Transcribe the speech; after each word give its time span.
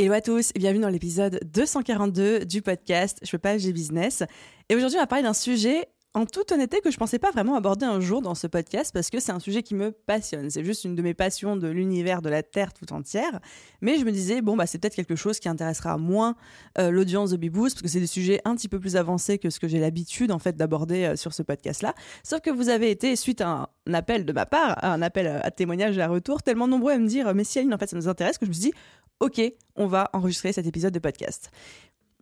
Hello 0.00 0.14
à 0.14 0.22
tous 0.22 0.52
bienvenue 0.54 0.80
dans 0.80 0.88
l'épisode 0.88 1.38
242 1.52 2.46
du 2.46 2.62
podcast 2.62 3.18
Je 3.22 3.30
peux 3.32 3.38
pas, 3.38 3.58
j'ai 3.58 3.70
business. 3.70 4.22
Et 4.70 4.74
aujourd'hui, 4.74 4.96
on 4.96 5.02
va 5.02 5.06
parler 5.06 5.24
d'un 5.24 5.34
sujet 5.34 5.88
en 6.14 6.24
toute 6.24 6.50
honnêteté 6.52 6.80
que 6.80 6.90
je 6.90 6.96
pensais 6.96 7.18
pas 7.18 7.30
vraiment 7.30 7.54
aborder 7.54 7.84
un 7.84 8.00
jour 8.00 8.22
dans 8.22 8.34
ce 8.34 8.46
podcast 8.46 8.92
parce 8.94 9.10
que 9.10 9.20
c'est 9.20 9.30
un 9.30 9.38
sujet 9.38 9.62
qui 9.62 9.74
me 9.74 9.92
passionne. 9.92 10.48
C'est 10.48 10.64
juste 10.64 10.84
une 10.84 10.96
de 10.96 11.02
mes 11.02 11.12
passions 11.12 11.54
de 11.54 11.68
l'univers 11.68 12.22
de 12.22 12.30
la 12.30 12.42
Terre 12.42 12.72
tout 12.72 12.90
entière. 12.94 13.40
Mais 13.82 13.98
je 13.98 14.06
me 14.06 14.10
disais, 14.10 14.40
bon, 14.40 14.56
bah, 14.56 14.66
c'est 14.66 14.78
peut-être 14.78 14.96
quelque 14.96 15.16
chose 15.16 15.38
qui 15.38 15.50
intéressera 15.50 15.98
moins 15.98 16.34
euh, 16.78 16.90
l'audience 16.90 17.30
de 17.30 17.36
Beboost 17.36 17.76
parce 17.76 17.82
que 17.82 17.88
c'est 17.88 18.00
des 18.00 18.06
sujets 18.06 18.40
un 18.46 18.56
petit 18.56 18.68
peu 18.68 18.80
plus 18.80 18.96
avancés 18.96 19.38
que 19.38 19.50
ce 19.50 19.60
que 19.60 19.68
j'ai 19.68 19.80
l'habitude 19.80 20.32
en 20.32 20.38
fait 20.38 20.56
d'aborder 20.56 21.04
euh, 21.04 21.16
sur 21.16 21.34
ce 21.34 21.42
podcast-là. 21.42 21.94
Sauf 22.24 22.40
que 22.40 22.50
vous 22.50 22.70
avez 22.70 22.90
été, 22.90 23.14
suite 23.16 23.42
à 23.42 23.70
un 23.86 23.94
appel 23.94 24.24
de 24.24 24.32
ma 24.32 24.46
part, 24.46 24.82
un 24.82 25.02
appel 25.02 25.26
à 25.26 25.50
témoignage 25.50 25.98
et 25.98 26.00
à 26.00 26.08
retour, 26.08 26.42
tellement 26.42 26.68
nombreux 26.68 26.92
à 26.92 26.98
me 26.98 27.06
dire, 27.06 27.34
mais 27.34 27.44
si 27.44 27.58
Aline, 27.58 27.74
en 27.74 27.78
fait, 27.78 27.90
ça 27.90 27.96
nous 27.96 28.08
intéresse, 28.08 28.38
que 28.38 28.46
je 28.46 28.50
me 28.50 28.54
suis 28.54 28.70
dit, 28.70 28.72
ok, 29.20 29.40
on 29.76 29.86
va 29.86 30.10
enregistrer 30.12 30.52
cet 30.52 30.66
épisode 30.66 30.92
de 30.92 30.98
podcast. 30.98 31.50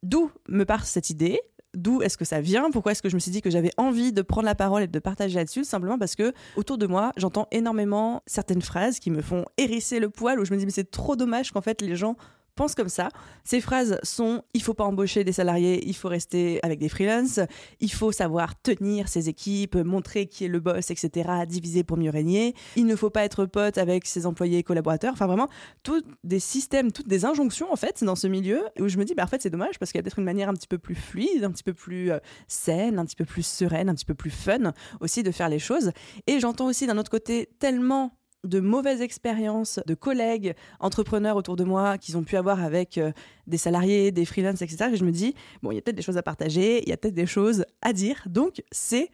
D'où 0.03 0.31
me 0.49 0.65
part 0.65 0.85
cette 0.85 1.11
idée? 1.11 1.41
D'où 1.75 2.03
est-ce 2.03 2.17
que 2.17 2.25
ça 2.25 2.41
vient? 2.41 2.71
Pourquoi 2.71 2.93
est-ce 2.93 3.03
que 3.03 3.09
je 3.09 3.15
me 3.15 3.21
suis 3.21 3.31
dit 3.31 3.43
que 3.43 3.51
j'avais 3.51 3.71
envie 3.77 4.13
de 4.13 4.23
prendre 4.23 4.47
la 4.47 4.55
parole 4.55 4.83
et 4.83 4.87
de 4.87 4.99
partager 4.99 5.37
là-dessus? 5.37 5.65
Simplement 5.65 5.99
parce 5.99 6.17
que 6.17 6.33
autour 6.57 6.79
de 6.79 6.87
moi, 6.87 7.13
j'entends 7.17 7.47
énormément 7.53 8.23
certaines 8.27 8.63
phrases 8.63 8.99
qui 8.99 9.11
me 9.11 9.23
font 9.23 9.45
hérisser 9.59 10.01
le 10.01 10.09
poil, 10.09 10.41
où 10.41 10.45
je 10.45 10.53
me 10.53 10.59
dis 10.59 10.65
mais 10.65 10.73
c'est 10.73 10.91
trop 10.91 11.15
dommage 11.15 11.53
qu'en 11.53 11.61
fait 11.61 11.83
les 11.83 11.95
gens 11.95 12.17
pense 12.59 12.75
comme 12.75 12.89
ça. 12.89 13.09
Ces 13.45 13.61
phrases 13.61 13.99
sont 14.03 14.43
il 14.53 14.63
faut 14.63 14.75
pas 14.75 14.85
embaucher 14.85 15.23
des 15.23 15.33
salariés, 15.33 15.87
il 15.87 15.95
faut 15.95 16.09
rester 16.09 16.59
avec 16.65 16.81
des 16.81 16.89
freelances, 16.89 17.39
il 17.81 17.93
faut 17.93 18.11
savoir 18.11 18.61
tenir 18.61 19.09
ses 19.09 19.29
équipes, 19.29 19.77
montrer 19.77 20.27
qui 20.27 20.45
est 20.45 20.49
le 20.49 20.59
boss, 20.59 20.91
etc., 20.91 21.31
diviser 21.47 21.85
pour 21.85 21.97
mieux 21.97 22.11
régner. 22.11 22.55
Il 22.75 22.87
ne 22.87 22.97
faut 22.97 23.11
pas 23.11 23.23
être 23.25 23.47
pote 23.47 23.79
avec 23.79 24.07
ses 24.07 24.27
employés 24.27 24.59
et 24.59 24.63
collaborateurs. 24.65 25.13
Enfin, 25.13 25.29
vraiment, 25.29 25.49
tous 25.85 26.03
des 26.25 26.41
systèmes, 26.41 26.91
toutes 26.91 27.07
des 27.07 27.25
injonctions, 27.25 27.73
en 27.73 27.77
fait, 27.77 28.03
dans 28.03 28.17
ce 28.17 28.27
milieu 28.27 28.65
où 28.81 28.89
je 28.89 28.99
me 28.99 29.05
dis, 29.05 29.15
bah, 29.15 29.23
en 29.23 29.29
fait, 29.29 29.41
c'est 29.41 29.51
dommage 29.51 29.79
parce 29.79 29.93
qu'il 29.93 29.99
y 29.99 30.01
a 30.01 30.03
peut-être 30.03 30.19
une 30.19 30.25
manière 30.25 30.49
un 30.49 30.55
petit 30.55 30.67
peu 30.67 30.79
plus 30.79 30.97
fluide, 30.97 31.45
un 31.45 31.53
petit 31.53 31.63
peu 31.63 31.75
plus 31.75 32.11
euh, 32.11 32.19
saine, 32.49 32.99
un 32.99 33.05
petit 33.05 33.17
peu 33.17 33.25
plus 33.25 33.47
sereine, 33.47 33.89
un 33.89 33.95
petit 33.95 34.05
peu 34.05 34.15
plus 34.15 34.31
fun 34.31 34.73
aussi 35.01 35.23
de 35.23 35.31
faire 35.31 35.49
les 35.49 35.61
choses. 35.61 35.93
Et 36.27 36.41
j'entends 36.41 36.67
aussi 36.67 36.89
d'un 36.89 36.99
autre 36.99 37.11
côté 37.11 37.49
tellement 37.61 38.19
de 38.45 38.61
mauvaises 38.61 39.01
expériences 39.01 39.81
de 39.87 39.95
collègues 39.95 40.55
entrepreneurs 40.81 41.37
autour 41.37 41.57
de 41.57 41.65
moi 41.65 41.99
qu'ils 41.99 42.17
ont 42.17 42.23
pu 42.23 42.37
avoir 42.37 42.63
avec 42.63 42.99
euh, 42.99 43.13
des 43.47 43.59
salariés, 43.59 44.13
des 44.13 44.25
freelances, 44.25 44.63
etc. 44.63 44.91
Et 44.93 44.97
je 44.97 45.05
me 45.05 45.11
dis, 45.11 45.35
bon, 45.63 45.71
il 45.71 45.77
y 45.77 45.79
a 45.79 45.83
peut-être 45.83 45.97
des 45.97 46.03
choses 46.03 46.17
à 46.17 46.23
partager, 46.23 46.83
il 46.83 46.89
y 46.89 46.93
a 46.93 46.97
peut-être 46.97 47.15
des 47.15 47.27
choses 47.27 47.65
à 47.83 47.93
dire. 47.93 48.23
Donc, 48.27 48.63
c'est 48.71 49.11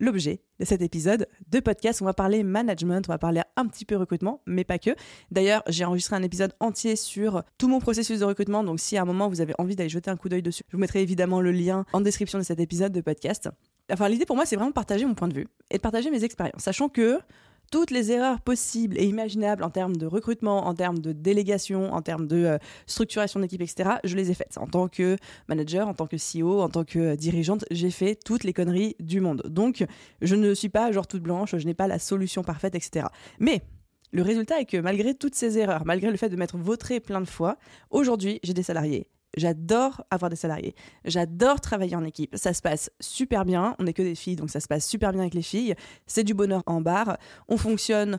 l'objet 0.00 0.40
de 0.58 0.64
cet 0.64 0.82
épisode 0.82 1.28
de 1.48 1.60
podcast. 1.60 2.02
On 2.02 2.04
va 2.04 2.14
parler 2.14 2.42
management, 2.42 3.04
on 3.08 3.12
va 3.12 3.18
parler 3.18 3.42
un 3.56 3.66
petit 3.66 3.84
peu 3.84 3.96
recrutement, 3.96 4.40
mais 4.46 4.64
pas 4.64 4.78
que. 4.78 4.90
D'ailleurs, 5.30 5.62
j'ai 5.68 5.84
enregistré 5.84 6.16
un 6.16 6.22
épisode 6.22 6.52
entier 6.60 6.96
sur 6.96 7.42
tout 7.58 7.68
mon 7.68 7.78
processus 7.78 8.20
de 8.20 8.24
recrutement. 8.24 8.64
Donc, 8.64 8.80
si 8.80 8.96
à 8.96 9.02
un 9.02 9.04
moment 9.04 9.28
vous 9.28 9.40
avez 9.40 9.54
envie 9.58 9.76
d'aller 9.76 9.88
jeter 9.88 10.10
un 10.10 10.16
coup 10.16 10.28
d'œil 10.28 10.42
dessus, 10.42 10.64
je 10.68 10.76
vous 10.76 10.80
mettrai 10.80 11.02
évidemment 11.02 11.40
le 11.40 11.52
lien 11.52 11.84
en 11.92 12.00
description 12.00 12.38
de 12.38 12.44
cet 12.44 12.60
épisode 12.60 12.92
de 12.92 13.00
podcast. 13.00 13.48
Enfin, 13.90 14.08
l'idée 14.08 14.26
pour 14.26 14.36
moi, 14.36 14.46
c'est 14.46 14.56
vraiment 14.56 14.70
de 14.70 14.74
partager 14.74 15.04
mon 15.04 15.14
point 15.14 15.28
de 15.28 15.34
vue 15.34 15.48
et 15.70 15.76
de 15.76 15.82
partager 15.82 16.10
mes 16.10 16.24
expériences, 16.24 16.62
sachant 16.62 16.88
que 16.88 17.20
toutes 17.72 17.90
les 17.90 18.12
erreurs 18.12 18.40
possibles 18.42 18.98
et 18.98 19.06
imaginables 19.06 19.64
en 19.64 19.70
termes 19.70 19.96
de 19.96 20.04
recrutement, 20.06 20.66
en 20.66 20.74
termes 20.74 20.98
de 20.98 21.12
délégation, 21.12 21.92
en 21.94 22.02
termes 22.02 22.28
de 22.28 22.44
euh, 22.44 22.58
structuration 22.86 23.40
d'équipe, 23.40 23.62
etc., 23.62 23.92
je 24.04 24.14
les 24.14 24.30
ai 24.30 24.34
faites. 24.34 24.58
En 24.58 24.66
tant 24.66 24.88
que 24.88 25.16
manager, 25.48 25.88
en 25.88 25.94
tant 25.94 26.06
que 26.06 26.16
CEO, 26.16 26.60
en 26.60 26.68
tant 26.68 26.84
que 26.84 26.98
euh, 26.98 27.16
dirigeante, 27.16 27.64
j'ai 27.70 27.90
fait 27.90 28.14
toutes 28.14 28.44
les 28.44 28.52
conneries 28.52 28.94
du 29.00 29.20
monde. 29.20 29.42
Donc, 29.48 29.86
je 30.20 30.36
ne 30.36 30.52
suis 30.52 30.68
pas 30.68 30.92
genre 30.92 31.06
toute 31.06 31.22
blanche, 31.22 31.56
je 31.56 31.66
n'ai 31.66 31.72
pas 31.72 31.88
la 31.88 31.98
solution 31.98 32.44
parfaite, 32.44 32.74
etc. 32.74 33.06
Mais 33.40 33.62
le 34.12 34.20
résultat 34.20 34.60
est 34.60 34.66
que 34.66 34.76
malgré 34.76 35.14
toutes 35.14 35.34
ces 35.34 35.56
erreurs, 35.56 35.86
malgré 35.86 36.10
le 36.10 36.18
fait 36.18 36.28
de 36.28 36.36
m'être 36.36 36.58
vautré 36.58 37.00
plein 37.00 37.22
de 37.22 37.28
fois, 37.28 37.56
aujourd'hui, 37.90 38.38
j'ai 38.42 38.52
des 38.52 38.62
salariés 38.62 39.08
J'adore 39.36 40.04
avoir 40.10 40.30
des 40.30 40.36
salariés. 40.36 40.74
J'adore 41.04 41.60
travailler 41.60 41.96
en 41.96 42.04
équipe. 42.04 42.36
Ça 42.36 42.52
se 42.52 42.62
passe 42.62 42.90
super 43.00 43.44
bien. 43.44 43.74
On 43.78 43.84
n'est 43.84 43.92
que 43.92 44.02
des 44.02 44.14
filles, 44.14 44.36
donc 44.36 44.50
ça 44.50 44.60
se 44.60 44.68
passe 44.68 44.86
super 44.86 45.12
bien 45.12 45.22
avec 45.22 45.34
les 45.34 45.42
filles. 45.42 45.74
C'est 46.06 46.24
du 46.24 46.34
bonheur 46.34 46.62
en 46.66 46.80
barre. 46.80 47.18
On 47.48 47.56
fonctionne 47.56 48.18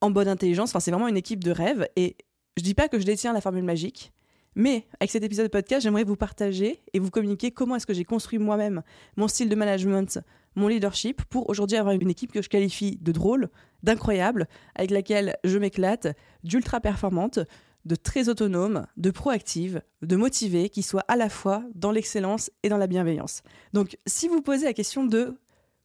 en 0.00 0.10
bonne 0.10 0.28
intelligence. 0.28 0.70
Enfin, 0.70 0.80
c'est 0.80 0.90
vraiment 0.90 1.08
une 1.08 1.16
équipe 1.16 1.42
de 1.42 1.50
rêve. 1.50 1.86
Et 1.96 2.16
je 2.56 2.62
dis 2.62 2.74
pas 2.74 2.88
que 2.88 2.98
je 2.98 3.04
détiens 3.04 3.32
la 3.32 3.40
formule 3.40 3.64
magique, 3.64 4.12
mais 4.54 4.86
avec 5.00 5.10
cet 5.10 5.24
épisode 5.24 5.46
de 5.46 5.50
podcast, 5.50 5.82
j'aimerais 5.82 6.04
vous 6.04 6.16
partager 6.16 6.82
et 6.92 6.98
vous 6.98 7.10
communiquer 7.10 7.50
comment 7.50 7.76
est-ce 7.76 7.86
que 7.86 7.94
j'ai 7.94 8.04
construit 8.04 8.38
moi-même 8.38 8.82
mon 9.16 9.26
style 9.26 9.48
de 9.48 9.56
management, 9.56 10.20
mon 10.54 10.68
leadership 10.68 11.22
pour 11.24 11.48
aujourd'hui 11.50 11.76
avoir 11.76 11.94
une 11.94 12.10
équipe 12.10 12.32
que 12.32 12.42
je 12.42 12.48
qualifie 12.48 12.96
de 13.00 13.10
drôle, 13.10 13.48
d'incroyable, 13.82 14.46
avec 14.76 14.90
laquelle 14.90 15.36
je 15.42 15.58
m'éclate, 15.58 16.08
d'ultra 16.44 16.80
performante, 16.80 17.40
de 17.84 17.96
très 17.96 18.28
autonome, 18.28 18.86
de 18.96 19.10
proactive, 19.10 19.82
de 20.02 20.16
motivée, 20.16 20.68
qui 20.68 20.82
soit 20.82 21.04
à 21.08 21.16
la 21.16 21.28
fois 21.28 21.62
dans 21.74 21.90
l'excellence 21.90 22.50
et 22.62 22.68
dans 22.68 22.78
la 22.78 22.86
bienveillance. 22.86 23.42
Donc 23.72 23.98
si 24.06 24.28
vous 24.28 24.40
posez 24.40 24.64
la 24.64 24.72
question 24.72 25.04
de 25.04 25.36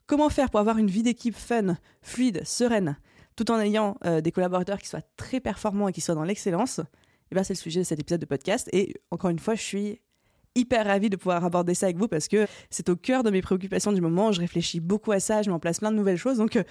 comment 0.08 0.30
faire 0.30 0.50
pour 0.50 0.60
avoir 0.60 0.78
une 0.78 0.90
vie 0.90 1.04
d'équipe 1.04 1.36
fun, 1.36 1.78
fluide, 2.02 2.46
sereine, 2.46 2.98
tout 3.36 3.52
en 3.52 3.60
ayant 3.60 3.98
euh, 4.06 4.22
des 4.22 4.32
collaborateurs 4.32 4.80
qui 4.80 4.88
soient 4.88 5.04
très 5.16 5.40
performants 5.40 5.88
et 5.88 5.94
qui 5.94 6.02
soient 6.02 6.16
dans 6.16 6.24
l'excellence, 6.24 6.82
eh 7.32 7.36
ben, 7.36 7.44
c'est 7.44 7.54
le 7.54 7.60
sujet 7.60 7.82
de 7.82 7.86
cet 7.86 8.00
épisode 8.00 8.20
de 8.20 8.26
podcast. 8.26 8.70
Et 8.74 8.96
encore 9.12 9.30
une 9.30 9.40
fois, 9.40 9.56
je 9.56 9.62
suis 9.62 10.02
hyper 10.56 10.86
ravie 10.86 11.10
de 11.10 11.16
pouvoir 11.16 11.46
aborder 11.46 11.74
ça 11.74 11.86
avec 11.86 11.98
vous 11.98 12.08
parce 12.08 12.28
que 12.28 12.48
c'est 12.70 12.90
au 12.90 12.96
cœur 12.96 13.24
de 13.24 13.30
mes 13.30 13.42
préoccupations 13.42 13.92
du 13.92 14.02
moment. 14.02 14.32
Je 14.32 14.42
réfléchis 14.42 14.80
beaucoup 14.80 15.12
à 15.12 15.20
ça, 15.20 15.42
je 15.42 15.50
mets 15.50 15.56
en 15.56 15.60
place 15.60 15.80
plein 15.80 15.92
de 15.92 15.98
nouvelles 15.98 16.18
choses. 16.18 16.38
Donc, 16.38 16.56
euh, 16.56 16.64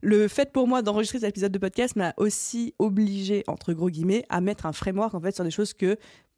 le 0.00 0.28
fait 0.28 0.52
pour 0.52 0.68
moi 0.68 0.82
d'enregistrer 0.82 1.20
cet 1.20 1.30
épisode 1.30 1.52
de 1.52 1.58
podcast 1.58 1.96
m'a 1.96 2.14
aussi 2.16 2.74
obligé, 2.78 3.44
entre 3.48 3.72
gros 3.72 3.90
guillemets, 3.90 4.24
à 4.28 4.40
mettre 4.40 4.66
un 4.66 4.72
framework 4.72 5.14
en 5.14 5.20
fait 5.20 5.34
sur 5.34 5.44
des 5.44 5.50
choses 5.50 5.74
que 5.74 5.96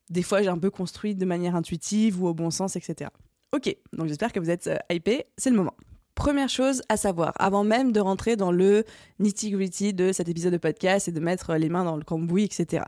des 0.08 0.22
fois 0.22 0.42
j'ai 0.42 0.48
un 0.48 0.58
peu 0.58 0.70
construites 0.70 1.18
de 1.18 1.26
manière 1.26 1.54
intuitive 1.54 2.22
ou 2.22 2.26
au 2.26 2.34
bon 2.34 2.50
sens, 2.50 2.76
etc. 2.76 3.10
Ok, 3.52 3.74
donc 3.92 4.06
j'espère 4.06 4.32
que 4.32 4.40
vous 4.40 4.50
êtes 4.50 4.68
euh, 4.68 4.76
hypés, 4.90 5.26
c'est 5.36 5.50
le 5.50 5.56
moment. 5.56 5.74
Première 6.14 6.48
chose 6.48 6.82
à 6.88 6.96
savoir, 6.96 7.32
avant 7.36 7.64
même 7.64 7.92
de 7.92 8.00
rentrer 8.00 8.36
dans 8.36 8.52
le 8.52 8.84
nitty-gritty 9.18 9.94
de 9.94 10.12
cet 10.12 10.28
épisode 10.28 10.52
de 10.52 10.58
podcast 10.58 11.08
et 11.08 11.12
de 11.12 11.20
mettre 11.20 11.54
les 11.54 11.68
mains 11.68 11.84
dans 11.84 11.96
le 11.96 12.04
cambouis, 12.04 12.44
etc. 12.44 12.84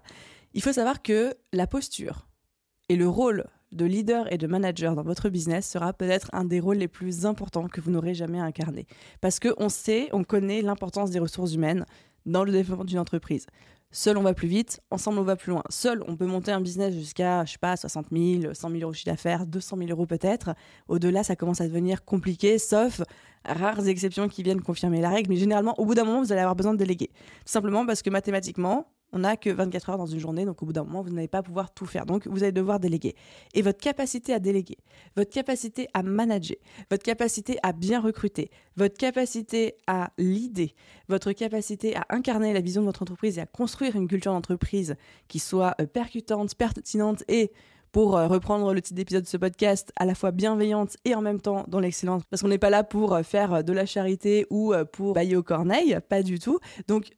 Il 0.55 0.63
faut 0.63 0.73
savoir 0.73 1.03
que 1.03 1.35
la 1.53 1.67
posture 1.67 2.27
et 2.89 2.97
le 2.97 3.09
rôle 3.09 3.47
de 3.73 3.85
leader 3.85 4.33
et 4.33 4.39
de 4.39 4.47
manager 4.47 4.95
dans 4.95 5.03
votre 5.03 5.29
business 5.29 5.69
sera 5.69 5.93
peut-être 5.93 6.29
un 6.33 6.45
des 6.45 6.61
rôles 6.61 6.77
les 6.77 6.89
plus 6.89 7.27
importants 7.27 7.69
que 7.69 7.81
vous 7.81 7.91
n'aurez 7.91 8.15
jamais 8.15 8.39
incarné. 8.39 8.87
Parce 9.21 9.41
qu'on 9.41 9.69
sait, 9.69 10.09
on 10.13 10.25
connaît 10.25 10.63
l'importance 10.63 11.11
des 11.11 11.19
ressources 11.19 11.55
humaines 11.55 11.87
dans 12.27 12.45
le 12.45 12.53
développement 12.53 12.85
d'une 12.85 12.99
entreprise. 12.99 13.47
Seul, 13.95 14.17
on 14.17 14.23
va 14.23 14.33
plus 14.33 14.49
vite, 14.49 14.81
ensemble, 14.91 15.19
on 15.19 15.23
va 15.23 15.37
plus 15.37 15.51
loin. 15.51 15.63
Seul, 15.69 16.03
on 16.09 16.17
peut 16.17 16.25
monter 16.25 16.51
un 16.51 16.63
business 16.63 16.95
jusqu'à, 16.95 17.45
je 17.45 17.53
sais 17.53 17.59
pas, 17.59 17.77
60 17.77 18.07
000, 18.11 18.55
100 18.55 18.71
000 18.71 18.83
euros 18.83 18.95
chiffre 18.95 19.11
d'affaires, 19.11 19.45
200 19.45 19.77
000 19.77 19.91
euros 19.91 20.07
peut-être. 20.07 20.55
Au-delà, 20.89 21.23
ça 21.23 21.37
commence 21.37 21.61
à 21.61 21.67
devenir 21.67 22.03
compliqué, 22.03 22.59
sauf 22.59 23.03
rares 23.45 23.87
exceptions 23.89 24.29
qui 24.29 24.43
viennent 24.43 24.63
confirmer 24.63 25.03
la 25.03 25.11
règle. 25.11 25.29
Mais 25.29 25.37
généralement, 25.37 25.79
au 25.79 25.85
bout 25.85 25.95
d'un 25.95 26.05
moment, 26.05 26.23
vous 26.23 26.33
allez 26.33 26.41
avoir 26.41 26.57
besoin 26.57 26.73
de 26.73 26.79
déléguer. 26.79 27.09
Tout 27.09 27.53
simplement 27.53 27.85
parce 27.85 28.01
que 28.01 28.09
mathématiquement, 28.09 28.87
on 29.13 29.21
n'a 29.21 29.37
que 29.37 29.51
24 29.51 29.91
heures 29.91 29.99
dans 29.99 30.07
une 30.07 30.19
journée, 30.19 30.45
donc 30.45 30.63
au 30.63 30.67
bout 30.67 30.73
d'un 30.73 30.85
moment, 30.85 31.03
vous 31.03 31.11
n'allez 31.11 31.29
pas 31.29 31.43
pouvoir 31.43 31.73
tout 31.73 31.87
faire. 31.87 32.07
Donc, 32.07 32.27
vous 32.27 32.43
allez 32.43 32.53
devoir 32.53 32.81
déléguer. 32.81 33.15
Et 33.55 33.63
votre 33.63 33.79
capacité 33.79 34.33
à 34.33 34.39
déléguer, 34.39 34.79
votre 35.17 35.31
capacité 35.31 35.89
à 35.95 36.03
manager, 36.03 36.57
votre 36.91 37.03
capacité 37.03 37.59
à 37.63 37.73
bien 37.73 38.01
recruter, 38.01 38.51
votre 38.77 38.97
capacité 38.97 39.75
à 39.87 40.11
leader, 40.19 40.69
votre 41.09 41.33
capacité 41.33 41.95
à 41.95 42.07
incarner 42.09 42.53
la 42.53 42.61
vision 42.61 42.81
de 42.83 42.87
votre 42.87 43.03
entreprise 43.03 43.39
et 43.39 43.43
à 43.43 43.47
construire 43.47 43.97
une 43.97 44.09
culture 44.09 44.33
d'entreprise 44.33 44.97
qui 45.29 45.39
soit 45.39 45.75
euh, 45.81 45.87
percutante, 45.87 46.55
pertinente 46.55 47.23
et 47.29 47.53
pour 47.93 48.17
euh, 48.17 48.27
reprendre 48.27 48.73
le 48.73 48.81
titre 48.81 48.97
d'épisode 48.97 49.25
de 49.25 49.29
ce 49.29 49.37
podcast, 49.37 49.93
à 49.97 50.07
la 50.07 50.15
fois 50.15 50.31
bienveillante 50.31 50.97
et 51.05 51.15
en 51.15 51.21
même 51.21 51.41
temps 51.41 51.67
dans 51.69 51.81
l'excellence. 51.81 52.23
Parce 52.31 52.41
qu'on 52.41 52.49
n'est 52.49 52.57
pas 52.57 52.71
là 52.71 52.85
pour 52.85 53.15
euh, 53.15 53.23
faire 53.23 53.63
de 53.63 53.73
la 53.75 53.85
charité 53.85 54.47
ou 54.49 54.73
pour 54.93 55.13
bailler 55.13 55.37
au 55.37 55.43
corneille, 55.43 55.99
pas 56.09 56.23
du 56.23 56.39
tout. 56.39 56.59
Donc 56.89 57.13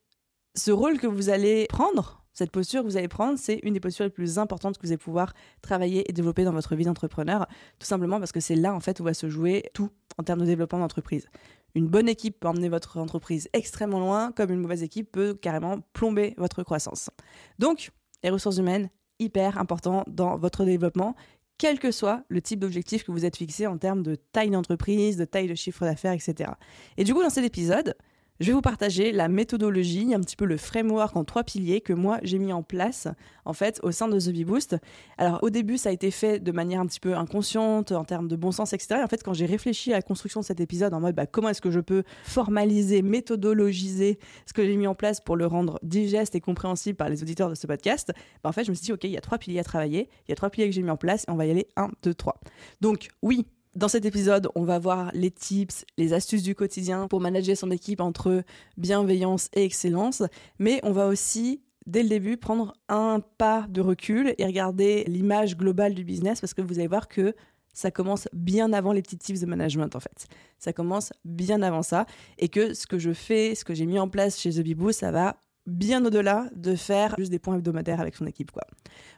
ce 0.54 0.70
rôle 0.70 0.98
que 0.98 1.06
vous 1.06 1.30
allez 1.30 1.66
prendre, 1.68 2.24
cette 2.32 2.50
posture 2.50 2.82
que 2.82 2.86
vous 2.86 2.96
allez 2.96 3.08
prendre, 3.08 3.38
c'est 3.38 3.60
une 3.62 3.74
des 3.74 3.80
postures 3.80 4.04
les 4.04 4.10
plus 4.10 4.38
importantes 4.38 4.76
que 4.76 4.82
vous 4.82 4.92
allez 4.92 4.98
pouvoir 4.98 5.34
travailler 5.62 6.08
et 6.08 6.12
développer 6.12 6.44
dans 6.44 6.52
votre 6.52 6.74
vie 6.74 6.84
d'entrepreneur, 6.84 7.46
tout 7.78 7.86
simplement 7.86 8.18
parce 8.18 8.32
que 8.32 8.40
c'est 8.40 8.56
là 8.56 8.74
en 8.74 8.80
fait 8.80 8.98
où 9.00 9.04
va 9.04 9.14
se 9.14 9.28
jouer 9.28 9.64
tout 9.72 9.90
en 10.18 10.22
termes 10.22 10.40
de 10.40 10.44
développement 10.44 10.80
d'entreprise. 10.80 11.28
Une 11.74 11.88
bonne 11.88 12.08
équipe 12.08 12.40
peut 12.40 12.48
emmener 12.48 12.68
votre 12.68 12.98
entreprise 12.98 13.48
extrêmement 13.52 14.00
loin, 14.00 14.32
comme 14.32 14.50
une 14.50 14.60
mauvaise 14.60 14.82
équipe 14.82 15.10
peut 15.10 15.34
carrément 15.34 15.80
plomber 15.92 16.34
votre 16.36 16.62
croissance. 16.62 17.10
Donc, 17.58 17.90
les 18.22 18.30
ressources 18.30 18.58
humaines, 18.58 18.90
hyper 19.18 19.58
important 19.58 20.04
dans 20.06 20.36
votre 20.36 20.64
développement, 20.64 21.16
quel 21.58 21.78
que 21.78 21.90
soit 21.90 22.24
le 22.28 22.42
type 22.42 22.60
d'objectif 22.60 23.04
que 23.04 23.12
vous 23.12 23.24
êtes 23.24 23.36
fixé 23.36 23.66
en 23.66 23.78
termes 23.78 24.02
de 24.02 24.14
taille 24.14 24.50
d'entreprise, 24.50 25.16
de 25.16 25.24
taille 25.24 25.48
de 25.48 25.54
chiffre 25.54 25.84
d'affaires, 25.84 26.12
etc. 26.12 26.50
Et 26.96 27.04
du 27.04 27.14
coup, 27.14 27.22
dans 27.22 27.30
cet 27.30 27.44
épisode, 27.44 27.96
je 28.40 28.46
vais 28.46 28.52
vous 28.52 28.60
partager 28.60 29.12
la 29.12 29.28
méthodologie, 29.28 30.12
un 30.12 30.20
petit 30.20 30.34
peu 30.34 30.44
le 30.44 30.56
framework 30.56 31.16
en 31.16 31.24
trois 31.24 31.44
piliers 31.44 31.80
que 31.80 31.92
moi 31.92 32.18
j'ai 32.22 32.38
mis 32.38 32.52
en 32.52 32.62
place 32.62 33.06
en 33.44 33.52
fait 33.52 33.78
au 33.82 33.92
sein 33.92 34.08
de 34.08 34.18
The 34.18 34.30
Bee 34.30 34.44
Boost. 34.44 34.76
Alors 35.18 35.38
au 35.42 35.50
début 35.50 35.78
ça 35.78 35.90
a 35.90 35.92
été 35.92 36.10
fait 36.10 36.40
de 36.40 36.50
manière 36.50 36.80
un 36.80 36.86
petit 36.86 36.98
peu 36.98 37.14
inconsciente 37.14 37.92
en 37.92 38.04
termes 38.04 38.26
de 38.26 38.34
bon 38.34 38.50
sens 38.50 38.72
etc. 38.72 38.96
Et 39.00 39.04
en 39.04 39.06
fait 39.06 39.22
quand 39.22 39.34
j'ai 39.34 39.46
réfléchi 39.46 39.92
à 39.92 39.96
la 39.96 40.02
construction 40.02 40.40
de 40.40 40.44
cet 40.44 40.60
épisode 40.60 40.94
en 40.94 41.00
mode 41.00 41.14
bah, 41.14 41.26
comment 41.26 41.48
est-ce 41.48 41.60
que 41.60 41.70
je 41.70 41.80
peux 41.80 42.02
formaliser, 42.24 43.02
méthodologiser 43.02 44.18
ce 44.46 44.52
que 44.52 44.64
j'ai 44.64 44.76
mis 44.76 44.88
en 44.88 44.94
place 44.94 45.20
pour 45.20 45.36
le 45.36 45.46
rendre 45.46 45.78
digeste 45.82 46.34
et 46.34 46.40
compréhensible 46.40 46.96
par 46.96 47.08
les 47.08 47.22
auditeurs 47.22 47.50
de 47.50 47.54
ce 47.54 47.66
podcast, 47.68 48.12
bah, 48.42 48.50
en 48.50 48.52
fait 48.52 48.64
je 48.64 48.70
me 48.70 48.74
suis 48.74 48.86
dit 48.86 48.92
ok 48.92 49.04
il 49.04 49.10
y 49.10 49.16
a 49.16 49.20
trois 49.20 49.38
piliers 49.38 49.60
à 49.60 49.64
travailler, 49.64 50.08
il 50.26 50.30
y 50.30 50.32
a 50.32 50.36
trois 50.36 50.50
piliers 50.50 50.68
que 50.68 50.74
j'ai 50.74 50.82
mis 50.82 50.90
en 50.90 50.96
place 50.96 51.22
et 51.28 51.30
on 51.30 51.36
va 51.36 51.46
y 51.46 51.50
aller 51.52 51.68
un, 51.76 51.90
deux, 52.02 52.14
trois. 52.14 52.40
Donc 52.80 53.10
oui 53.22 53.46
dans 53.74 53.88
cet 53.88 54.04
épisode, 54.04 54.48
on 54.54 54.62
va 54.62 54.78
voir 54.78 55.10
les 55.14 55.30
tips, 55.30 55.84
les 55.98 56.12
astuces 56.12 56.42
du 56.42 56.54
quotidien 56.54 57.08
pour 57.08 57.20
manager 57.20 57.56
son 57.56 57.70
équipe 57.70 58.00
entre 58.00 58.44
bienveillance 58.76 59.48
et 59.54 59.64
excellence, 59.64 60.22
mais 60.58 60.80
on 60.84 60.92
va 60.92 61.06
aussi 61.06 61.60
dès 61.86 62.02
le 62.02 62.08
début 62.08 62.36
prendre 62.36 62.72
un 62.88 63.20
pas 63.36 63.66
de 63.68 63.80
recul 63.80 64.34
et 64.38 64.46
regarder 64.46 65.04
l'image 65.04 65.56
globale 65.56 65.94
du 65.94 66.04
business 66.04 66.40
parce 66.40 66.54
que 66.54 66.62
vous 66.62 66.78
allez 66.78 66.88
voir 66.88 67.08
que 67.08 67.34
ça 67.72 67.90
commence 67.90 68.28
bien 68.32 68.72
avant 68.72 68.92
les 68.92 69.02
petits 69.02 69.18
tips 69.18 69.40
de 69.40 69.46
management 69.46 69.94
en 69.96 70.00
fait. 70.00 70.28
Ça 70.58 70.72
commence 70.72 71.12
bien 71.24 71.60
avant 71.60 71.82
ça 71.82 72.06
et 72.38 72.48
que 72.48 72.72
ce 72.74 72.86
que 72.86 72.98
je 72.98 73.12
fais, 73.12 73.54
ce 73.54 73.64
que 73.64 73.74
j'ai 73.74 73.86
mis 73.86 73.98
en 73.98 74.08
place 74.08 74.38
chez 74.38 74.52
The 74.52 74.60
Bibou, 74.60 74.92
ça 74.92 75.10
va 75.10 75.36
bien 75.66 76.04
au-delà 76.04 76.48
de 76.54 76.76
faire 76.76 77.14
juste 77.18 77.30
des 77.30 77.38
points 77.38 77.56
hebdomadaires 77.56 78.00
avec 78.00 78.14
son 78.14 78.26
équipe 78.26 78.52
quoi. 78.52 78.62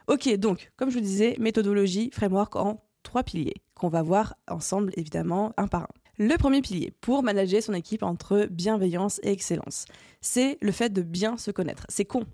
OK, 0.07 0.27
donc 0.37 0.71
comme 0.77 0.89
je 0.89 0.95
vous 0.95 1.03
disais, 1.03 1.35
méthodologie, 1.39 2.09
framework 2.11 2.55
en 2.55 2.81
trois 3.07 3.23
piliers 3.23 3.61
qu'on 3.73 3.87
va 3.87 4.01
voir 4.01 4.35
ensemble 4.49 4.91
évidemment 4.97 5.53
un 5.55 5.67
par 5.67 5.83
un. 5.83 5.87
Le 6.17 6.35
premier 6.35 6.61
pilier 6.61 6.91
pour 6.99 7.23
manager 7.23 7.63
son 7.63 7.73
équipe 7.73 8.03
entre 8.03 8.49
bienveillance 8.51 9.21
et 9.23 9.31
excellence, 9.31 9.85
c'est 10.19 10.57
le 10.59 10.73
fait 10.73 10.89
de 10.89 11.01
bien 11.01 11.37
se 11.37 11.51
connaître. 11.51 11.85
C'est 11.87 12.03
con, 12.03 12.25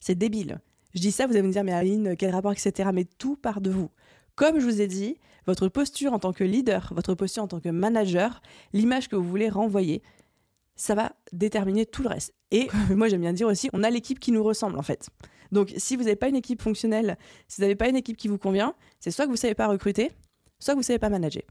c'est 0.00 0.14
débile. 0.14 0.60
Je 0.94 1.00
dis 1.00 1.12
ça, 1.12 1.26
vous 1.26 1.34
allez 1.34 1.42
me 1.42 1.52
dire, 1.52 1.62
mais 1.62 1.74
Aline, 1.74 2.16
quel 2.16 2.30
rapport, 2.30 2.52
etc. 2.52 2.88
Mais 2.94 3.04
tout 3.04 3.36
part 3.36 3.60
de 3.60 3.68
vous. 3.68 3.90
Comme 4.34 4.60
je 4.60 4.64
vous 4.64 4.80
ai 4.80 4.86
dit, 4.86 5.18
votre 5.46 5.68
posture 5.68 6.14
en 6.14 6.18
tant 6.18 6.32
que 6.32 6.42
leader, 6.42 6.90
votre 6.96 7.14
posture 7.14 7.42
en 7.42 7.48
tant 7.48 7.60
que 7.60 7.68
manager, 7.68 8.40
l'image 8.72 9.08
que 9.08 9.16
vous 9.16 9.28
voulez 9.28 9.50
renvoyer, 9.50 10.02
ça 10.74 10.94
va 10.94 11.12
déterminer 11.32 11.84
tout 11.84 12.02
le 12.02 12.08
reste. 12.08 12.32
Et 12.50 12.68
moi, 12.94 13.08
j'aime 13.08 13.20
bien 13.20 13.34
dire 13.34 13.46
aussi, 13.46 13.68
on 13.74 13.82
a 13.82 13.90
l'équipe 13.90 14.20
qui 14.20 14.32
nous 14.32 14.42
ressemble 14.42 14.78
en 14.78 14.82
fait. 14.82 15.10
Donc, 15.52 15.72
si 15.76 15.96
vous 15.96 16.04
n'avez 16.04 16.16
pas 16.16 16.28
une 16.28 16.36
équipe 16.36 16.62
fonctionnelle, 16.62 17.16
si 17.48 17.60
vous 17.60 17.62
n'avez 17.62 17.76
pas 17.76 17.88
une 17.88 17.96
équipe 17.96 18.16
qui 18.16 18.28
vous 18.28 18.38
convient, 18.38 18.74
c'est 19.00 19.10
soit 19.10 19.24
que 19.24 19.30
vous 19.30 19.34
ne 19.34 19.38
savez 19.38 19.54
pas 19.54 19.68
recruter, 19.68 20.10
soit 20.58 20.74
que 20.74 20.76
vous 20.76 20.82
ne 20.82 20.84
savez 20.84 20.98
pas 20.98 21.10
manager. 21.10 21.42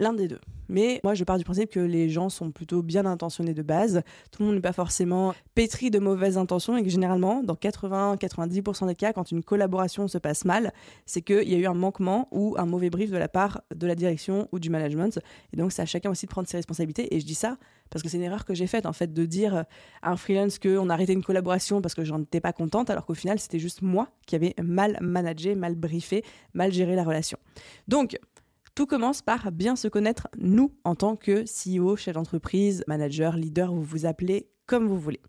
L'un 0.00 0.14
des 0.14 0.26
deux. 0.26 0.40
Mais 0.68 1.00
moi, 1.04 1.14
je 1.14 1.22
pars 1.22 1.38
du 1.38 1.44
principe 1.44 1.70
que 1.70 1.78
les 1.78 2.08
gens 2.08 2.28
sont 2.28 2.50
plutôt 2.50 2.82
bien 2.82 3.04
intentionnés 3.04 3.52
de 3.52 3.62
base. 3.62 4.02
Tout 4.30 4.42
le 4.42 4.46
monde 4.46 4.54
n'est 4.56 4.62
pas 4.62 4.72
forcément 4.72 5.34
pétri 5.54 5.90
de 5.90 5.98
mauvaises 5.98 6.38
intentions 6.38 6.76
et 6.76 6.82
que 6.82 6.88
généralement, 6.88 7.42
dans 7.42 7.54
80-90% 7.54 8.86
des 8.86 8.94
cas, 8.94 9.12
quand 9.12 9.30
une 9.30 9.44
collaboration 9.44 10.08
se 10.08 10.18
passe 10.18 10.44
mal, 10.44 10.72
c'est 11.04 11.20
qu'il 11.20 11.48
y 11.48 11.54
a 11.54 11.58
eu 11.58 11.66
un 11.66 11.74
manquement 11.74 12.26
ou 12.32 12.56
un 12.58 12.64
mauvais 12.64 12.90
brief 12.90 13.10
de 13.10 13.18
la 13.18 13.28
part 13.28 13.62
de 13.74 13.86
la 13.86 13.94
direction 13.94 14.48
ou 14.50 14.58
du 14.58 14.70
management. 14.70 15.20
Et 15.52 15.56
donc, 15.56 15.72
c'est 15.72 15.82
à 15.82 15.86
chacun 15.86 16.10
aussi 16.10 16.26
de 16.26 16.30
prendre 16.30 16.48
ses 16.48 16.56
responsabilités. 16.56 17.14
Et 17.14 17.20
je 17.20 17.26
dis 17.26 17.34
ça 17.34 17.58
parce 17.92 18.02
que 18.02 18.08
c'est 18.08 18.16
une 18.16 18.22
erreur 18.22 18.44
que 18.44 18.54
j'ai 18.54 18.66
faite, 18.66 18.86
en 18.86 18.92
fait, 18.92 19.12
de 19.12 19.24
dire 19.26 19.64
à 20.02 20.10
un 20.10 20.16
freelance 20.16 20.58
qu'on 20.58 20.88
arrêtait 20.88 21.12
une 21.12 21.22
collaboration 21.22 21.82
parce 21.82 21.94
que 21.94 22.04
j'en 22.04 22.22
étais 22.22 22.40
pas 22.40 22.52
contente, 22.52 22.90
alors 22.90 23.06
qu'au 23.06 23.14
final, 23.14 23.38
c'était 23.38 23.58
juste 23.58 23.82
moi 23.82 24.08
qui 24.26 24.34
avais 24.34 24.54
mal 24.62 24.98
managé, 25.00 25.54
mal 25.54 25.74
briefé, 25.74 26.24
mal 26.54 26.72
géré 26.72 26.96
la 26.96 27.04
relation. 27.04 27.38
Donc, 27.88 28.18
tout 28.74 28.86
commence 28.86 29.20
par 29.20 29.52
bien 29.52 29.76
se 29.76 29.86
connaître, 29.88 30.28
nous, 30.38 30.74
en 30.84 30.94
tant 30.94 31.16
que 31.16 31.44
CEO, 31.44 31.96
chef 31.96 32.14
d'entreprise, 32.14 32.82
manager, 32.86 33.36
leader, 33.36 33.72
vous 33.72 33.82
vous 33.82 34.06
appelez 34.06 34.48
comme 34.66 34.88
vous 34.88 34.98
voulez. 34.98 35.20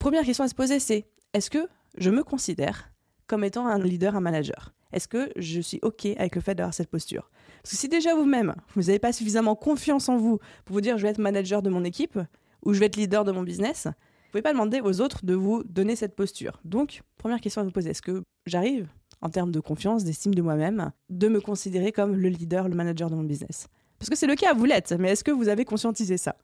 Première 0.00 0.24
question 0.24 0.44
à 0.44 0.48
se 0.48 0.54
poser, 0.54 0.80
c'est 0.80 1.06
est-ce 1.32 1.50
que 1.50 1.68
je 1.96 2.10
me 2.10 2.24
considère 2.24 2.90
comme 3.28 3.44
étant 3.44 3.66
un 3.66 3.78
leader, 3.78 4.16
un 4.16 4.20
manager? 4.20 4.74
Est-ce 4.92 5.06
que 5.08 5.30
je 5.36 5.60
suis 5.60 5.78
OK 5.82 6.06
avec 6.06 6.34
le 6.34 6.40
fait 6.40 6.54
d'avoir 6.54 6.74
cette 6.74 6.90
posture? 6.90 7.30
Parce 7.66 7.74
que 7.74 7.80
si 7.80 7.88
déjà 7.88 8.14
vous-même, 8.14 8.54
vous 8.76 8.82
n'avez 8.82 9.00
pas 9.00 9.12
suffisamment 9.12 9.56
confiance 9.56 10.08
en 10.08 10.16
vous 10.18 10.38
pour 10.64 10.74
vous 10.74 10.80
dire 10.80 10.98
je 10.98 11.02
vais 11.02 11.08
être 11.08 11.18
manager 11.18 11.62
de 11.62 11.68
mon 11.68 11.82
équipe 11.82 12.16
ou 12.64 12.72
je 12.72 12.78
vais 12.78 12.86
être 12.86 12.94
leader 12.94 13.24
de 13.24 13.32
mon 13.32 13.42
business, 13.42 13.86
vous 13.86 13.90
ne 13.90 14.30
pouvez 14.30 14.42
pas 14.42 14.52
demander 14.52 14.80
aux 14.80 15.00
autres 15.00 15.26
de 15.26 15.34
vous 15.34 15.64
donner 15.64 15.96
cette 15.96 16.14
posture. 16.14 16.60
Donc, 16.64 17.02
première 17.18 17.40
question 17.40 17.62
à 17.62 17.64
vous 17.64 17.72
poser, 17.72 17.90
est-ce 17.90 18.02
que 18.02 18.22
j'arrive 18.46 18.86
en 19.20 19.30
termes 19.30 19.50
de 19.50 19.58
confiance, 19.58 20.04
d'estime 20.04 20.32
de 20.32 20.42
moi-même, 20.42 20.92
de 21.10 21.26
me 21.26 21.40
considérer 21.40 21.90
comme 21.90 22.14
le 22.14 22.28
leader, 22.28 22.68
le 22.68 22.76
manager 22.76 23.10
de 23.10 23.16
mon 23.16 23.24
business? 23.24 23.66
Parce 23.98 24.10
que 24.10 24.16
c'est 24.16 24.28
le 24.28 24.36
cas, 24.36 24.54
vous 24.54 24.64
l'êtes, 24.64 24.92
mais 24.92 25.10
est-ce 25.10 25.24
que 25.24 25.32
vous 25.32 25.48
avez 25.48 25.64
conscientisé 25.64 26.18
ça? 26.18 26.36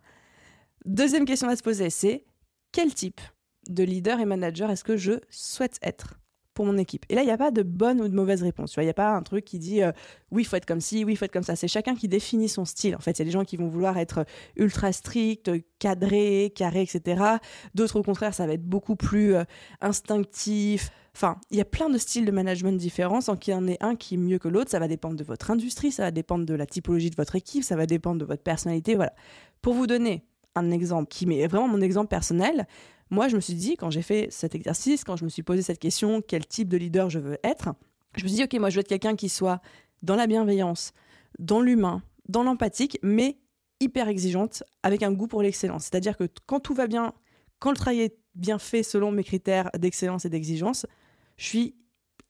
Deuxième 0.87 1.25
question 1.25 1.47
à 1.47 1.55
se 1.55 1.63
poser, 1.63 1.91
c'est 1.91 2.25
quel 2.73 2.93
type 2.93 3.21
de 3.69 3.85
leader 3.85 4.19
et 4.19 4.25
manager 4.25 4.73
est-ce 4.73 4.83
que 4.83 4.97
je 4.97 5.21
souhaite 5.31 5.79
être? 5.83 6.19
Pour 6.55 6.67
mon 6.67 6.77
équipe. 6.79 7.05
Et 7.09 7.15
là, 7.15 7.23
il 7.23 7.27
n'y 7.27 7.33
a 7.33 7.39
pas 7.39 7.51
de 7.51 7.63
bonne 7.63 8.01
ou 8.01 8.09
de 8.09 8.15
mauvaise 8.15 8.43
réponse. 8.43 8.75
Il 8.77 8.85
n'y 8.85 8.91
a 8.91 8.95
pas 8.95 9.11
un 9.11 9.23
truc 9.23 9.45
qui 9.45 9.59
dit 9.59 9.83
euh, 9.83 9.93
oui, 10.31 10.43
il 10.43 10.45
faut 10.45 10.57
être 10.57 10.67
comme 10.67 10.81
ci, 10.81 11.05
oui, 11.05 11.13
il 11.13 11.17
faut 11.17 11.25
être 11.25 11.33
comme 11.33 11.43
ça. 11.43 11.57
C'est 11.57 11.69
chacun 11.69 11.95
qui 11.95 12.09
définit 12.09 12.49
son 12.49 12.65
style. 12.65 12.95
En 12.97 13.01
fait, 13.01 13.13
il 13.13 13.19
y 13.21 13.23
a 13.23 13.25
des 13.25 13.31
gens 13.31 13.45
qui 13.45 13.57
vont 13.57 13.69
vouloir 13.69 13.99
être 13.99 14.25
ultra 14.57 14.93
stricts, 14.93 15.51
cadrés, 15.79 16.53
carrés, 16.55 16.83
etc. 16.83 17.23
D'autres, 17.75 17.99
au 17.99 18.03
contraire, 18.03 18.35
ça 18.35 18.47
va 18.47 18.55
être 18.55 18.65
beaucoup 18.65 18.97
plus 18.97 19.35
euh, 19.35 19.45
instinctif. 19.81 20.91
Enfin, 21.15 21.37
il 21.51 21.59
y 21.59 21.61
a 21.61 21.67
plein 21.67 21.91
de 21.91 21.99
styles 21.99 22.25
de 22.25 22.31
management 22.31 22.73
différents, 22.73 23.21
sans 23.21 23.37
qu'il 23.37 23.53
y 23.53 23.57
en 23.57 23.67
ait 23.67 23.79
un 23.81 23.97
qui 23.97 24.15
est 24.15 24.19
mieux 24.19 24.39
que 24.39 24.49
l'autre. 24.49 24.71
Ça 24.71 24.79
va 24.79 24.89
dépendre 24.89 25.17
de 25.17 25.25
votre 25.25 25.51
industrie, 25.51 25.93
ça 25.93 26.05
va 26.05 26.11
dépendre 26.11 26.47
de 26.47 26.55
la 26.55 26.67
typologie 26.67 27.11
de 27.11 27.17
votre 27.17 27.37
équipe, 27.37 27.65
ça 27.65 27.77
va 27.77 27.87
dépendre 27.87 28.19
de 28.19 28.25
votre 28.25 28.43
personnalité. 28.43 28.95
Voilà. 28.95 29.13
Pour 29.61 29.75
vous 29.75 29.87
donner 29.87 30.25
un 30.55 30.71
exemple 30.71 31.09
qui 31.09 31.27
met 31.27 31.47
vraiment 31.47 31.69
mon 31.69 31.81
exemple 31.81 32.09
personnel, 32.09 32.67
moi, 33.13 33.29
je 33.29 33.37
me 33.37 33.43
suis 33.43 33.53
dit, 33.53 33.77
quand 33.77 33.91
j'ai 33.91 34.01
fait 34.01 34.29
cet 34.31 34.55
exercice, 34.55 35.05
quand 35.05 35.17
je 35.17 35.25
me 35.25 35.29
suis 35.29 35.43
posé 35.43 35.61
cette 35.61 35.79
question, 35.79 36.23
quel 36.23 36.47
type 36.47 36.69
de 36.69 36.79
leader 36.79 37.11
je 37.11 37.19
veux 37.19 37.37
être, 37.45 37.75
je 38.17 38.23
me 38.23 38.29
suis 38.29 38.39
dit, 38.39 38.45
OK, 38.45 38.55
moi, 38.55 38.71
je 38.71 38.77
veux 38.77 38.81
être 38.81 38.89
quelqu'un 38.89 39.17
qui 39.17 39.29
soit 39.29 39.61
dans 40.01 40.17
la 40.17 40.27
bienveillance, 40.27 40.95
dans 41.39 41.61
l'humain, 41.61 42.03
dans 42.31 42.43
l'empathique, 42.43 42.99
mais 43.03 43.37
hyper 43.81 44.09
exigeante, 44.09 44.63
avec 44.83 45.03
un 45.03 45.13
goût 45.13 45.27
pour 45.27 45.43
l'excellence. 45.43 45.83
C'est-à-dire 45.85 46.17
que 46.17 46.25
quand 46.47 46.61
tout 46.61 46.73
va 46.73 46.87
bien, 46.87 47.13
quand 47.59 47.71
le 47.71 47.77
travail 47.77 48.01
est 48.01 48.17
bien 48.35 48.59
fait 48.59 48.83
selon 48.83 49.13
mes 49.13 49.25
critères 49.25 49.71
d'excellence 49.79 50.25
et 50.25 50.31
d'exigence, 50.31 50.87
je 51.37 51.45
suis 51.45 51.75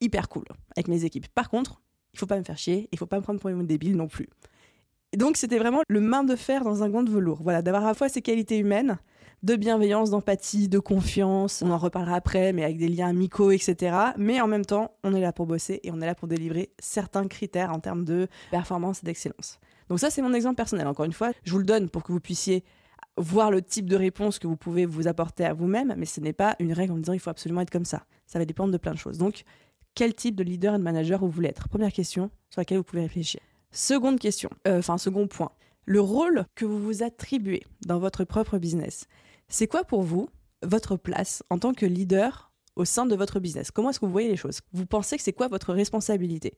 hyper 0.01 0.27
cool 0.27 0.43
avec 0.75 0.89
mes 0.89 1.05
équipes. 1.05 1.27
Par 1.29 1.49
contre, 1.49 1.81
il 2.13 2.19
faut 2.19 2.25
pas 2.25 2.37
me 2.37 2.43
faire 2.43 2.57
chier, 2.57 2.89
il 2.91 2.99
faut 2.99 3.05
pas 3.05 3.17
me 3.17 3.23
prendre 3.23 3.39
pour 3.39 3.49
une 3.49 3.65
débile 3.65 3.95
non 3.95 4.09
plus. 4.09 4.27
Et 5.13 5.17
donc, 5.17 5.37
c'était 5.37 5.59
vraiment 5.59 5.81
le 5.87 6.01
main 6.01 6.25
de 6.25 6.35
fer 6.35 6.65
dans 6.65 6.83
un 6.83 6.89
gant 6.89 7.03
de 7.03 7.09
velours. 7.09 7.41
Voilà, 7.41 7.61
d'avoir 7.61 7.85
à 7.85 7.87
la 7.87 7.93
fois 7.93 8.09
ces 8.09 8.21
qualités 8.21 8.57
humaines, 8.57 8.97
de 9.43 9.57
bienveillance, 9.57 10.09
d'empathie, 10.09 10.69
de 10.69 10.79
confiance. 10.79 11.61
On 11.61 11.71
en 11.71 11.77
reparlera 11.77 12.15
après, 12.15 12.53
mais 12.53 12.63
avec 12.63 12.77
des 12.77 12.87
liens 12.87 13.09
amicaux, 13.09 13.51
etc. 13.51 13.95
Mais 14.17 14.39
en 14.39 14.47
même 14.47 14.65
temps, 14.65 14.95
on 15.03 15.13
est 15.13 15.19
là 15.19 15.33
pour 15.33 15.45
bosser 15.45 15.81
et 15.83 15.91
on 15.91 16.01
est 16.01 16.05
là 16.05 16.15
pour 16.15 16.29
délivrer 16.29 16.71
certains 16.79 17.27
critères 17.27 17.71
en 17.71 17.79
termes 17.79 18.05
de 18.05 18.27
performance 18.51 18.99
et 19.03 19.05
d'excellence. 19.05 19.59
Donc 19.89 19.99
ça, 19.99 20.09
c'est 20.09 20.21
mon 20.21 20.33
exemple 20.33 20.55
personnel. 20.55 20.87
Encore 20.87 21.05
une 21.05 21.13
fois, 21.13 21.31
je 21.43 21.51
vous 21.51 21.57
le 21.57 21.65
donne 21.65 21.89
pour 21.89 22.03
que 22.03 22.13
vous 22.13 22.21
puissiez 22.21 22.63
voir 23.17 23.51
le 23.51 23.61
type 23.61 23.87
de 23.89 23.97
réponse 23.97 24.39
que 24.39 24.47
vous 24.47 24.55
pouvez 24.55 24.85
vous 24.85 25.07
apporter 25.07 25.45
à 25.45 25.53
vous-même, 25.53 25.93
mais 25.97 26.05
ce 26.05 26.21
n'est 26.21 26.33
pas 26.33 26.55
une 26.59 26.73
règle 26.73 26.93
en 26.93 26.97
disant 26.97 27.13
il 27.13 27.19
faut 27.19 27.29
absolument 27.29 27.61
être 27.61 27.69
comme 27.69 27.85
ça. 27.85 28.05
Ça 28.25 28.39
va 28.39 28.45
dépendre 28.45 28.71
de 28.71 28.77
plein 28.77 28.93
de 28.93 28.97
choses. 28.97 29.17
Donc, 29.17 29.43
quel 29.93 30.15
type 30.15 30.35
de 30.35 30.43
leader 30.43 30.73
et 30.73 30.77
de 30.77 30.83
manager 30.83 31.19
vous 31.19 31.29
voulez 31.29 31.49
être? 31.49 31.67
Première 31.67 31.91
question 31.91 32.31
sur 32.49 32.61
laquelle 32.61 32.77
vous 32.77 32.83
pouvez 32.83 33.03
réfléchir. 33.03 33.41
Seconde 33.71 34.19
question, 34.19 34.49
euh, 34.67 34.79
enfin 34.79 34.97
second 34.97 35.27
point, 35.27 35.51
le 35.85 35.99
rôle 35.99 36.45
que 36.55 36.65
vous 36.65 36.79
vous 36.79 37.03
attribuez 37.03 37.63
dans 37.85 37.99
votre 37.99 38.23
propre 38.23 38.57
business. 38.57 39.07
C'est 39.55 39.67
quoi 39.67 39.83
pour 39.83 40.01
vous 40.01 40.29
votre 40.63 40.97
place 40.97 41.43
en 41.51 41.59
tant 41.59 41.73
que 41.73 41.85
leader 41.85 42.51
au 42.75 42.85
sein 42.85 43.05
de 43.05 43.15
votre 43.15 43.39
business? 43.39 43.69
Comment 43.69 43.91
est-ce 43.91 43.99
que 43.99 44.07
vous 44.07 44.11
voyez 44.11 44.29
les 44.29 44.35
choses? 44.35 44.61
Vous 44.71 44.87
pensez 44.87 45.15
que 45.15 45.21
c'est 45.21 45.31
quoi 45.31 45.47
votre 45.47 45.73
responsabilité? 45.73 46.57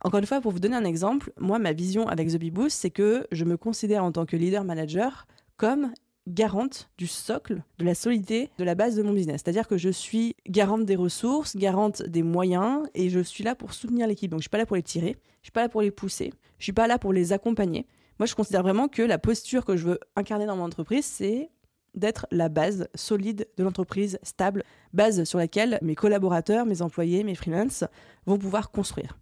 Encore 0.00 0.20
une 0.20 0.24
fois, 0.24 0.40
pour 0.40 0.50
vous 0.50 0.58
donner 0.58 0.76
un 0.76 0.86
exemple, 0.86 1.30
moi, 1.38 1.58
ma 1.58 1.74
vision 1.74 2.08
avec 2.08 2.30
The 2.30 2.38
Bee 2.38 2.70
c'est 2.70 2.88
que 2.88 3.26
je 3.32 3.44
me 3.44 3.58
considère 3.58 4.02
en 4.02 4.12
tant 4.12 4.24
que 4.24 4.34
leader 4.34 4.64
manager 4.64 5.26
comme 5.58 5.92
garante 6.26 6.88
du 6.96 7.06
socle, 7.06 7.62
de 7.76 7.84
la 7.84 7.94
solidité, 7.94 8.48
de 8.56 8.64
la 8.64 8.74
base 8.74 8.96
de 8.96 9.02
mon 9.02 9.12
business. 9.12 9.42
C'est-à-dire 9.44 9.68
que 9.68 9.76
je 9.76 9.90
suis 9.90 10.36
garante 10.48 10.86
des 10.86 10.96
ressources, 10.96 11.54
garante 11.54 12.02
des 12.02 12.22
moyens, 12.22 12.88
et 12.94 13.10
je 13.10 13.20
suis 13.20 13.44
là 13.44 13.54
pour 13.54 13.74
soutenir 13.74 14.06
l'équipe. 14.06 14.30
Donc 14.30 14.40
je 14.40 14.44
suis 14.44 14.50
pas 14.50 14.56
là 14.56 14.64
pour 14.64 14.76
les 14.76 14.82
tirer, 14.82 15.18
je 15.42 15.48
suis 15.48 15.52
pas 15.52 15.60
là 15.60 15.68
pour 15.68 15.82
les 15.82 15.90
pousser, 15.90 16.32
je 16.58 16.64
suis 16.64 16.72
pas 16.72 16.86
là 16.86 16.98
pour 16.98 17.12
les 17.12 17.34
accompagner. 17.34 17.86
Moi, 18.18 18.24
je 18.24 18.34
considère 18.34 18.62
vraiment 18.62 18.88
que 18.88 19.02
la 19.02 19.18
posture 19.18 19.66
que 19.66 19.76
je 19.76 19.88
veux 19.88 20.00
incarner 20.16 20.46
dans 20.46 20.56
mon 20.56 20.64
entreprise, 20.64 21.04
c'est 21.04 21.50
d'être 21.96 22.26
la 22.30 22.48
base 22.48 22.88
solide 22.94 23.48
de 23.56 23.64
l'entreprise, 23.64 24.18
stable, 24.22 24.62
base 24.92 25.24
sur 25.24 25.38
laquelle 25.38 25.78
mes 25.82 25.94
collaborateurs, 25.94 26.66
mes 26.66 26.82
employés, 26.82 27.24
mes 27.24 27.34
freelances 27.34 27.84
vont 28.26 28.38
pouvoir 28.38 28.70
construire. 28.70 29.18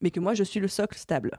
Mais 0.00 0.10
que 0.10 0.20
moi, 0.20 0.34
je 0.34 0.44
suis 0.44 0.60
le 0.60 0.68
socle 0.68 0.98
stable. 0.98 1.38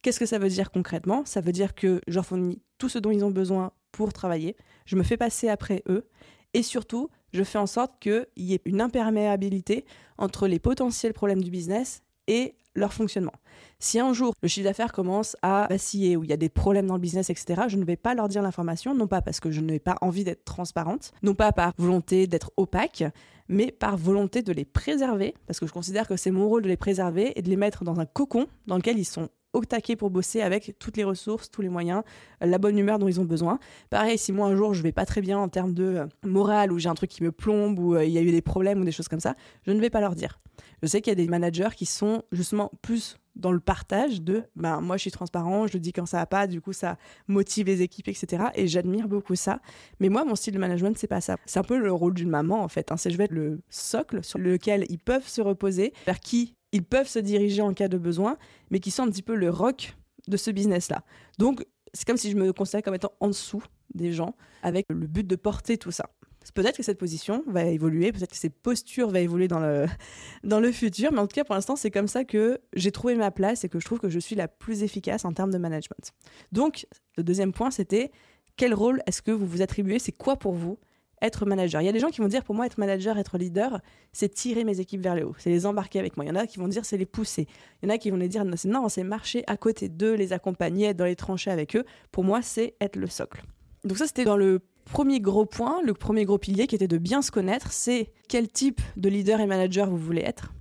Qu'est-ce 0.00 0.18
que 0.18 0.26
ça 0.26 0.38
veut 0.38 0.48
dire 0.48 0.70
concrètement? 0.70 1.24
Ça 1.24 1.40
veut 1.40 1.52
dire 1.52 1.74
que 1.74 2.00
je 2.08 2.14
leur 2.14 2.26
fournis 2.26 2.62
tout 2.78 2.88
ce 2.88 2.98
dont 2.98 3.10
ils 3.10 3.24
ont 3.24 3.30
besoin 3.30 3.72
pour 3.92 4.12
travailler, 4.12 4.56
je 4.86 4.96
me 4.96 5.02
fais 5.02 5.16
passer 5.16 5.48
après 5.48 5.82
eux, 5.88 6.08
et 6.54 6.62
surtout, 6.62 7.10
je 7.32 7.44
fais 7.44 7.58
en 7.58 7.66
sorte 7.66 7.98
qu'il 8.00 8.26
y 8.36 8.54
ait 8.54 8.62
une 8.64 8.80
imperméabilité 8.80 9.84
entre 10.18 10.48
les 10.48 10.58
potentiels 10.58 11.12
problèmes 11.12 11.42
du 11.42 11.50
business 11.50 12.02
et 12.26 12.54
leur 12.74 12.92
fonctionnement. 12.92 13.32
Si 13.78 13.98
un 13.98 14.12
jour 14.12 14.34
le 14.42 14.48
chiffre 14.48 14.64
d'affaires 14.64 14.92
commence 14.92 15.36
à 15.42 15.66
vaciller 15.68 16.16
ou 16.16 16.24
il 16.24 16.30
y 16.30 16.32
a 16.32 16.36
des 16.36 16.48
problèmes 16.48 16.86
dans 16.86 16.94
le 16.94 17.00
business, 17.00 17.30
etc., 17.30 17.62
je 17.68 17.76
ne 17.76 17.84
vais 17.84 17.96
pas 17.96 18.14
leur 18.14 18.28
dire 18.28 18.42
l'information, 18.42 18.94
non 18.94 19.06
pas 19.06 19.22
parce 19.22 19.40
que 19.40 19.50
je 19.50 19.60
n'ai 19.60 19.78
pas 19.78 19.96
envie 20.00 20.24
d'être 20.24 20.44
transparente, 20.44 21.12
non 21.22 21.34
pas 21.34 21.52
par 21.52 21.72
volonté 21.76 22.26
d'être 22.26 22.52
opaque, 22.56 23.04
mais 23.48 23.70
par 23.70 23.96
volonté 23.96 24.42
de 24.42 24.52
les 24.52 24.64
préserver, 24.64 25.34
parce 25.46 25.60
que 25.60 25.66
je 25.66 25.72
considère 25.72 26.08
que 26.08 26.16
c'est 26.16 26.30
mon 26.30 26.48
rôle 26.48 26.62
de 26.62 26.68
les 26.68 26.76
préserver 26.76 27.32
et 27.36 27.42
de 27.42 27.50
les 27.50 27.56
mettre 27.56 27.84
dans 27.84 28.00
un 28.00 28.06
cocon 28.06 28.46
dans 28.66 28.76
lequel 28.76 28.98
ils 28.98 29.04
sont 29.04 29.28
au 29.52 29.64
taquet 29.64 29.96
pour 29.96 30.10
bosser 30.10 30.40
avec 30.40 30.74
toutes 30.78 30.96
les 30.96 31.04
ressources, 31.04 31.50
tous 31.50 31.62
les 31.62 31.68
moyens, 31.68 32.02
la 32.40 32.58
bonne 32.58 32.78
humeur 32.78 32.98
dont 32.98 33.08
ils 33.08 33.20
ont 33.20 33.24
besoin. 33.24 33.58
Pareil, 33.90 34.18
si 34.18 34.32
moi 34.32 34.46
un 34.48 34.56
jour 34.56 34.74
je 34.74 34.82
vais 34.82 34.92
pas 34.92 35.06
très 35.06 35.20
bien 35.20 35.38
en 35.38 35.48
termes 35.48 35.74
de 35.74 35.84
euh, 35.84 36.06
morale 36.24 36.72
ou 36.72 36.78
j'ai 36.78 36.88
un 36.88 36.94
truc 36.94 37.10
qui 37.10 37.22
me 37.22 37.32
plombe 37.32 37.78
ou 37.78 37.94
euh, 37.94 38.04
il 38.04 38.12
y 38.12 38.18
a 38.18 38.22
eu 38.22 38.30
des 38.30 38.42
problèmes 38.42 38.80
ou 38.80 38.84
des 38.84 38.92
choses 38.92 39.08
comme 39.08 39.20
ça, 39.20 39.34
je 39.66 39.72
ne 39.72 39.80
vais 39.80 39.90
pas 39.90 40.00
leur 40.00 40.14
dire. 40.14 40.40
Je 40.82 40.88
sais 40.88 41.00
qu'il 41.00 41.10
y 41.10 41.12
a 41.12 41.16
des 41.16 41.28
managers 41.28 41.70
qui 41.76 41.86
sont 41.86 42.22
justement 42.32 42.70
plus 42.82 43.18
dans 43.36 43.52
le 43.52 43.60
partage 43.60 44.20
de 44.20 44.44
ben 44.56 44.80
moi 44.80 44.96
je 44.96 45.02
suis 45.02 45.10
transparent, 45.10 45.66
je 45.66 45.74
le 45.74 45.80
dis 45.80 45.92
quand 45.92 46.06
ça 46.06 46.18
va 46.18 46.26
pas, 46.26 46.46
du 46.46 46.60
coup 46.60 46.72
ça 46.72 46.96
motive 47.28 47.66
les 47.66 47.82
équipes, 47.82 48.08
etc. 48.08 48.44
Et 48.54 48.66
j'admire 48.66 49.08
beaucoup 49.08 49.34
ça. 49.36 49.60
Mais 50.00 50.08
moi, 50.08 50.24
mon 50.24 50.34
style 50.34 50.54
de 50.54 50.58
management, 50.58 50.96
c'est 50.98 51.06
pas 51.06 51.20
ça. 51.20 51.36
C'est 51.46 51.58
un 51.58 51.64
peu 51.64 51.78
le 51.78 51.92
rôle 51.92 52.14
d'une 52.14 52.28
maman 52.28 52.62
en 52.62 52.68
fait. 52.68 52.92
Hein. 52.92 52.96
C'est 52.96 53.10
je 53.10 53.16
vais 53.16 53.24
être 53.24 53.32
le 53.32 53.60
socle 53.70 54.22
sur 54.22 54.38
lequel 54.38 54.84
ils 54.88 54.98
peuvent 54.98 55.26
se 55.26 55.40
reposer, 55.40 55.92
vers 56.06 56.20
qui 56.20 56.54
ils 56.72 56.84
peuvent 56.84 57.08
se 57.08 57.18
diriger 57.18 57.62
en 57.62 57.74
cas 57.74 57.88
de 57.88 57.98
besoin, 57.98 58.36
mais 58.70 58.80
qui 58.80 58.90
sont 58.90 59.02
un 59.02 59.10
petit 59.10 59.22
peu 59.22 59.34
le 59.34 59.50
rock 59.50 59.96
de 60.28 60.36
ce 60.36 60.50
business-là. 60.50 61.04
Donc 61.38 61.64
c'est 61.94 62.06
comme 62.06 62.16
si 62.16 62.30
je 62.30 62.36
me 62.36 62.52
considérais 62.52 62.82
comme 62.82 62.94
étant 62.94 63.12
en 63.20 63.28
dessous 63.28 63.62
des 63.94 64.12
gens, 64.12 64.34
avec 64.62 64.86
le 64.88 65.06
but 65.06 65.26
de 65.26 65.36
porter 65.36 65.76
tout 65.76 65.90
ça. 65.90 66.08
Peut-être 66.54 66.76
que 66.76 66.82
cette 66.82 66.98
position 66.98 67.44
va 67.46 67.64
évoluer, 67.64 68.10
peut-être 68.10 68.30
que 68.30 68.36
cette 68.36 68.58
posture 68.60 69.10
va 69.10 69.20
évoluer 69.20 69.48
dans 69.48 69.60
le, 69.60 69.86
dans 70.44 70.60
le 70.60 70.72
futur, 70.72 71.12
mais 71.12 71.20
en 71.20 71.26
tout 71.26 71.34
cas, 71.34 71.44
pour 71.44 71.54
l'instant, 71.54 71.76
c'est 71.76 71.90
comme 71.90 72.08
ça 72.08 72.24
que 72.24 72.60
j'ai 72.74 72.90
trouvé 72.90 73.14
ma 73.14 73.30
place 73.30 73.64
et 73.64 73.68
que 73.68 73.78
je 73.78 73.84
trouve 73.84 74.00
que 74.00 74.08
je 74.08 74.18
suis 74.18 74.34
la 74.34 74.48
plus 74.48 74.82
efficace 74.82 75.24
en 75.24 75.32
termes 75.32 75.52
de 75.52 75.58
management. 75.58 76.12
Donc, 76.50 76.86
le 77.16 77.22
deuxième 77.22 77.52
point, 77.52 77.70
c'était 77.70 78.10
quel 78.56 78.74
rôle 78.74 79.02
est-ce 79.06 79.22
que 79.22 79.30
vous 79.30 79.46
vous 79.46 79.62
attribuez? 79.62 79.98
C'est 79.98 80.12
quoi 80.12 80.36
pour 80.36 80.54
vous 80.54 80.78
être 81.22 81.46
manager 81.46 81.80
Il 81.80 81.86
y 81.86 81.88
a 81.88 81.92
des 81.92 82.00
gens 82.00 82.10
qui 82.10 82.20
vont 82.20 82.28
dire, 82.28 82.44
pour 82.44 82.54
moi, 82.54 82.66
être 82.66 82.78
manager, 82.78 83.16
être 83.16 83.38
leader, 83.38 83.80
c'est 84.12 84.28
tirer 84.28 84.64
mes 84.64 84.80
équipes 84.80 85.00
vers 85.00 85.14
le 85.14 85.26
haut, 85.26 85.34
c'est 85.38 85.50
les 85.50 85.64
embarquer 85.64 85.98
avec 85.98 86.16
moi. 86.16 86.26
Il 86.26 86.28
y 86.28 86.30
en 86.30 86.36
a 86.36 86.46
qui 86.46 86.58
vont 86.58 86.68
dire, 86.68 86.84
c'est 86.84 86.98
les 86.98 87.06
pousser. 87.06 87.46
Il 87.82 87.88
y 87.88 87.92
en 87.92 87.94
a 87.94 87.98
qui 87.98 88.10
vont 88.10 88.16
les 88.16 88.28
dire, 88.28 88.44
non, 88.44 88.88
c'est 88.88 89.04
marcher 89.04 89.44
à 89.46 89.56
côté 89.56 89.88
d'eux, 89.88 90.14
les 90.14 90.32
accompagner, 90.32 90.88
être 90.88 90.96
dans 90.96 91.04
les 91.04 91.16
tranchées 91.16 91.50
avec 91.50 91.76
eux. 91.76 91.84
Pour 92.10 92.24
moi, 92.24 92.42
c'est 92.42 92.74
être 92.80 92.96
le 92.96 93.06
socle. 93.06 93.42
Donc 93.84 93.96
ça, 93.98 94.06
c'était 94.06 94.24
dans 94.24 94.36
le 94.36 94.60
premier 94.84 95.20
gros 95.20 95.46
point, 95.46 95.80
le 95.82 95.94
premier 95.94 96.24
gros 96.24 96.38
pilier 96.38 96.66
qui 96.66 96.74
était 96.74 96.88
de 96.88 96.98
bien 96.98 97.22
se 97.22 97.30
connaître, 97.30 97.72
c'est 97.72 98.10
quel 98.28 98.48
type 98.48 98.80
de 98.96 99.08
leader 99.08 99.40
et 99.40 99.46
manager 99.46 99.88
vous 99.88 99.98
voulez 99.98 100.22
être. 100.22 100.52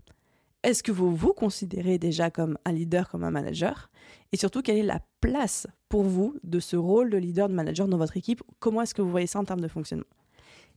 Est-ce 0.63 0.83
que 0.83 0.91
vous 0.91 1.15
vous 1.15 1.33
considérez 1.33 1.97
déjà 1.97 2.29
comme 2.29 2.57
un 2.65 2.71
leader, 2.71 3.09
comme 3.09 3.23
un 3.23 3.31
manager? 3.31 3.89
Et 4.31 4.37
surtout, 4.37 4.61
quelle 4.61 4.77
est 4.77 4.83
la 4.83 4.99
place 5.19 5.65
pour 5.89 6.03
vous 6.03 6.35
de 6.43 6.59
ce 6.59 6.75
rôle 6.75 7.09
de 7.09 7.17
leader, 7.17 7.49
de 7.49 7.55
manager 7.55 7.87
dans 7.87 7.97
votre 7.97 8.15
équipe? 8.15 8.43
Comment 8.59 8.83
est-ce 8.83 8.93
que 8.93 9.01
vous 9.01 9.09
voyez 9.09 9.25
ça 9.25 9.39
en 9.39 9.43
termes 9.43 9.61
de 9.61 9.67
fonctionnement? 9.67 10.05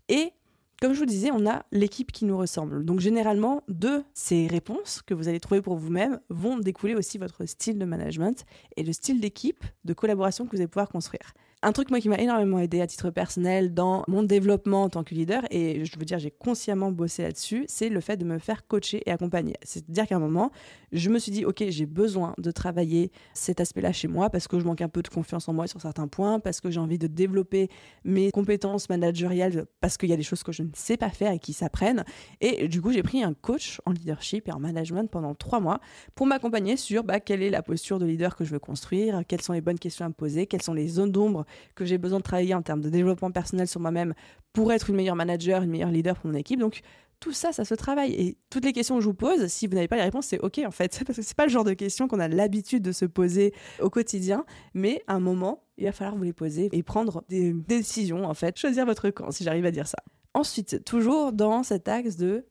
Et 0.09 0.33
comme 0.81 0.93
je 0.93 0.99
vous 0.99 1.07
disais, 1.07 1.31
on 1.33 1.47
a 1.47 1.65
l'équipe 1.73 2.13
qui 2.13 2.25
nous 2.25 2.37
ressemble. 2.37 2.85
Donc 2.85 3.01
généralement, 3.01 3.63
de 3.69 4.03
ces 4.13 4.47
réponses 4.47 5.03
que 5.03 5.15
vous 5.15 5.29
allez 5.29 5.41
trouver 5.41 5.63
pour 5.63 5.77
vous-même 5.77 6.21
vont 6.29 6.59
découler 6.59 6.95
aussi 6.95 7.17
votre 7.17 7.47
style 7.47 7.79
de 7.79 7.85
management 7.85 8.45
et 8.77 8.83
le 8.83 8.93
style 8.93 9.21
d'équipe, 9.21 9.65
de 9.85 9.95
collaboration 9.95 10.45
que 10.45 10.51
vous 10.51 10.61
allez 10.61 10.69
pouvoir 10.69 10.89
construire 10.89 11.33
un 11.65 11.73
truc 11.73 11.91
moi 11.91 12.01
qui 12.01 12.09
m'a 12.09 12.19
énormément 12.19 12.59
aidé 12.59 12.81
à 12.81 12.87
titre 12.87 13.11
personnel 13.11 13.73
dans 13.75 14.05
mon 14.07 14.23
développement 14.23 14.85
en 14.85 14.89
tant 14.91 15.03
que 15.03 15.15
leader 15.15 15.43
et 15.51 15.85
je 15.85 15.99
veux 15.99 16.05
dire 16.05 16.19
j'ai 16.19 16.31
consciemment 16.31 16.93
bossé 16.93 17.23
là-dessus, 17.23 17.65
c'est 17.69 17.89
le 17.89 18.01
fait 18.01 18.17
de 18.17 18.25
me 18.25 18.39
faire 18.39 18.67
coacher 18.67 19.03
et 19.07 19.11
accompagner. 19.11 19.55
C'est-à-dire 19.63 20.07
qu'à 20.07 20.17
un 20.17 20.21
moment, 20.21 20.51
je 20.93 21.11
me 21.11 21.19
suis 21.19 21.33
dit 21.33 21.45
OK, 21.45 21.65
j'ai 21.69 21.87
besoin 21.87 22.35
de 22.39 22.51
travailler 22.51 23.11
cet 23.33 23.61
aspect-là 23.61 23.93
chez 23.93 24.09
moi 24.09 24.31
parce 24.31 24.47
que 24.47 24.59
je 24.59 24.65
manque 24.65 24.83
un 24.83 24.89
peu 24.89 25.03
de 25.03 25.09
confiance 25.09 25.49
en 25.49 25.53
moi 25.53 25.67
sur 25.67 25.81
certains 25.81 26.09
points, 26.09 26.39
parce 26.39 26.61
que 26.61 26.71
j'ai 26.71 26.81
envie 26.81 26.99
de 26.99 27.07
développer 27.07 27.69
mes 28.05 28.31
compétences 28.31 28.89
managériales 28.89 29.67
parce 29.81 29.97
qu'il 29.97 30.11
y 30.11 30.13
a 30.13 30.17
des 30.17 30.23
choses 30.23 30.43
que 30.43 30.53
je 30.53 30.63
ne 30.63 30.71
sais 30.75 30.97
pas 30.97 31.11
faire 31.11 31.33
et 31.33 31.39
qui 31.39 31.53
s'apprennent 31.53 32.05
et 32.41 32.69
du 32.69 32.81
coup, 32.81 32.93
j'ai 32.93 33.03
pris 33.03 33.23
un 33.23 33.35
coach 33.35 33.81
en 33.87 33.93
leadership 33.93 34.49
et 34.49 34.53
en 34.53 34.61
management 34.61 35.11
pendant 35.11 35.35
trois 35.35 35.61
mois 35.61 35.81
pour 36.15 36.27
m'accompagner 36.27 36.77
sur 36.77 37.05
bah, 37.05 37.21
quelle 37.21 37.43
est 37.43 37.51
la 37.51 37.63
posture 37.63 37.99
de 37.99 38.07
leader 38.07 38.37
que 38.37 38.45
je 38.45 38.51
veux 38.51 38.59
construire, 38.59 39.23
quelles 39.27 39.43
sont 39.43 39.53
les 39.53 39.61
bonnes 39.61 39.79
questions 39.79 40.05
à 40.05 40.09
me 40.09 40.15
poser, 40.15 40.47
quelles 40.47 40.63
sont 40.63 40.75
les 40.75 40.89
zones 40.89 41.13
d'ombre 41.13 41.45
que 41.75 41.85
j'ai 41.85 41.99
besoin 41.99 42.19
de 42.19 42.25
travailler 42.25 42.55
en 42.55 42.63
termes 42.63 42.81
de 42.81 42.91
développement 42.91 43.31
personnel 43.31 43.69
sur 43.69 43.81
moi-même 43.81 44.15
pour 44.53 44.73
être 44.73 44.91
une 44.91 44.97
meilleure 44.97 45.17
manager, 45.17 45.63
une 45.63 45.71
meilleure 45.71 45.91
leader 45.91 46.17
pour 46.17 46.31
mon 46.31 46.37
équipe. 46.37 46.61
Donc 46.61 46.83
tout 47.21 47.33
ça, 47.33 47.53
ça 47.53 47.65
se 47.65 47.75
travaille. 47.75 48.13
Et 48.13 48.37
toutes 48.51 48.65
les 48.65 48.73
questions 48.73 48.97
que 48.97 49.01
je 49.01 49.07
vous 49.07 49.15
pose, 49.15 49.47
si 49.47 49.67
vous 49.67 49.75
n'avez 49.75 49.89
pas 49.89 49.97
les 49.97 50.03
réponses, 50.03 50.27
c'est 50.27 50.39
OK 50.41 50.61
en 50.67 50.71
fait. 50.71 51.03
Parce 51.07 51.17
que 51.17 51.23
c'est 51.23 51.37
pas 51.37 51.47
le 51.47 51.51
genre 51.51 51.65
de 51.65 51.73
questions 51.73 52.09
qu'on 52.09 52.21
a 52.21 52.29
l'habitude 52.29 52.83
de 52.83 52.93
se 52.93 53.05
poser 53.05 53.55
au 53.81 53.91
quotidien. 53.91 54.45
Mais 54.75 55.03
à 55.07 55.15
un 55.15 55.21
moment, 55.21 55.65
il 55.79 55.87
va 55.87 55.93
falloir 55.93 56.17
vous 56.17 56.25
les 56.25 56.33
poser 56.33 56.69
et 56.73 56.83
prendre 56.83 57.25
des 57.29 57.53
décisions 57.53 58.25
en 58.25 58.35
fait. 58.35 58.59
Choisir 58.59 58.87
votre 58.87 59.11
camp, 59.11 59.31
si 59.31 59.45
j'arrive 59.45 59.65
à 59.65 59.71
dire 59.71 59.87
ça. 59.87 59.99
Ensuite, 60.35 60.85
toujours 60.85 61.33
dans 61.33 61.63
cet 61.63 61.89
axe 61.89 62.17
de 62.17 62.47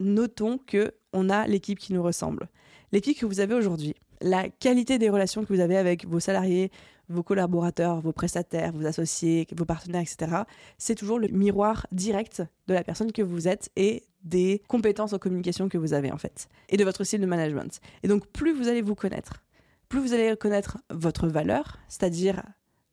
notons 0.00 0.58
que 0.58 0.92
on 1.12 1.30
a 1.30 1.46
l'équipe 1.46 1.78
qui 1.78 1.92
nous 1.92 2.02
ressemble. 2.02 2.48
L'équipe 2.92 3.18
que 3.18 3.26
vous 3.26 3.40
avez 3.40 3.54
aujourd'hui, 3.54 3.94
la 4.20 4.48
qualité 4.48 4.98
des 4.98 5.10
relations 5.10 5.44
que 5.44 5.52
vous 5.52 5.60
avez 5.60 5.76
avec 5.76 6.06
vos 6.06 6.20
salariés, 6.20 6.70
vos 7.08 7.22
collaborateurs, 7.22 8.00
vos 8.00 8.12
prestataires, 8.12 8.72
vos 8.72 8.86
associés, 8.86 9.46
vos 9.56 9.64
partenaires, 9.64 10.02
etc., 10.02 10.42
c'est 10.78 10.94
toujours 10.94 11.18
le 11.18 11.28
miroir 11.28 11.86
direct 11.92 12.42
de 12.66 12.74
la 12.74 12.84
personne 12.84 13.12
que 13.12 13.22
vous 13.22 13.48
êtes 13.48 13.70
et 13.76 14.04
des 14.22 14.62
compétences 14.68 15.12
en 15.12 15.18
communication 15.18 15.68
que 15.68 15.78
vous 15.78 15.92
avez 15.92 16.12
en 16.12 16.18
fait, 16.18 16.48
et 16.68 16.76
de 16.76 16.84
votre 16.84 17.04
style 17.04 17.20
de 17.20 17.26
management. 17.26 17.80
Et 18.02 18.08
donc 18.08 18.26
plus 18.26 18.52
vous 18.52 18.68
allez 18.68 18.82
vous 18.82 18.94
connaître, 18.94 19.44
plus 19.88 20.00
vous 20.00 20.12
allez 20.12 20.36
connaître 20.36 20.78
votre 20.90 21.28
valeur, 21.28 21.78
c'est-à-dire 21.88 22.42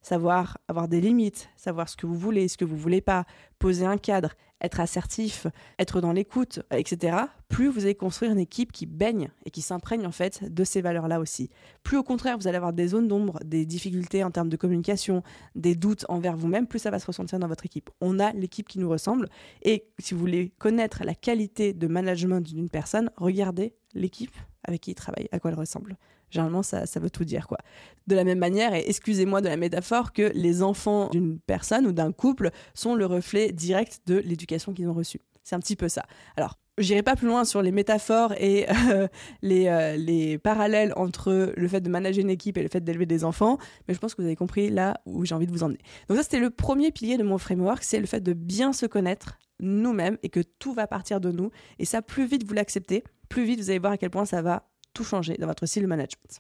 savoir 0.06 0.60
avoir 0.68 0.88
des 0.88 1.02
limites, 1.02 1.50
savoir 1.56 1.90
ce 1.90 1.98
que 1.98 2.06
vous 2.06 2.18
voulez, 2.18 2.48
ce 2.48 2.58
que 2.58 2.66
vous 2.66 2.78
voulez 2.78 3.02
pas, 3.02 3.26
poser 3.58 3.86
un 3.86 3.98
cadre, 3.98 4.34
être 4.62 4.80
assertif, 4.80 5.48
être 5.80 6.00
dans 6.00 6.12
l'écoute, 6.12 6.60
etc., 6.72 7.18
plus 7.48 7.70
vous 7.70 7.86
allez 7.86 7.96
construire 7.96 8.32
une 8.32 8.40
équipe 8.40 8.72
qui 8.72 8.86
baigne 8.86 9.30
et 9.46 9.50
qui 9.50 9.62
s'imprègne 9.62 10.06
en 10.06 10.12
fait 10.12 10.44
de 10.54 10.64
ces 10.64 10.82
valeurs-là 10.82 11.20
aussi. 11.20 11.50
Plus 11.82 11.98
au 11.98 12.04
contraire, 12.04 12.38
vous 12.38 12.48
allez 12.48 12.58
avoir 12.58 12.74
des 12.74 12.90
zones 12.90 13.08
d'ombre, 13.08 13.40
des 13.44 13.66
difficultés 13.66 14.24
en 14.24 14.30
termes 14.30 14.50
de 14.50 14.58
communication, 14.58 15.24
des 15.56 15.74
doutes 15.74 16.06
envers 16.08 16.38
vous-même, 16.38 16.68
plus 16.68 16.80
ça 16.80 16.92
va 16.92 17.00
se 17.00 17.08
ressentir 17.08 17.40
dans 17.40 17.48
votre 17.48 17.66
équipe. 17.66 17.90
On 18.00 18.20
a 18.20 18.32
l'équipe 18.34 18.68
qui 18.68 18.78
nous 18.78 18.90
ressemble 18.90 19.28
et 19.64 19.88
si 19.98 20.14
vous 20.14 20.20
voulez 20.20 20.50
connaître 20.60 21.04
la 21.04 21.16
qualité 21.16 21.74
de 21.74 21.88
management 21.88 22.42
d'une 22.42 22.70
personne, 22.70 23.10
regardez 23.18 23.74
l'équipe 23.96 24.36
avec 24.64 24.82
qui 24.82 24.92
il 24.92 24.96
travaille, 24.96 25.28
à 25.32 25.40
quoi 25.40 25.50
elle 25.50 25.58
ressemble. 25.58 25.98
Généralement, 26.36 26.64
ça, 26.64 26.86
ça 26.86 27.00
veut 27.00 27.10
tout 27.10 27.24
dire, 27.24 27.48
quoi. 27.48 27.60
De 28.08 28.16
la 28.16 28.26
même 28.26 28.40
manière, 28.40 28.74
et 28.74 28.84
excusez-moi 28.90 29.40
de 29.40 29.48
la 29.48 29.56
métaphore, 29.56 30.12
que 30.12 30.34
les 30.36 30.64
enfants 30.64 31.08
d'une 31.12 31.40
personne 31.40 31.88
ou 31.88 31.94
d'un 31.94 32.12
couple 32.12 32.52
sont 32.74 32.94
le 32.94 33.06
reflet 33.06 33.54
direct 33.54 34.02
de 34.06 34.16
l'éducation 34.16 34.74
qu'ils 34.74 34.90
ont 34.90 34.94
reçue. 34.94 35.22
C'est 35.44 35.56
un 35.56 35.60
petit 35.60 35.78
peu 35.78 35.88
ça. 35.88 36.04
Alors, 36.36 36.60
j'irai 36.78 37.04
pas 37.04 37.16
plus 37.16 37.28
loin 37.28 37.46
sur 37.46 37.62
les 37.62 37.72
métaphores 37.72 38.34
et 38.38 38.66
euh, 38.90 39.08
les, 39.42 39.68
euh, 39.68 39.96
les 39.96 40.38
parallèles 40.38 40.92
entre 40.98 41.54
le 41.56 41.68
fait 41.70 41.80
de 41.80 41.90
manager 41.90 42.22
une 42.22 42.30
équipe 42.30 42.58
et 42.58 42.64
le 42.64 42.68
fait 42.68 42.82
d'élever 42.82 43.06
des 43.06 43.24
enfants, 43.24 43.58
mais 43.88 43.94
je 43.94 44.00
pense 44.00 44.14
que 44.14 44.22
vous 44.22 44.28
avez 44.28 44.36
compris 44.36 44.70
là 44.70 45.00
où 45.06 45.24
j'ai 45.24 45.36
envie 45.36 45.48
de 45.48 45.54
vous 45.54 45.64
emmener. 45.64 45.80
Donc 46.10 46.18
ça, 46.18 46.24
c'était 46.24 46.40
le 46.40 46.50
premier 46.50 46.92
pilier 46.92 47.16
de 47.16 47.24
mon 47.24 47.38
framework, 47.38 47.82
c'est 47.82 48.02
le 48.02 48.08
fait 48.08 48.20
de 48.20 48.34
bien 48.34 48.74
se 48.74 48.86
connaître 48.86 49.40
nous-mêmes 49.62 50.18
et 50.22 50.28
que 50.28 50.42
tout 50.60 50.74
va 50.74 50.86
partir 50.86 51.22
de 51.22 51.32
nous. 51.32 51.50
Et 51.80 51.86
ça, 51.86 52.02
plus 52.02 52.26
vite 52.26 52.46
vous 52.46 52.54
l'acceptez, 52.54 53.06
plus 53.30 53.46
vite 53.46 53.62
vous 53.62 53.70
allez 53.70 53.80
voir 53.80 53.94
à 53.94 53.98
quel 53.98 54.10
point 54.10 54.26
ça 54.26 54.42
va 54.42 54.68
tout 54.96 55.04
changer 55.04 55.36
dans 55.36 55.46
votre 55.46 55.68
style 55.68 55.86
management. 55.86 56.40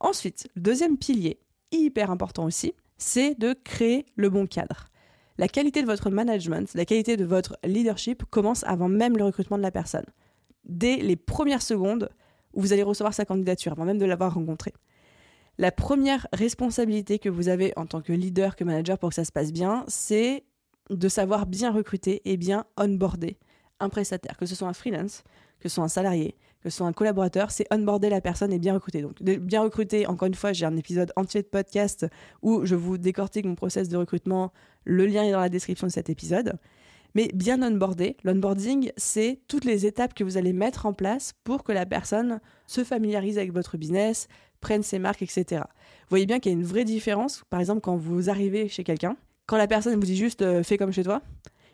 Ensuite, 0.00 0.48
le 0.54 0.62
deuxième 0.62 0.96
pilier, 0.96 1.38
hyper 1.72 2.10
important 2.10 2.44
aussi, 2.44 2.72
c'est 2.96 3.38
de 3.38 3.52
créer 3.52 4.06
le 4.14 4.30
bon 4.30 4.46
cadre. 4.46 4.86
La 5.36 5.48
qualité 5.48 5.82
de 5.82 5.86
votre 5.86 6.08
management, 6.08 6.72
la 6.74 6.86
qualité 6.86 7.18
de 7.18 7.26
votre 7.26 7.58
leadership 7.62 8.24
commence 8.30 8.64
avant 8.64 8.88
même 8.88 9.18
le 9.18 9.24
recrutement 9.24 9.58
de 9.58 9.62
la 9.62 9.70
personne. 9.70 10.06
Dès 10.64 10.96
les 10.96 11.16
premières 11.16 11.60
secondes 11.60 12.08
où 12.54 12.62
vous 12.62 12.72
allez 12.72 12.82
recevoir 12.82 13.12
sa 13.12 13.26
candidature, 13.26 13.72
avant 13.72 13.84
même 13.84 13.98
de 13.98 14.06
l'avoir 14.06 14.32
rencontrée. 14.32 14.72
La 15.58 15.72
première 15.72 16.26
responsabilité 16.32 17.18
que 17.18 17.28
vous 17.28 17.48
avez 17.48 17.72
en 17.76 17.86
tant 17.86 18.00
que 18.00 18.12
leader, 18.12 18.56
que 18.56 18.64
manager 18.64 18.98
pour 18.98 19.10
que 19.10 19.14
ça 19.14 19.24
se 19.24 19.32
passe 19.32 19.52
bien, 19.52 19.84
c'est 19.88 20.44
de 20.88 21.08
savoir 21.08 21.46
bien 21.46 21.70
recruter 21.70 22.22
et 22.24 22.36
bien 22.36 22.64
onboarder 22.78 23.38
un 23.80 23.90
prestataire, 23.90 24.36
que 24.38 24.46
ce 24.46 24.54
soit 24.54 24.68
un 24.68 24.72
freelance, 24.72 25.22
que 25.60 25.68
ce 25.68 25.74
soit 25.74 25.84
un 25.84 25.88
salarié, 25.88 26.36
soit 26.70 26.86
un 26.86 26.92
collaborateur, 26.92 27.50
c'est 27.50 27.66
onboarder 27.72 28.10
la 28.10 28.20
personne 28.20 28.52
et 28.52 28.58
bien 28.58 28.74
recruter. 28.74 29.02
Donc, 29.02 29.22
bien 29.22 29.62
recruter, 29.62 30.06
encore 30.06 30.26
une 30.26 30.34
fois, 30.34 30.52
j'ai 30.52 30.66
un 30.66 30.76
épisode 30.76 31.12
entier 31.16 31.42
de 31.42 31.46
podcast 31.46 32.06
où 32.42 32.64
je 32.64 32.74
vous 32.74 32.98
décortique 32.98 33.44
mon 33.44 33.54
process 33.54 33.88
de 33.88 33.96
recrutement. 33.96 34.52
Le 34.84 35.06
lien 35.06 35.24
est 35.24 35.32
dans 35.32 35.40
la 35.40 35.48
description 35.48 35.86
de 35.86 35.92
cet 35.92 36.10
épisode. 36.10 36.54
Mais 37.14 37.30
bien 37.32 37.62
onboarder, 37.62 38.16
l'onboarding, 38.24 38.90
c'est 38.98 39.40
toutes 39.48 39.64
les 39.64 39.86
étapes 39.86 40.12
que 40.12 40.22
vous 40.22 40.36
allez 40.36 40.52
mettre 40.52 40.84
en 40.84 40.92
place 40.92 41.32
pour 41.44 41.64
que 41.64 41.72
la 41.72 41.86
personne 41.86 42.40
se 42.66 42.84
familiarise 42.84 43.38
avec 43.38 43.52
votre 43.52 43.78
business, 43.78 44.28
prenne 44.60 44.82
ses 44.82 44.98
marques, 44.98 45.22
etc. 45.22 45.62
Vous 45.62 46.10
voyez 46.10 46.26
bien 46.26 46.40
qu'il 46.40 46.52
y 46.52 46.54
a 46.54 46.58
une 46.58 46.64
vraie 46.64 46.84
différence, 46.84 47.42
par 47.48 47.60
exemple, 47.60 47.80
quand 47.80 47.96
vous 47.96 48.28
arrivez 48.28 48.68
chez 48.68 48.84
quelqu'un, 48.84 49.16
quand 49.46 49.56
la 49.56 49.66
personne 49.66 49.94
vous 49.94 50.04
dit 50.04 50.16
juste 50.16 50.42
euh, 50.42 50.62
fais 50.62 50.76
comme 50.76 50.92
chez 50.92 51.04
toi, 51.04 51.22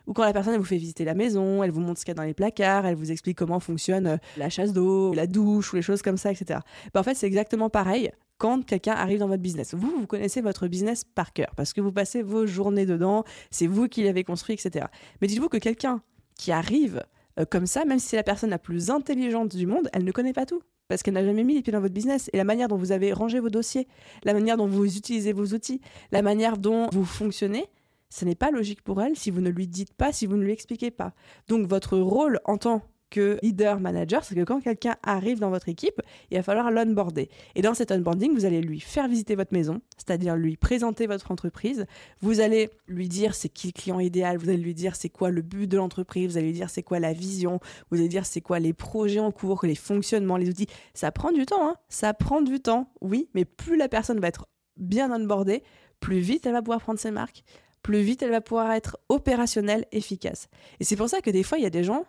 Ou 0.07 0.13
quand 0.13 0.25
la 0.25 0.33
personne 0.33 0.57
vous 0.57 0.65
fait 0.65 0.77
visiter 0.77 1.05
la 1.05 1.15
maison, 1.15 1.63
elle 1.63 1.71
vous 1.71 1.81
montre 1.81 2.01
ce 2.01 2.05
qu'il 2.05 2.13
y 2.13 2.17
a 2.17 2.21
dans 2.21 2.23
les 2.23 2.35
placards, 2.35 2.87
elle 2.87 2.97
vous 2.97 3.13
explique 3.13 3.39
comment 3.39 3.61
fonctionne 3.61 4.07
euh, 4.07 4.17
la 4.37 4.49
chasse 4.49 4.73
d'eau, 4.73 5.13
la 5.15 5.27
douche 5.27 5.73
ou 5.73 5.77
les 5.77 5.83
choses 5.83 6.03
comme 6.03 6.17
ça, 6.17 6.31
etc. 6.31 6.61
Ben, 6.93 7.01
en 7.01 7.03
fait, 7.03 7.15
c'est 7.15 7.27
exactement 7.27 7.71
pareil 7.71 8.11
quand 8.39 8.65
quelqu'un 8.65 8.95
arrive 8.95 9.21
dans 9.21 9.29
votre 9.29 9.43
business. 9.43 9.75
Vous, 9.75 9.93
vous 10.01 10.07
connaissez 10.07 10.41
votre 10.41 10.67
business 10.67 11.05
par 11.05 11.33
cœur 11.33 11.53
parce 11.57 11.73
que 11.73 11.81
vous 11.81 11.93
passez 11.93 12.23
vos 12.23 12.47
journées 12.47 12.87
dedans, 12.87 13.25
c'est 13.51 13.67
vous 13.67 13.87
qui 13.87 14.03
l'avez 14.03 14.25
construit, 14.25 14.55
etc. 14.55 14.87
Mais 15.21 15.29
dites-vous 15.29 15.49
que 15.49 15.59
quelqu'un 15.59 16.03
qui 16.37 16.51
arrive 16.51 17.05
euh, 17.39 17.45
comme 17.49 17.67
ça, 17.67 17.85
même 17.85 17.99
si 17.99 18.09
c'est 18.09 18.17
la 18.17 18.25
personne 18.25 18.51
la 18.51 18.59
plus 18.59 18.91
intelligente 18.91 19.55
du 19.55 19.67
monde, 19.67 19.89
elle 19.93 20.05
ne 20.05 20.13
connaît 20.13 20.33
pas 20.33 20.47
tout 20.47 20.63
parce 20.89 21.03
qu'elle 21.03 21.15
n'a 21.15 21.25
jamais 21.25 21.45
mis 21.45 21.55
les 21.55 21.63
pieds 21.63 21.73
dans 21.73 21.81
votre 21.81 21.95
business. 21.95 22.29
Et 22.33 22.37
la 22.37 22.45
manière 22.45 22.69
dont 22.69 22.77
vous 22.77 22.93
avez 22.93 23.13
rangé 23.15 23.41
vos 23.41 23.49
dossiers, 23.49 23.89
la 24.25 24.35
manière 24.35 24.59
dont 24.59 24.67
vous 24.67 24.97
utilisez 24.97 25.33
vos 25.33 25.47
outils, 25.47 25.81
la 26.11 26.21
manière 26.21 26.59
dont 26.59 26.89
vous 26.93 27.07
fonctionnez, 27.07 27.65
ce 28.13 28.25
n'est 28.25 28.35
pas 28.35 28.51
logique 28.51 28.83
pour 28.83 29.01
elle 29.01 29.17
si 29.17 29.31
vous 29.31 29.41
ne 29.41 29.49
lui 29.49 29.67
dites 29.67 29.95
pas, 29.95 30.13
si 30.13 30.27
vous 30.27 30.37
ne 30.37 30.45
lui 30.45 30.53
expliquez 30.53 30.91
pas. 30.91 31.15
Donc 31.49 31.67
votre 31.67 31.99
rôle 31.99 32.41
en 32.45 32.59
tant 32.59 32.83
que 33.09 33.39
leader 33.43 33.79
manager, 33.79 34.25
c'est 34.25 34.35
que 34.35 34.43
quand 34.43 34.61
quelqu'un 34.61 34.97
arrive 35.03 35.39
dans 35.39 35.51
votre 35.51 35.69
équipe, 35.69 36.01
il 36.31 36.37
va 36.37 36.43
falloir 36.43 36.71
l'onboarder. 36.71 37.29
Et 37.55 37.63
dans 37.63 37.75
cet 37.75 37.93
onboarding, 37.93 38.33
vous 38.35 38.47
allez 38.47 38.63
lui 38.63 38.81
faire 38.81 39.07
visiter 39.07 39.35
votre 39.35 39.53
maison, 39.53 39.81
c'est-à-dire 39.99 40.35
lui 40.35 40.57
présenter 40.57 41.07
votre 41.07 41.31
entreprise. 41.31 41.87
Vous 42.21 42.41
allez 42.41 42.71
lui 42.87 43.09
dire 43.09 43.35
c'est 43.35 43.51
qui 43.51 43.69
le 43.69 43.73
client 43.73 44.01
idéal, 44.01 44.39
vous 44.39 44.49
allez 44.49 44.59
lui 44.59 44.75
dire 44.75 44.97
c'est 44.97 45.11
quoi 45.11 45.31
le 45.31 45.43
but 45.43 45.67
de 45.67 45.77
l'entreprise, 45.77 46.33
vous 46.33 46.39
allez 46.39 46.47
lui 46.49 46.55
dire 46.55 46.71
c'est 46.71 46.83
quoi 46.83 47.01
la 47.01 47.13
vision, 47.13 47.61
vous 47.91 47.99
allez 47.99 48.09
dire 48.09 48.25
c'est 48.25 48.41
quoi 48.41 48.59
les 48.61 48.73
projets 48.73 49.21
en 49.21 49.31
cours, 49.31 49.61
les 49.65 49.75
fonctionnements, 49.75 50.39
les 50.39 50.49
outils. 50.49 50.69
Ça 50.95 51.13
prend 51.13 51.33
du 51.33 51.45
temps, 51.45 51.69
hein 51.69 51.77
ça 51.91 52.15
prend 52.15 52.41
du 52.41 52.61
temps, 52.61 52.91
oui, 53.03 53.29
mais 53.35 53.45
plus 53.45 53.77
la 53.77 53.89
personne 53.89 54.21
va 54.21 54.29
être 54.29 54.47
bien 54.79 55.13
onboardée, 55.13 55.63
plus 56.01 56.21
vite 56.21 56.47
elle 56.47 56.53
va 56.53 56.63
pouvoir 56.63 56.81
prendre 56.81 56.99
ses 56.99 57.11
marques, 57.11 57.45
plus 57.83 58.03
vite 58.03 58.23
elle 58.23 58.31
va 58.31 58.41
pouvoir 58.41 58.73
être 58.73 58.99
opérationnelle, 59.09 59.87
efficace. 59.93 60.49
Et 60.81 60.85
c'est 60.85 60.97
pour 60.97 61.09
ça 61.09 61.21
que 61.21 61.31
des 61.31 61.43
fois, 61.43 61.59
il 61.59 61.65
y 61.65 61.67
a 61.67 61.71
des 61.71 61.85
gens, 61.85 62.05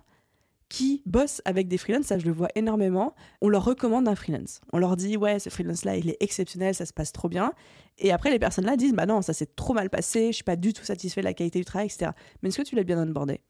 qui 0.74 1.04
bossent 1.06 1.40
avec 1.46 1.68
des 1.68 1.78
freelances, 1.78 2.08
ça 2.08 2.18
je 2.18 2.26
le 2.26 2.32
vois 2.32 2.48
énormément, 2.56 3.14
on 3.42 3.50
leur 3.50 3.64
recommande 3.64 4.08
un 4.08 4.16
freelance. 4.16 4.60
On 4.72 4.80
leur 4.80 4.98
dit 4.98 5.18
ouais, 5.18 5.38
ce 5.38 5.52
freelance-là, 5.52 5.98
il 5.98 6.10
est 6.10 6.18
exceptionnel, 6.20 6.74
ça 6.74 6.88
se 6.88 6.94
passe 6.94 7.12
trop 7.12 7.30
bien. 7.30 7.54
Et 8.00 8.12
après, 8.12 8.32
les 8.32 8.40
personnes-là 8.40 8.76
disent 8.76 8.94
bah 8.94 9.06
non, 9.06 9.22
ça 9.22 9.34
s'est 9.34 9.46
trop 9.46 9.74
mal 9.74 9.92
passé, 9.92 10.28
je 10.28 10.38
suis 10.38 10.44
pas 10.44 10.56
du 10.56 10.74
tout 10.74 10.84
satisfait 10.84 11.22
de 11.22 11.26
la 11.26 11.36
qualité 11.36 11.60
du 11.60 11.66
travail, 11.66 11.86
etc. 11.86 12.12
Mais 12.42 12.50
est-ce 12.50 12.58
que 12.58 12.68
tu 12.68 12.76
l'as 12.76 12.84
bien 12.84 13.00
onboardé? 13.00 13.42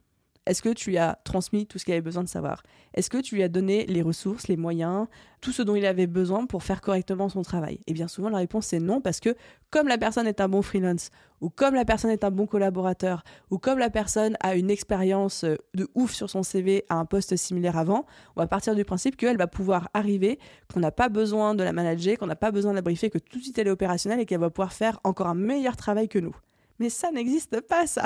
Est-ce 0.45 0.61
que 0.61 0.69
tu 0.69 0.89
lui 0.89 0.97
as 0.97 1.17
transmis 1.23 1.65
tout 1.65 1.79
ce 1.79 1.85
qu'il 1.85 1.93
avait 1.93 2.01
besoin 2.01 2.23
de 2.23 2.27
savoir? 2.27 2.63
Est-ce 2.93 3.09
que 3.09 3.17
tu 3.17 3.35
lui 3.35 3.43
as 3.43 3.47
donné 3.47 3.85
les 3.85 4.01
ressources, 4.01 4.47
les 4.47 4.57
moyens, 4.57 5.07
tout 5.39 5.51
ce 5.51 5.61
dont 5.61 5.75
il 5.75 5.85
avait 5.85 6.07
besoin 6.07 6.45
pour 6.45 6.63
faire 6.63 6.81
correctement 6.81 7.29
son 7.29 7.43
travail? 7.43 7.79
Et 7.87 7.93
bien 7.93 8.07
souvent, 8.09 8.29
la 8.29 8.39
réponse 8.39 8.73
est 8.73 8.79
non, 8.79 8.99
parce 8.99 9.19
que 9.19 9.35
comme 9.69 9.87
la 9.87 9.97
personne 9.97 10.27
est 10.27 10.41
un 10.41 10.49
bon 10.49 10.61
freelance, 10.61 11.11
ou 11.39 11.49
comme 11.49 11.75
la 11.75 11.85
personne 11.85 12.11
est 12.11 12.25
un 12.25 12.31
bon 12.31 12.45
collaborateur, 12.45 13.23
ou 13.51 13.57
comme 13.57 13.79
la 13.79 13.89
personne 13.89 14.35
a 14.41 14.55
une 14.55 14.69
expérience 14.69 15.45
euh, 15.45 15.55
de 15.75 15.87
ouf 15.95 16.13
sur 16.13 16.29
son 16.29 16.43
CV 16.43 16.83
à 16.89 16.95
un 16.95 17.05
poste 17.05 17.35
similaire 17.37 17.77
avant, 17.77 18.05
on 18.35 18.41
va 18.41 18.47
partir 18.47 18.75
du 18.75 18.83
principe 18.83 19.15
qu'elle 19.15 19.37
va 19.37 19.47
pouvoir 19.47 19.89
arriver, 19.93 20.39
qu'on 20.73 20.81
n'a 20.81 20.91
pas 20.91 21.07
besoin 21.09 21.55
de 21.55 21.63
la 21.63 21.71
manager, 21.71 22.17
qu'on 22.17 22.27
n'a 22.27 22.35
pas 22.35 22.51
besoin 22.51 22.71
de 22.71 22.75
la 22.75 22.81
briefer, 22.81 23.09
que 23.09 23.17
tout 23.17 23.39
de 23.39 23.43
suite 23.43 23.57
elle 23.57 23.67
est 23.67 23.71
opérationnelle 23.71 24.19
et 24.19 24.25
qu'elle 24.25 24.41
va 24.41 24.49
pouvoir 24.49 24.73
faire 24.73 24.99
encore 25.05 25.27
un 25.27 25.35
meilleur 25.35 25.77
travail 25.77 26.09
que 26.09 26.19
nous. 26.19 26.35
Mais 26.79 26.89
ça 26.89 27.11
n'existe 27.11 27.61
pas, 27.61 27.87
ça. 27.87 28.05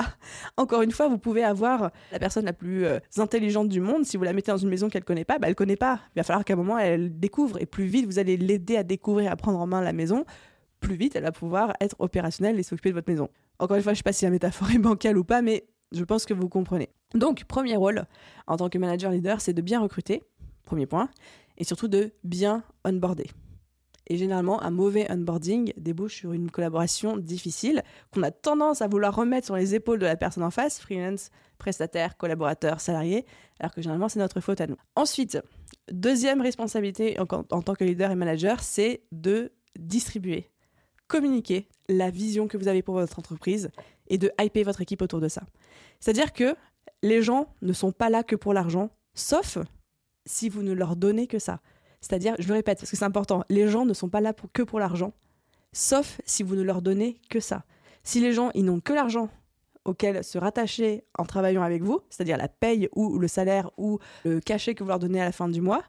Encore 0.56 0.82
une 0.82 0.90
fois, 0.90 1.08
vous 1.08 1.18
pouvez 1.18 1.42
avoir 1.42 1.90
la 2.12 2.18
personne 2.18 2.44
la 2.44 2.52
plus 2.52 2.84
euh, 2.84 2.98
intelligente 3.16 3.68
du 3.68 3.80
monde. 3.80 4.04
Si 4.04 4.16
vous 4.16 4.24
la 4.24 4.32
mettez 4.32 4.50
dans 4.50 4.58
une 4.58 4.68
maison 4.68 4.88
qu'elle 4.88 5.02
ne 5.02 5.06
connaît 5.06 5.24
pas, 5.24 5.38
bah, 5.38 5.46
elle 5.46 5.52
ne 5.52 5.56
connaît 5.56 5.76
pas. 5.76 6.00
Il 6.14 6.20
va 6.20 6.22
falloir 6.22 6.44
qu'à 6.44 6.54
un 6.54 6.56
moment, 6.56 6.78
elle 6.78 7.18
découvre. 7.18 7.60
Et 7.60 7.66
plus 7.66 7.86
vite, 7.86 8.06
vous 8.06 8.18
allez 8.18 8.36
l'aider 8.36 8.76
à 8.76 8.82
découvrir, 8.82 9.32
à 9.32 9.36
prendre 9.36 9.58
en 9.58 9.66
main 9.66 9.80
la 9.80 9.92
maison, 9.92 10.24
plus 10.80 10.96
vite, 10.96 11.16
elle 11.16 11.24
va 11.24 11.32
pouvoir 11.32 11.74
être 11.80 11.96
opérationnelle 11.98 12.58
et 12.58 12.62
s'occuper 12.62 12.90
de 12.90 12.94
votre 12.94 13.10
maison. 13.10 13.28
Encore 13.58 13.76
une 13.76 13.82
fois, 13.82 13.92
je 13.92 13.96
ne 13.96 13.98
sais 13.98 14.02
pas 14.04 14.12
si 14.12 14.24
la 14.24 14.30
métaphore 14.30 14.70
est 14.70 14.78
bancale 14.78 15.18
ou 15.18 15.24
pas, 15.24 15.42
mais 15.42 15.66
je 15.92 16.04
pense 16.04 16.24
que 16.24 16.34
vous 16.34 16.48
comprenez. 16.48 16.90
Donc, 17.14 17.44
premier 17.44 17.76
rôle 17.76 18.04
en 18.46 18.56
tant 18.56 18.68
que 18.68 18.78
manager 18.78 19.10
leader, 19.10 19.40
c'est 19.40 19.54
de 19.54 19.62
bien 19.62 19.80
recruter, 19.80 20.22
premier 20.64 20.86
point, 20.86 21.08
et 21.56 21.64
surtout 21.64 21.88
de 21.88 22.12
bien 22.22 22.62
onboarder. 22.84 23.26
Et 24.08 24.16
généralement, 24.16 24.62
un 24.62 24.70
mauvais 24.70 25.06
onboarding 25.10 25.72
débouche 25.76 26.16
sur 26.16 26.32
une 26.32 26.50
collaboration 26.50 27.18
difficile 27.18 27.82
qu'on 28.12 28.22
a 28.22 28.30
tendance 28.30 28.80
à 28.80 28.88
vouloir 28.88 29.14
remettre 29.14 29.46
sur 29.46 29.56
les 29.56 29.74
épaules 29.74 29.98
de 29.98 30.06
la 30.06 30.16
personne 30.16 30.42
en 30.42 30.50
face, 30.50 30.80
freelance, 30.80 31.30
prestataire, 31.58 32.16
collaborateur, 32.16 32.80
salarié, 32.80 33.26
alors 33.60 33.74
que 33.74 33.82
généralement, 33.82 34.08
c'est 34.08 34.18
notre 34.18 34.40
faute 34.40 34.60
à 34.60 34.66
nous. 34.66 34.76
Ensuite, 34.96 35.38
deuxième 35.92 36.40
responsabilité 36.40 37.18
en, 37.20 37.26
tant 37.26 37.74
que 37.74 37.84
leader 37.84 38.10
et 38.10 38.14
manager, 38.14 38.62
c'est 38.62 39.02
de 39.12 39.52
distribuer, 39.78 40.50
communiquer 41.06 41.68
la 41.88 42.10
vision 42.10 42.48
que 42.48 42.56
vous 42.56 42.68
avez 42.68 42.82
pour 42.82 42.94
votre 42.94 43.18
entreprise 43.18 43.70
et 44.08 44.16
de 44.16 44.32
hyper 44.40 44.64
votre 44.64 44.80
équipe 44.80 45.02
autour 45.02 45.20
de 45.20 45.28
ça. 45.28 45.42
C'est-à-dire 46.00 46.32
que 46.32 46.56
les 47.02 47.22
gens 47.22 47.54
ne 47.60 47.72
sont 47.74 47.92
pas 47.92 48.08
là 48.08 48.22
que 48.22 48.36
pour 48.36 48.54
l'argent, 48.54 48.90
sauf 49.14 49.58
si 50.24 50.48
vous 50.48 50.62
ne 50.62 50.72
leur 50.72 50.96
donnez 50.96 51.26
que 51.26 51.38
ça. 51.38 51.60
C'est-à-dire, 52.00 52.34
je 52.38 52.48
le 52.48 52.54
répète 52.54 52.78
parce 52.78 52.90
que 52.90 52.96
c'est 52.96 53.04
important, 53.04 53.44
les 53.48 53.68
gens 53.68 53.84
ne 53.84 53.94
sont 53.94 54.08
pas 54.08 54.20
là 54.20 54.32
pour, 54.32 54.50
que 54.52 54.62
pour 54.62 54.78
l'argent, 54.78 55.12
sauf 55.72 56.20
si 56.24 56.42
vous 56.42 56.54
ne 56.54 56.62
leur 56.62 56.82
donnez 56.82 57.18
que 57.28 57.40
ça. 57.40 57.64
Si 58.04 58.20
les 58.20 58.32
gens, 58.32 58.50
ils 58.54 58.64
n'ont 58.64 58.80
que 58.80 58.92
l'argent 58.92 59.28
auquel 59.84 60.22
se 60.22 60.38
rattacher 60.38 61.04
en 61.18 61.24
travaillant 61.24 61.62
avec 61.62 61.82
vous, 61.82 62.00
c'est-à-dire 62.10 62.36
la 62.36 62.48
paye 62.48 62.88
ou 62.94 63.18
le 63.18 63.28
salaire 63.28 63.70
ou 63.78 63.98
le 64.24 64.40
cachet 64.40 64.74
que 64.74 64.82
vous 64.82 64.88
leur 64.88 64.98
donnez 64.98 65.20
à 65.20 65.24
la 65.24 65.32
fin 65.32 65.48
du 65.48 65.60
mois, 65.60 65.82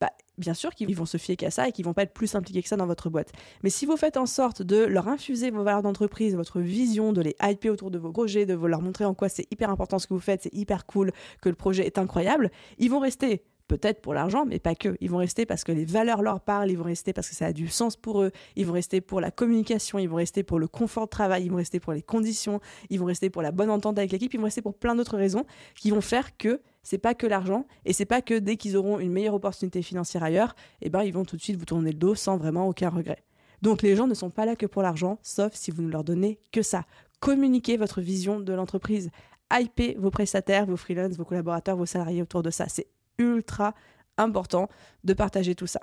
bah, 0.00 0.10
bien 0.38 0.54
sûr 0.54 0.74
qu'ils 0.74 0.94
vont 0.96 1.06
se 1.06 1.16
fier 1.16 1.36
qu'à 1.36 1.50
ça 1.50 1.68
et 1.68 1.72
qu'ils 1.72 1.84
vont 1.84 1.92
pas 1.92 2.02
être 2.02 2.12
plus 2.12 2.34
impliqués 2.34 2.62
que 2.62 2.68
ça 2.68 2.76
dans 2.76 2.86
votre 2.86 3.10
boîte. 3.10 3.30
Mais 3.62 3.70
si 3.70 3.86
vous 3.86 3.96
faites 3.96 4.16
en 4.16 4.26
sorte 4.26 4.62
de 4.62 4.84
leur 4.84 5.06
infuser 5.06 5.50
vos 5.50 5.62
valeurs 5.62 5.82
d'entreprise, 5.82 6.34
votre 6.34 6.60
vision, 6.60 7.12
de 7.12 7.20
les 7.20 7.36
hyper 7.40 7.72
autour 7.72 7.90
de 7.90 7.98
vos 7.98 8.10
projets, 8.10 8.46
de 8.46 8.54
leur 8.54 8.82
montrer 8.82 9.04
en 9.04 9.14
quoi 9.14 9.28
c'est 9.28 9.46
hyper 9.52 9.70
important 9.70 10.00
ce 10.00 10.06
que 10.06 10.14
vous 10.14 10.20
faites, 10.20 10.42
c'est 10.42 10.54
hyper 10.54 10.86
cool, 10.86 11.12
que 11.40 11.48
le 11.48 11.54
projet 11.54 11.86
est 11.86 11.98
incroyable, 11.98 12.50
ils 12.78 12.90
vont 12.90 12.98
rester 12.98 13.44
peut-être 13.78 14.02
pour 14.02 14.12
l'argent, 14.12 14.44
mais 14.44 14.58
pas 14.58 14.74
que. 14.74 14.96
Ils 15.00 15.10
vont 15.10 15.16
rester 15.16 15.46
parce 15.46 15.64
que 15.64 15.72
les 15.72 15.86
valeurs 15.86 16.20
leur 16.20 16.40
parlent, 16.40 16.70
ils 16.70 16.76
vont 16.76 16.84
rester 16.84 17.14
parce 17.14 17.28
que 17.28 17.34
ça 17.34 17.46
a 17.46 17.52
du 17.54 17.68
sens 17.68 17.96
pour 17.96 18.22
eux, 18.22 18.30
ils 18.54 18.66
vont 18.66 18.74
rester 18.74 19.00
pour 19.00 19.20
la 19.20 19.30
communication, 19.30 19.98
ils 19.98 20.08
vont 20.08 20.16
rester 20.16 20.42
pour 20.42 20.58
le 20.58 20.68
confort 20.68 21.04
de 21.04 21.10
travail, 21.10 21.44
ils 21.44 21.50
vont 21.50 21.56
rester 21.56 21.80
pour 21.80 21.94
les 21.94 22.02
conditions, 22.02 22.60
ils 22.90 23.00
vont 23.00 23.06
rester 23.06 23.30
pour 23.30 23.40
la 23.40 23.50
bonne 23.50 23.70
entente 23.70 23.96
avec 23.96 24.12
l'équipe, 24.12 24.34
ils 24.34 24.36
vont 24.36 24.44
rester 24.44 24.60
pour 24.60 24.74
plein 24.74 24.94
d'autres 24.94 25.16
raisons 25.16 25.46
qui 25.74 25.90
vont 25.90 26.02
faire 26.02 26.36
que 26.36 26.60
c'est 26.82 26.98
pas 26.98 27.14
que 27.14 27.26
l'argent 27.26 27.66
et 27.86 27.94
c'est 27.94 28.04
pas 28.04 28.20
que 28.20 28.38
dès 28.38 28.56
qu'ils 28.56 28.76
auront 28.76 28.98
une 28.98 29.10
meilleure 29.10 29.34
opportunité 29.34 29.80
financière 29.80 30.22
ailleurs, 30.22 30.54
eh 30.82 30.90
ben 30.90 31.02
ils 31.02 31.12
vont 31.14 31.24
tout 31.24 31.36
de 31.36 31.42
suite 31.42 31.56
vous 31.56 31.64
tourner 31.64 31.92
le 31.92 31.98
dos 31.98 32.14
sans 32.14 32.36
vraiment 32.36 32.68
aucun 32.68 32.90
regret. 32.90 33.24
Donc 33.62 33.80
les 33.80 33.96
gens 33.96 34.06
ne 34.06 34.14
sont 34.14 34.30
pas 34.30 34.44
là 34.44 34.54
que 34.54 34.66
pour 34.66 34.82
l'argent, 34.82 35.18
sauf 35.22 35.54
si 35.54 35.70
vous 35.70 35.82
ne 35.82 35.90
leur 35.90 36.04
donnez 36.04 36.40
que 36.50 36.60
ça. 36.60 36.84
Communiquez 37.20 37.78
votre 37.78 38.02
vision 38.02 38.38
de 38.38 38.52
l'entreprise. 38.52 39.10
Hypez 39.50 39.96
vos 39.98 40.10
prestataires, 40.10 40.66
vos 40.66 40.76
freelances, 40.76 41.16
vos 41.16 41.24
collaborateurs, 41.24 41.76
vos 41.76 41.86
salariés 41.86 42.22
autour 42.22 42.42
de 42.42 42.50
ça. 42.50 42.66
C'est 42.68 42.88
ultra 43.18 43.74
important 44.18 44.68
de 45.04 45.14
partager 45.14 45.54
tout 45.54 45.66
ça, 45.66 45.80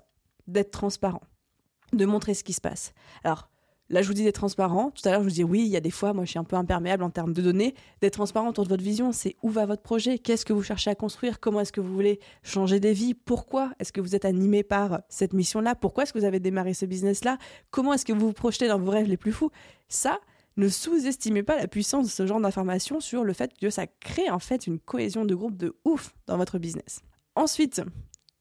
d'être 0.47 0.71
transparent, 0.71 1.21
de 1.93 2.05
montrer 2.05 2.33
ce 2.33 2.43
qui 2.43 2.53
se 2.53 2.61
passe. 2.61 2.93
Alors, 3.23 3.49
là, 3.89 4.01
je 4.01 4.07
vous 4.07 4.13
dis 4.13 4.23
d'être 4.23 4.35
transparent. 4.35 4.91
Tout 4.91 5.07
à 5.07 5.11
l'heure, 5.11 5.21
je 5.21 5.27
vous 5.27 5.33
dis 5.33 5.43
oui, 5.43 5.61
il 5.61 5.67
y 5.67 5.75
a 5.75 5.81
des 5.81 5.91
fois, 5.91 6.13
moi, 6.13 6.25
je 6.25 6.29
suis 6.29 6.39
un 6.39 6.43
peu 6.43 6.55
imperméable 6.55 7.03
en 7.03 7.09
termes 7.09 7.33
de 7.33 7.41
données. 7.41 7.73
D'être 8.01 8.13
transparent 8.13 8.49
autour 8.49 8.63
de 8.63 8.69
votre 8.69 8.83
vision, 8.83 9.11
c'est 9.11 9.35
où 9.41 9.49
va 9.49 9.65
votre 9.65 9.81
projet? 9.81 10.19
Qu'est-ce 10.19 10.45
que 10.45 10.53
vous 10.53 10.63
cherchez 10.63 10.91
à 10.91 10.95
construire? 10.95 11.39
Comment 11.39 11.61
est-ce 11.61 11.71
que 11.71 11.81
vous 11.81 11.93
voulez 11.93 12.19
changer 12.43 12.79
des 12.79 12.93
vies? 12.93 13.13
Pourquoi 13.13 13.71
est-ce 13.79 13.91
que 13.91 14.01
vous 14.01 14.15
êtes 14.15 14.25
animé 14.25 14.63
par 14.63 15.01
cette 15.09 15.33
mission-là? 15.33 15.75
Pourquoi 15.75 16.03
est-ce 16.03 16.13
que 16.13 16.19
vous 16.19 16.25
avez 16.25 16.39
démarré 16.39 16.73
ce 16.73 16.85
business-là? 16.85 17.37
Comment 17.71 17.93
est-ce 17.93 18.05
que 18.05 18.13
vous 18.13 18.27
vous 18.27 18.33
projetez 18.33 18.67
dans 18.67 18.79
vos 18.79 18.91
rêves 18.91 19.07
les 19.07 19.17
plus 19.17 19.31
fous? 19.31 19.49
Ça, 19.87 20.19
ne 20.57 20.67
sous-estimez 20.67 21.41
pas 21.41 21.57
la 21.57 21.67
puissance 21.67 22.05
de 22.05 22.11
ce 22.11 22.27
genre 22.27 22.41
d'informations 22.41 22.99
sur 22.99 23.23
le 23.23 23.33
fait 23.33 23.57
que 23.57 23.69
ça 23.69 23.87
crée 23.87 24.29
en 24.29 24.39
fait 24.39 24.67
une 24.67 24.77
cohésion 24.77 25.25
de 25.25 25.33
groupe 25.33 25.57
de 25.57 25.75
ouf 25.85 26.13
dans 26.27 26.37
votre 26.37 26.59
business. 26.59 27.01
Ensuite, 27.39 27.81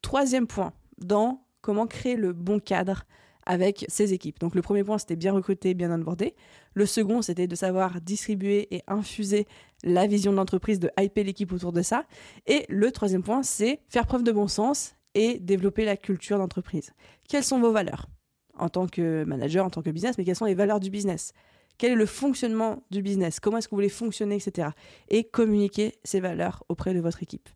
troisième 0.01 0.45
point, 0.45 0.73
dans 0.97 1.45
comment 1.61 1.87
créer 1.87 2.17
le 2.17 2.33
bon 2.33 2.59
cadre 2.59 3.05
avec 3.45 3.85
ses 3.87 4.11
équipes. 4.11 4.39
Donc 4.39 4.55
le 4.55 4.61
premier 4.61 4.83
point, 4.83 4.97
c'était 4.97 5.15
bien 5.15 5.31
recruter, 5.31 5.73
bien 5.73 5.89
onboarder. 5.89 6.35
Le 6.73 6.85
second, 6.85 7.21
c'était 7.21 7.47
de 7.47 7.55
savoir 7.55 8.01
distribuer 8.01 8.67
et 8.75 8.83
infuser 8.87 9.47
la 9.85 10.05
vision 10.05 10.33
de 10.33 10.35
l'entreprise, 10.35 10.81
de 10.81 10.91
hyper 10.99 11.23
l'équipe 11.23 11.53
autour 11.53 11.71
de 11.71 11.81
ça. 11.81 12.03
Et 12.45 12.65
le 12.67 12.91
troisième 12.91 13.23
point, 13.23 13.41
c'est 13.41 13.79
faire 13.87 14.05
preuve 14.05 14.23
de 14.23 14.33
bon 14.33 14.49
sens 14.49 14.95
et 15.15 15.39
développer 15.39 15.85
la 15.85 15.95
culture 15.95 16.37
d'entreprise. 16.37 16.91
Quelles 17.29 17.45
sont 17.45 17.61
vos 17.61 17.71
valeurs 17.71 18.09
en 18.57 18.67
tant 18.67 18.85
que 18.85 19.23
manager, 19.23 19.65
en 19.65 19.69
tant 19.69 19.81
que 19.81 19.91
business, 19.91 20.17
mais 20.17 20.25
quelles 20.25 20.35
sont 20.35 20.43
les 20.43 20.55
valeurs 20.55 20.81
du 20.81 20.89
business? 20.89 21.31
Quel 21.77 21.93
est 21.93 21.95
le 21.95 22.05
fonctionnement 22.05 22.83
du 22.91 23.01
business? 23.01 23.39
Comment 23.39 23.59
est-ce 23.59 23.69
que 23.69 23.71
vous 23.71 23.77
voulez 23.77 23.87
fonctionner, 23.87 24.35
etc. 24.35 24.71
Et 25.07 25.23
communiquer 25.23 25.95
ces 26.03 26.19
valeurs 26.19 26.65
auprès 26.67 26.93
de 26.93 26.99
votre 26.99 27.23
équipe. 27.23 27.47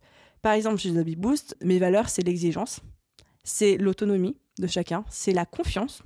Par 0.44 0.52
exemple, 0.52 0.76
chez 0.76 0.90
Adobe 0.90 1.16
Boost, 1.16 1.56
mes 1.62 1.78
valeurs, 1.78 2.10
c'est 2.10 2.20
l'exigence, 2.20 2.80
c'est 3.44 3.78
l'autonomie 3.78 4.36
de 4.58 4.66
chacun, 4.66 5.06
c'est 5.08 5.32
la 5.32 5.46
confiance 5.46 6.02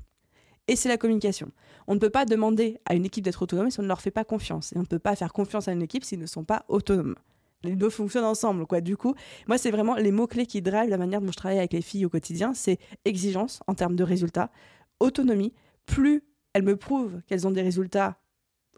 et 0.68 0.76
c'est 0.76 0.88
la 0.88 0.96
communication. 0.96 1.50
On 1.88 1.94
ne 1.94 1.98
peut 1.98 2.08
pas 2.08 2.24
demander 2.24 2.78
à 2.84 2.94
une 2.94 3.04
équipe 3.04 3.24
d'être 3.24 3.42
autonome 3.42 3.68
si 3.68 3.80
on 3.80 3.82
ne 3.82 3.88
leur 3.88 4.00
fait 4.00 4.12
pas 4.12 4.22
confiance. 4.22 4.72
Et 4.72 4.76
on 4.76 4.82
ne 4.82 4.86
peut 4.86 5.00
pas 5.00 5.16
faire 5.16 5.32
confiance 5.32 5.66
à 5.66 5.72
une 5.72 5.82
équipe 5.82 6.04
s'ils 6.04 6.20
ne 6.20 6.26
sont 6.26 6.44
pas 6.44 6.64
autonomes. 6.68 7.16
Les 7.64 7.74
deux 7.74 7.90
fonctionnent 7.90 8.26
ensemble, 8.26 8.64
quoi. 8.68 8.80
Du 8.80 8.96
coup, 8.96 9.16
moi, 9.48 9.58
c'est 9.58 9.72
vraiment 9.72 9.96
les 9.96 10.12
mots-clés 10.12 10.46
qui 10.46 10.62
drivent 10.62 10.88
la 10.88 10.98
manière 10.98 11.20
dont 11.20 11.32
je 11.32 11.36
travaille 11.36 11.58
avec 11.58 11.72
les 11.72 11.82
filles 11.82 12.06
au 12.06 12.08
quotidien. 12.08 12.54
C'est 12.54 12.78
exigence 13.04 13.58
en 13.66 13.74
termes 13.74 13.96
de 13.96 14.04
résultats, 14.04 14.52
autonomie. 15.00 15.52
Plus 15.84 16.22
elles 16.52 16.62
me 16.62 16.76
prouvent 16.76 17.22
qu'elles 17.26 17.48
ont 17.48 17.50
des 17.50 17.62
résultats 17.62 18.20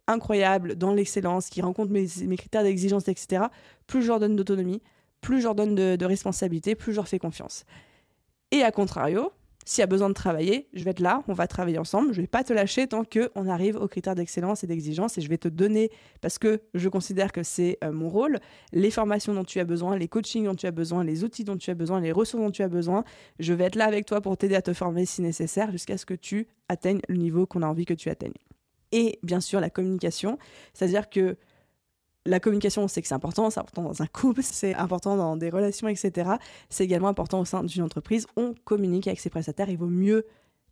incroyable 0.07 0.77
dans 0.77 0.95
l'excellence, 0.95 1.51
qui 1.51 1.61
rencontre 1.61 1.93
mes, 1.93 2.37
critères 2.37 2.63
d'exigence, 2.63 3.09
etc., 3.09 3.45
plus 3.87 4.01
je 4.01 4.09
leur 4.09 4.21
donne 4.21 4.37
d'autonomie, 4.37 4.81
plus 5.21 5.41
je 5.41 5.45
leur 5.45 5.55
donne 5.55 5.75
de, 5.75 5.97
de 5.97 6.05
responsabilité, 6.05 6.75
plus 6.75 6.93
je 6.93 6.97
leur 6.97 7.09
fais 7.09 7.19
confiance. 7.19 7.65
Et 8.51 8.63
à 8.63 8.71
contrario, 8.73 9.33
s'il 9.71 9.83
y 9.83 9.85
a 9.85 9.87
besoin 9.87 10.09
de 10.09 10.15
travailler, 10.15 10.69
je 10.73 10.83
vais 10.83 10.91
être 10.91 11.01
là, 11.01 11.23
on 11.29 11.33
va 11.33 11.47
travailler 11.47 11.79
ensemble. 11.79 12.13
Je 12.13 12.19
ne 12.19 12.23
vais 12.23 12.29
pas 12.29 12.43
te 12.43 12.53
lâcher 12.53 12.87
tant 12.87 13.05
qu'on 13.05 13.47
arrive 13.47 13.77
aux 13.77 13.87
critères 13.89 14.15
d'excellence 14.15 14.65
et 14.65 14.67
d'exigence 14.67 15.19
et 15.19 15.21
je 15.21 15.29
vais 15.29 15.39
te 15.39 15.49
donner, 15.49 15.91
parce 16.21 16.39
que 16.39 16.63
je 16.75 16.89
considère 16.89 17.31
que 17.31 17.43
c'est 17.43 17.79
euh, 17.85 17.93
mon 17.93 18.09
rôle, 18.09 18.41
les 18.73 18.91
formations 18.91 19.35
dont 19.35 19.45
tu 19.45 19.61
as 19.61 19.65
besoin, 19.65 19.97
les 19.97 20.09
coachings 20.09 20.45
dont 20.45 20.55
tu 20.55 20.67
as 20.67 20.71
besoin, 20.71 21.05
les 21.05 21.25
outils 21.25 21.45
dont 21.45 21.57
tu 21.57 21.71
as 21.71 21.75
besoin, 21.75 22.01
les 22.01 22.11
ressources 22.11 22.43
dont 22.43 22.51
tu 22.51 22.63
as 22.63 22.69
besoin. 22.69 23.05
Je 23.39 23.53
vais 23.53 23.65
être 23.65 23.77
là 23.77 23.85
avec 23.85 24.07
toi 24.07 24.21
pour 24.21 24.37
t'aider 24.37 24.57
à 24.57 24.63
te 24.63 24.73
former 24.73 25.05
si 25.05 25.23
nécessaire 25.23 25.71
jusqu'à 25.71 25.99
ce 25.99 26.07
que 26.07 26.15
tu 26.15 26.49
atteignes 26.69 27.01
le 27.09 27.17
niveau 27.17 27.47
qu'on 27.47 27.63
a 27.63 27.67
envie 27.67 27.85
que 27.85 27.95
tu 27.95 28.09
atteignes. 28.09 28.33
Et 28.93 29.21
bien 29.23 29.41
sûr, 29.41 29.61
la 29.61 29.71
communication, 29.71 30.39
c'est-à-dire 30.75 31.11
que 31.11 31.37
la 32.31 32.41
communication, 32.41 32.83
on 32.85 32.89
sait 32.89 33.03
que 33.03 33.09
c'est 33.09 33.15
important, 33.15 33.51
c'est 33.51 33.61
important 33.61 33.83
dans 33.83 34.03
un 34.03 34.07
couple, 34.07 34.43
c'est 34.45 34.75
important 34.75 35.17
dans 35.17 35.37
des 35.37 35.51
relations, 35.51 35.89
etc. 35.89 36.31
C'est 36.69 36.85
également 36.85 37.09
important 37.09 37.41
au 37.41 37.45
sein 37.45 37.65
d'une 37.65 37.83
entreprise. 37.83 38.27
On 38.37 38.55
communique 38.65 39.07
avec 39.07 39.21
ses 39.21 39.31
prestataires. 39.31 39.69
Il 39.69 39.79
vaut 39.79 39.87
mieux 39.87 40.25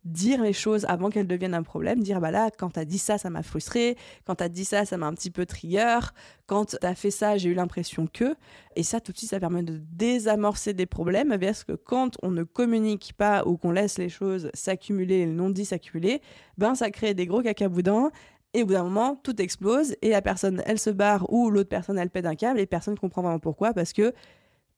dire 0.05 0.41
les 0.41 0.53
choses 0.53 0.85
avant 0.85 1.09
qu'elles 1.09 1.27
deviennent 1.27 1.53
un 1.53 1.63
problème, 1.63 1.99
dire 1.99 2.21
bah 2.21 2.31
là 2.31 2.49
quand 2.57 2.69
t'as 2.69 2.85
dit 2.85 2.97
ça 2.97 3.17
ça 3.17 3.29
m'a 3.29 3.43
frustré, 3.43 3.97
quand 4.25 4.35
t'as 4.35 4.47
dit 4.47 4.63
ça 4.63 4.85
ça 4.85 4.95
m'a 4.97 5.07
un 5.07 5.13
petit 5.13 5.29
peu 5.29 5.45
trigger, 5.45 5.99
quand 6.45 6.77
t'as 6.79 6.95
fait 6.95 7.11
ça 7.11 7.37
j'ai 7.37 7.49
eu 7.49 7.53
l'impression 7.53 8.07
que 8.07 8.35
et 8.77 8.83
ça 8.83 9.01
tout 9.01 9.11
de 9.11 9.17
suite 9.17 9.29
ça 9.29 9.41
permet 9.41 9.61
de 9.61 9.81
désamorcer 9.91 10.73
des 10.73 10.85
problèmes 10.85 11.37
parce 11.37 11.65
que 11.65 11.73
quand 11.73 12.15
on 12.23 12.31
ne 12.31 12.43
communique 12.43 13.13
pas 13.17 13.43
ou 13.45 13.57
qu'on 13.57 13.71
laisse 13.71 13.97
les 13.97 14.09
choses 14.09 14.49
s'accumuler, 14.53 15.25
les 15.25 15.33
non-dits 15.33 15.65
s'accumuler, 15.65 16.21
ben 16.57 16.75
ça 16.75 16.91
crée 16.91 17.13
des 17.13 17.25
gros 17.25 17.41
cacaboudins 17.41 18.09
et 18.53 18.63
au 18.63 18.65
bout 18.65 18.73
d'un 18.73 18.83
moment, 18.83 19.15
tout 19.15 19.39
explose 19.41 19.95
et 20.01 20.09
la 20.09 20.21
personne, 20.21 20.63
elle 20.65 20.79
se 20.79 20.89
barre 20.89 21.31
ou 21.31 21.49
l'autre 21.49 21.69
personne, 21.69 21.97
elle 21.99 22.09
pète 22.09 22.25
un 22.25 22.35
câble 22.35 22.59
et 22.59 22.65
personne 22.65 22.95
ne 22.95 22.99
comprend 22.99 23.21
vraiment 23.21 23.39
pourquoi 23.39 23.73
parce 23.73 23.93
que 23.93 24.13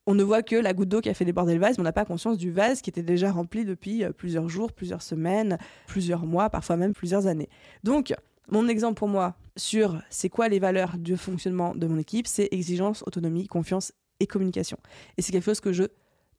on 0.08 0.16
ne 0.16 0.24
voit 0.24 0.42
que 0.42 0.56
la 0.56 0.74
goutte 0.74 0.90
d'eau 0.90 1.00
qui 1.00 1.10
a 1.10 1.14
fait 1.14 1.26
déborder 1.26 1.54
le 1.54 1.60
vase, 1.60 1.78
mais 1.78 1.82
on 1.82 1.84
n'a 1.84 1.94
pas 1.94 2.06
conscience 2.06 2.38
du 2.38 2.52
vase 2.52 2.82
qui 2.82 2.90
était 2.90 3.04
déjà 3.04 3.32
rempli 3.32 3.66
depuis 3.66 4.04
euh, 4.04 4.12
plusieurs 4.12 4.50
jours, 4.50 4.74
plusieurs 4.74 5.04
semaines, 5.04 5.60
plusieurs 5.86 6.26
mois, 6.26 6.50
parfois 6.50 6.76
même 6.76 6.94
plusieurs 6.94 7.28
années. 7.28 7.50
Donc, 7.84 8.14
mon 8.50 8.68
exemple 8.68 8.96
pour 8.96 9.08
moi 9.08 9.36
sur 9.56 10.02
c'est 10.10 10.30
quoi 10.30 10.50
les 10.50 10.60
valeurs 10.60 10.98
du 10.98 11.16
fonctionnement 11.18 11.76
de 11.76 11.86
mon 11.86 12.00
équipe, 12.00 12.26
c'est 12.26 12.50
exigence, 12.52 13.04
autonomie, 13.06 13.48
confiance 13.48 13.94
et 14.20 14.28
communication. 14.28 14.78
Et 15.18 15.22
c'est 15.22 15.32
quelque 15.32 15.46
chose 15.46 15.60
que 15.60 15.72
je 15.72 15.84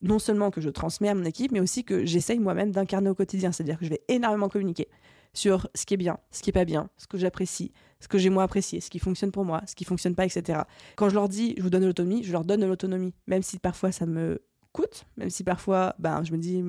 non 0.03 0.19
seulement 0.19 0.51
que 0.51 0.61
je 0.61 0.69
transmets 0.69 1.09
à 1.09 1.15
mon 1.15 1.25
équipe, 1.25 1.53
mais 1.53 1.61
aussi 1.61 1.85
que 1.85 2.05
j'essaye 2.05 2.41
moi-même 2.41 2.73
d'incarner 2.73 3.09
au 3.09 3.15
quotidien. 3.15 3.53
C'est-à-dire 3.53 3.79
que 3.79 3.85
je 3.85 3.91
vais 3.91 4.03
énormément 4.09 4.49
communiquer 4.49 4.89
sur 5.35 5.69
ce 5.75 5.87
qui 5.87 5.95
est 5.95 5.99
bien, 5.99 6.19
ce 6.31 6.43
qui 6.43 6.51
est 6.51 6.53
pas 6.53 6.65
bien, 6.65 6.91
ce 6.97 7.07
que 7.07 7.19
j'apprécie, 7.19 7.73
ce 8.01 8.09
que 8.09 8.19
j'ai 8.19 8.31
moins 8.31 8.45
apprécié, 8.45 8.81
ce 8.81 8.91
qui 8.91 8.99
fonctionne 8.99 9.33
pour 9.33 9.45
moi, 9.45 9.63
ce 9.67 9.75
qui 9.75 9.85
fonctionne 9.85 10.15
pas, 10.15 10.27
etc. 10.27 10.61
Quand 10.97 11.09
je 11.09 11.15
leur 11.15 11.29
dis 11.29 11.55
je 11.57 11.63
vous 11.63 11.71
donne 11.71 11.85
l'autonomie, 11.85 12.23
je 12.23 12.33
leur 12.33 12.45
donne 12.45 12.65
l'autonomie, 12.67 13.15
même 13.27 13.43
si 13.43 13.59
parfois 13.59 13.93
ça 13.93 14.07
me 14.07 14.43
coûte, 14.73 15.05
même 15.17 15.31
si 15.31 15.45
parfois 15.45 15.95
ben, 15.99 16.23
je 16.25 16.33
me 16.33 16.39
dis 16.39 16.63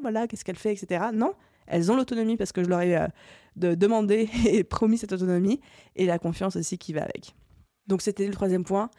voilà, 0.00 0.26
qu'est-ce 0.26 0.44
qu'elle 0.44 0.56
fait, 0.56 0.72
etc. 0.72 1.06
Non, 1.14 1.34
elles 1.66 1.90
ont 1.90 1.96
l'autonomie 1.96 2.36
parce 2.36 2.52
que 2.52 2.62
je 2.62 2.68
leur 2.68 2.80
ai 2.80 2.96
euh, 2.96 3.06
de 3.56 3.74
demandé 3.74 4.28
et 4.46 4.64
promis 4.64 4.98
cette 4.98 5.12
autonomie 5.12 5.60
et 5.96 6.06
la 6.06 6.18
confiance 6.18 6.56
aussi 6.56 6.78
qui 6.78 6.92
va 6.92 7.02
avec. 7.02 7.34
Donc 7.86 8.02
c'était 8.02 8.26
le 8.26 8.32
troisième 8.32 8.64
point. 8.64 8.90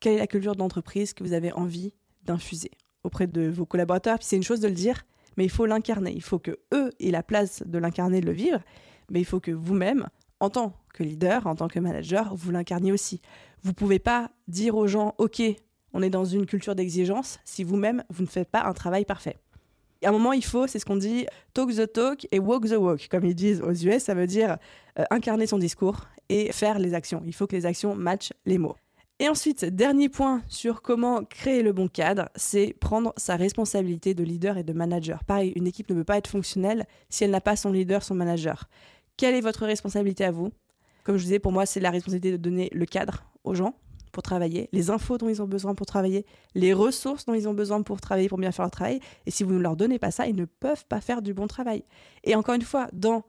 Quelle 0.00 0.14
est 0.14 0.18
la 0.18 0.26
culture 0.26 0.54
d'entreprise 0.54 1.12
que 1.12 1.24
vous 1.24 1.32
avez 1.32 1.52
envie 1.52 1.92
d'infuser 2.22 2.70
auprès 3.02 3.26
de 3.26 3.48
vos 3.48 3.66
collaborateurs? 3.66 4.18
Puis 4.18 4.28
c'est 4.28 4.36
une 4.36 4.44
chose 4.44 4.60
de 4.60 4.68
le 4.68 4.74
dire, 4.74 5.04
mais 5.38 5.44
il 5.44 5.50
faut 5.50 5.66
l'incarner. 5.66 6.12
Il 6.14 6.20
faut 6.20 6.40
que 6.40 6.58
eux 6.74 6.90
aient 6.98 7.12
la 7.12 7.22
place 7.22 7.62
de 7.64 7.78
l'incarner, 7.78 8.20
de 8.20 8.26
le 8.26 8.32
vivre, 8.32 8.58
mais 9.08 9.20
il 9.20 9.24
faut 9.24 9.38
que 9.38 9.52
vous-même, 9.52 10.08
en 10.40 10.50
tant 10.50 10.74
que 10.92 11.04
leader, 11.04 11.46
en 11.46 11.54
tant 11.54 11.68
que 11.68 11.78
manager, 11.78 12.34
vous 12.34 12.50
l'incarniez 12.50 12.90
aussi. 12.90 13.20
Vous 13.62 13.72
pouvez 13.72 14.00
pas 14.00 14.32
dire 14.48 14.76
aux 14.76 14.88
gens, 14.88 15.14
OK, 15.18 15.40
on 15.92 16.02
est 16.02 16.10
dans 16.10 16.24
une 16.24 16.44
culture 16.44 16.74
d'exigence, 16.74 17.38
si 17.44 17.62
vous-même, 17.62 18.02
vous 18.10 18.24
ne 18.24 18.28
faites 18.28 18.50
pas 18.50 18.64
un 18.64 18.72
travail 18.72 19.04
parfait. 19.04 19.36
À 20.04 20.08
un 20.08 20.12
moment, 20.12 20.32
il 20.32 20.44
faut, 20.44 20.66
c'est 20.66 20.80
ce 20.80 20.84
qu'on 20.84 20.96
dit, 20.96 21.26
talk 21.54 21.72
the 21.72 21.90
talk 21.90 22.26
et 22.32 22.40
walk 22.40 22.68
the 22.68 22.76
walk. 22.76 23.06
Comme 23.08 23.24
ils 23.24 23.34
disent 23.34 23.62
aux 23.62 23.72
US, 23.72 24.02
ça 24.02 24.14
veut 24.14 24.26
dire 24.26 24.58
euh, 24.98 25.04
incarner 25.10 25.46
son 25.46 25.58
discours 25.58 26.08
et 26.28 26.50
faire 26.50 26.80
les 26.80 26.94
actions. 26.94 27.22
Il 27.24 27.32
faut 27.32 27.46
que 27.46 27.54
les 27.54 27.64
actions 27.64 27.94
matchent 27.94 28.32
les 28.44 28.58
mots. 28.58 28.76
Et 29.20 29.28
ensuite, 29.28 29.64
dernier 29.64 30.08
point 30.08 30.42
sur 30.48 30.80
comment 30.80 31.24
créer 31.24 31.62
le 31.62 31.72
bon 31.72 31.88
cadre, 31.88 32.28
c'est 32.36 32.72
prendre 32.78 33.12
sa 33.16 33.34
responsabilité 33.34 34.14
de 34.14 34.22
leader 34.22 34.58
et 34.58 34.62
de 34.62 34.72
manager. 34.72 35.24
Pareil, 35.24 35.52
une 35.56 35.66
équipe 35.66 35.90
ne 35.90 35.96
peut 35.96 36.04
pas 36.04 36.18
être 36.18 36.28
fonctionnelle 36.28 36.86
si 37.08 37.24
elle 37.24 37.32
n'a 37.32 37.40
pas 37.40 37.56
son 37.56 37.72
leader, 37.72 38.04
son 38.04 38.14
manager. 38.14 38.68
Quelle 39.16 39.34
est 39.34 39.40
votre 39.40 39.66
responsabilité 39.66 40.24
à 40.24 40.30
vous? 40.30 40.52
Comme 41.02 41.16
je 41.16 41.24
disais, 41.24 41.40
pour 41.40 41.50
moi, 41.50 41.66
c'est 41.66 41.80
la 41.80 41.90
responsabilité 41.90 42.30
de 42.30 42.36
donner 42.36 42.70
le 42.72 42.86
cadre 42.86 43.24
aux 43.42 43.54
gens 43.54 43.74
pour 44.12 44.22
travailler, 44.22 44.68
les 44.72 44.90
infos 44.90 45.18
dont 45.18 45.28
ils 45.28 45.42
ont 45.42 45.46
besoin 45.46 45.74
pour 45.74 45.86
travailler, 45.86 46.24
les 46.54 46.72
ressources 46.72 47.26
dont 47.26 47.34
ils 47.34 47.48
ont 47.48 47.54
besoin 47.54 47.82
pour 47.82 48.00
travailler, 48.00 48.28
pour 48.28 48.38
bien 48.38 48.52
faire 48.52 48.64
leur 48.64 48.70
travail. 48.70 49.00
Et 49.26 49.32
si 49.32 49.42
vous 49.42 49.52
ne 49.52 49.58
leur 49.58 49.74
donnez 49.74 49.98
pas 49.98 50.12
ça, 50.12 50.28
ils 50.28 50.36
ne 50.36 50.44
peuvent 50.44 50.84
pas 50.86 51.00
faire 51.00 51.22
du 51.22 51.34
bon 51.34 51.48
travail. 51.48 51.82
Et 52.22 52.36
encore 52.36 52.54
une 52.54 52.62
fois, 52.62 52.88
dans 52.92 53.24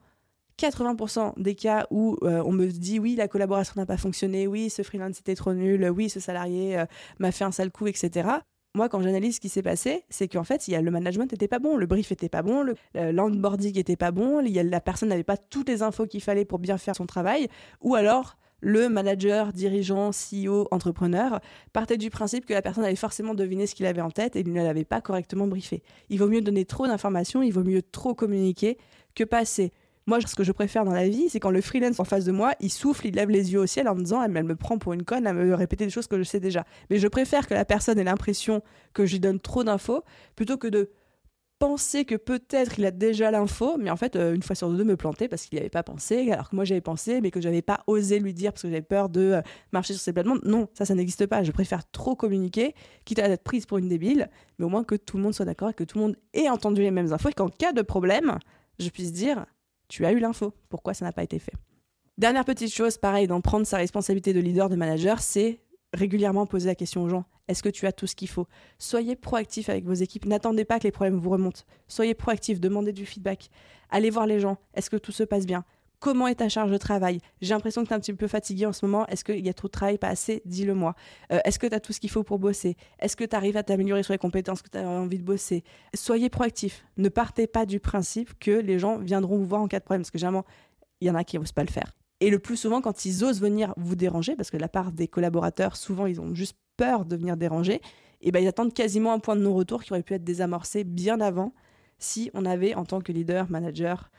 80% 0.60 1.34
des 1.41 1.56
cas 1.56 1.88
où 1.89 2.17
euh, 2.24 2.43
on 2.45 2.52
me 2.52 2.67
dit 2.67 3.00
oui, 3.00 3.15
la 3.15 3.28
collaboration 3.28 3.74
n'a 3.78 3.86
pas 3.86 3.98
fonctionné, 3.98 4.48
oui, 4.48 4.69
ce 4.69 4.84
freelance 4.84 5.19
était 5.19 5.36
trop 5.36 5.54
nul, 5.54 5.89
oui, 5.89 6.10
ce 6.10 6.19
salarié 6.19 6.78
euh, 6.78 6.86
m'a 7.19 7.32
fait 7.32 7.45
un 7.45 7.52
sale 7.52 7.72
coup, 7.72 7.88
etc. 7.88 8.30
Moi, 8.76 8.89
quand 8.89 9.02
j'analyse 9.02 9.36
ce 9.36 9.39
qui 9.39 9.50
s'est 9.50 9.63
passé, 9.63 10.04
c'est 10.10 10.28
qu'en 10.28 10.43
fait, 10.43 10.67
il 10.67 10.72
y 10.72 10.76
a, 10.76 10.82
le 10.82 10.91
management 10.91 11.32
n'était 11.32 11.48
pas 11.48 11.60
bon, 11.60 11.76
le 11.76 11.88
brief 11.88 12.12
était 12.12 12.30
pas 12.30 12.43
bon, 12.43 12.65
l'onboarding 12.93 13.80
était 13.80 13.95
pas 13.95 14.12
bon, 14.12 14.41
y 14.41 14.60
a, 14.60 14.63
la 14.63 14.80
personne 14.80 15.10
n'avait 15.10 15.24
pas 15.24 15.38
toutes 15.38 15.69
les 15.69 15.82
infos 15.82 16.06
qu'il 16.06 16.22
fallait 16.22 16.45
pour 16.45 16.60
bien 16.60 16.78
faire 16.78 16.95
son 16.95 17.08
travail, 17.08 17.48
ou 17.82 17.95
alors 17.95 18.38
le 18.62 18.89
manager, 18.89 19.54
dirigeant, 19.54 20.12
CEO, 20.12 20.67
entrepreneur 20.72 21.39
partait 21.74 21.98
du 21.98 22.10
principe 22.10 22.45
que 22.45 22.54
la 22.54 22.62
personne 22.62 22.84
avait 22.84 22.95
forcément 22.95 23.34
deviné 23.34 23.67
ce 23.67 23.76
qu'il 23.76 23.86
avait 23.86 24.02
en 24.02 24.12
tête 24.12 24.36
et 24.36 24.41
il 24.41 24.52
ne 24.52 24.62
l'avait 24.62 24.86
pas 24.86 25.02
correctement 25.02 25.48
briefé. 25.48 25.82
Il 26.10 26.19
vaut 26.19 26.28
mieux 26.28 26.41
donner 26.41 26.65
trop 26.65 26.86
d'informations, 26.86 27.41
il 27.41 27.52
vaut 27.52 27.63
mieux 27.63 27.82
trop 27.82 28.13
communiquer 28.13 28.78
que 29.15 29.24
passer 29.24 29.72
moi, 30.10 30.19
ce 30.19 30.36
que 30.36 30.43
je 30.43 30.52
préfère 30.52 30.86
dans 30.86 30.93
la 30.93 31.08
vie, 31.08 31.30
c'est 31.30 31.39
quand 31.39 31.52
le 31.52 31.62
freelance 31.62 32.00
en 32.00 32.04
face 32.04 32.26
de 32.26 32.32
moi, 32.32 32.54
il 32.60 32.72
souffle, 32.72 33.06
il 33.06 33.13
lève 33.13 33.30
les 33.30 33.54
yeux 33.54 33.60
au 33.60 33.67
ciel 33.67 33.88
en 33.88 33.93
me 33.93 34.02
disant 34.02 34.24
elle, 34.24 34.32
me 34.32 34.56
prend 34.56 34.80
pour 34.80 34.93
une 34.93 35.04
conne 35.04 35.28
à 35.28 35.34
me 35.34 35.54
répéter 35.54 35.86
des 35.86 35.91
choses 35.91 36.08
que 36.08 36.17
je 36.17 36.24
sais 36.24 36.39
déjà. 36.39 36.65
Mais 36.89 36.98
je 36.98 37.08
préfère 37.08 37.45
que 37.45 37.54
la 37.54 37.63
personne 37.63 38.00
ait 38.00 38.04
l'impression 38.04 38.63
que 38.93 39.06
je 39.06 39.13
lui 39.13 39.19
donne 39.19 39.39
trop 39.39 39.63
d'infos 39.63 40.04
plutôt 40.36 40.58
que 40.58 40.67
de 40.67 40.89
penser 41.60 42.06
que 42.06 42.15
peut-être 42.15 42.80
il 42.80 42.86
a 42.86 42.91
déjà 42.91 43.30
l'info, 43.30 43.78
mais 43.78 43.91
en 43.91 43.98
fait, 43.98 44.15
euh, 44.15 44.34
une 44.34 44.41
fois 44.41 44.56
sur 44.56 44.69
deux, 44.72 44.84
me 44.84 44.95
planter 44.95 45.28
parce 45.28 45.45
qu'il 45.45 45.58
n'y 45.58 45.60
avait 45.60 45.69
pas 45.69 45.84
pensé, 45.84 46.32
alors 46.32 46.50
que 46.50 46.56
moi 46.56 46.65
j'avais 46.65 46.82
pensé, 46.82 47.22
mais 47.22 47.30
que 47.30 47.41
j'avais 47.41 47.62
pas 47.62 47.84
osé 47.86 48.17
lui 48.19 48.34
dire 48.34 48.52
parce 48.54 48.63
que 48.63 48.69
j'avais 48.69 48.82
peur 48.82 49.10
de 49.10 49.22
euh, 49.22 49.41
marcher 49.74 49.93
sur 49.93 50.02
ses 50.02 50.13
plates-bandes. 50.13 50.41
Non, 50.43 50.69
ça, 50.74 50.86
ça 50.86 50.95
n'existe 50.95 51.28
pas. 51.28 51.43
Je 51.43 51.52
préfère 51.52 51.88
trop 51.91 52.15
communiquer, 52.15 52.74
quitte 53.06 53.19
à 53.19 53.30
être 53.30 53.43
prise 53.43 53.67
pour 53.67 53.78
une 53.78 53.89
débile, 53.89 54.30
mais 54.58 54.65
au 54.65 54.69
moins 54.69 54.84
que 54.84 54.95
tout 54.95 55.17
le 55.17 55.24
monde 55.24 55.34
soit 55.36 55.45
d'accord 55.45 55.69
et 55.69 55.74
que 55.74 55.84
tout 55.84 56.00
le 56.00 56.06
monde 56.06 56.15
ait 56.34 56.50
entendu 56.50 56.82
les 56.82 56.91
mêmes 56.91 57.13
infos 57.13 57.30
et 57.30 57.34
qu'en 57.34 57.50
cas 57.50 57.74
de 57.74 57.84
problème, 57.84 58.39
je 58.80 58.89
puisse 58.89 59.12
dire 59.12 59.45
tu 59.89 60.06
as 60.06 60.13
eu 60.13 60.19
l'info. 60.19 60.54
Pourquoi 60.69 60.93
ça 60.93 61.04
n'a 61.04 61.12
pas 61.12 61.23
été 61.23 61.38
fait? 61.39 61.54
Dernière 62.17 62.45
petite 62.45 62.73
chose, 62.73 62.97
pareil, 62.97 63.28
dans 63.28 63.41
prendre 63.41 63.65
sa 63.67 63.78
responsabilité 63.78 64.34
de 64.34 64.39
leader, 64.39 64.69
de 64.69 64.75
manager, 64.75 65.19
c'est 65.19 65.62
régulièrement 65.93 66.45
poser 66.45 66.67
la 66.67 66.75
question 66.75 67.04
aux 67.04 67.10
gens. 67.10 67.25
Est-ce 67.47 67.63
que 67.63 67.69
tu 67.69 67.88
as 67.88 67.91
tout 67.91 68.06
ce 68.06 68.15
qu'il 68.15 68.30
faut? 68.30 68.47
Soyez 68.78 69.15
proactif 69.15 69.69
avec 69.69 69.84
vos 69.84 69.93
équipes. 69.93 70.25
N'attendez 70.25 70.63
pas 70.63 70.78
que 70.78 70.84
les 70.84 70.91
problèmes 70.91 71.17
vous 71.17 71.32
remontent. 71.32 71.62
Soyez 71.88 72.13
proactif, 72.13 72.60
demandez 72.60 72.93
du 72.93 73.06
feedback. 73.06 73.49
Allez 73.89 74.12
voir 74.12 74.28
les 74.28 74.39
gens. 74.39 74.58
Est-ce 74.75 74.89
que 74.89 74.97
tout 74.97 75.12
se 75.12 75.23
passe 75.23 75.47
bien? 75.47 75.65
Comment 76.00 76.28
est 76.28 76.36
ta 76.36 76.48
charge 76.48 76.72
de 76.72 76.78
travail? 76.78 77.20
J'ai 77.42 77.54
l'impression 77.54 77.84
que 77.84 77.88
tu 77.88 77.94
es 77.94 77.96
un 77.96 78.00
petit 78.00 78.14
peu 78.14 78.28
fatigué 78.28 78.66
en 78.66 78.72
ce 78.72 78.86
moment. 78.86 79.06
Est-ce 79.08 79.26
qu'il 79.26 79.46
y 79.46 79.50
a 79.50 79.54
trop 79.54 79.68
de 79.68 79.74
travail, 79.74 79.98
pas 79.98 80.08
assez 80.08 80.42
Dis-le 80.46 80.74
moi. 80.74 80.96
Euh, 81.34 81.40
est-ce 81.44 81.60
que 81.60 81.68
tu 81.68 81.74
as 81.74 81.82
tout 81.82 81.92
ce 81.92 82.00
qu'il 82.00 82.10
faut 82.10 82.24
pour 82.24 82.40
bosser? 82.40 82.78
Est-ce 83.00 83.18
que 83.18 83.26
tu 83.26 83.36
arrives 83.36 83.58
à 83.58 83.64
t'améliorer 83.64 84.02
sur 84.04 84.14
les 84.14 84.18
compétences 84.18 84.62
que 84.62 84.70
tu 84.70 84.78
as 84.78 84.88
envie 84.88 85.18
de 85.18 85.24
bosser? 85.24 85.66
Soyez 85.94 86.30
proactif. 86.30 86.86
Ne 86.96 87.10
partez 87.10 87.48
pas 87.48 87.66
du 87.66 87.82
principe 87.82 88.40
que 88.40 88.52
les 88.52 88.80
gens 88.80 88.98
viendront 88.98 89.38
vous 89.38 89.46
voir 89.46 89.62
en 89.62 89.68
cas 89.68 89.80
de 89.80 89.84
problème. 89.84 90.04
Parce 90.04 90.12
que 90.12 90.18
généralement, 90.18 90.46
il 91.02 91.10
y 91.10 91.12
en 91.12 91.16
a 91.16 91.26
qui 91.26 91.38
n'osent 91.38 91.52
pas 91.52 91.66
le 91.66 91.72
faire. 91.72 91.92
Et 92.22 92.30
le 92.30 92.40
plus 92.40 92.56
souvent, 92.56 92.80
quand 92.80 93.04
ils 93.04 93.26
osent 93.26 93.42
venir 93.42 93.74
vous 93.76 93.96
déranger, 93.96 94.38
parce 94.38 94.52
que 94.52 94.58
la 94.58 94.70
part 94.70 94.94
des 94.94 95.10
collaborateurs, 95.10 95.76
souvent, 95.76 96.06
ils 96.06 96.22
ont 96.22 96.34
juste 96.34 96.58
peur 96.78 97.04
de 97.04 97.18
venir 97.18 97.36
déranger, 97.36 97.76
et 98.22 98.28
eh 98.28 98.32
ben, 98.32 98.42
ils 98.42 98.48
attendent 98.48 98.74
quasiment 98.74 99.14
un 99.14 99.20
point 99.20 99.38
de 99.38 99.42
non-retour 99.42 99.84
qui 99.84 99.94
aurait 99.94 100.04
pu 100.04 100.14
être 100.14 100.26
désamorcé 100.26 100.84
bien 100.84 101.22
avant 101.22 101.54
si 102.00 102.32
on 102.34 102.46
avait, 102.46 102.76
en 102.76 102.84
tant 102.84 103.00
que 103.00 103.14
leader, 103.14 103.50
manager, 103.50 104.12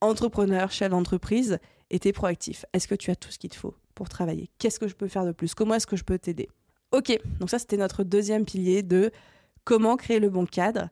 entrepreneur, 0.00 0.70
chef 0.70 0.90
d'entreprise, 0.90 1.58
était 1.90 2.12
proactif. 2.12 2.64
Est-ce 2.72 2.88
que 2.88 2.94
tu 2.94 3.10
as 3.10 3.16
tout 3.16 3.30
ce 3.30 3.38
qu'il 3.38 3.50
te 3.50 3.56
faut 3.56 3.74
pour 3.94 4.08
travailler? 4.08 4.50
Qu'est-ce 4.58 4.78
que 4.78 4.88
je 4.88 4.94
peux 4.94 5.08
faire 5.08 5.24
de 5.24 5.32
plus? 5.32 5.54
Comment 5.54 5.74
est-ce 5.74 5.86
que 5.86 5.96
je 5.96 6.04
peux 6.04 6.18
t'aider? 6.18 6.48
Ok, 6.92 7.16
donc 7.38 7.50
ça 7.50 7.58
c'était 7.58 7.76
notre 7.76 8.02
deuxième 8.02 8.44
pilier 8.44 8.82
de 8.82 9.10
comment 9.64 9.96
créer 9.96 10.18
le 10.18 10.30
bon 10.30 10.46
cadre. 10.46 10.88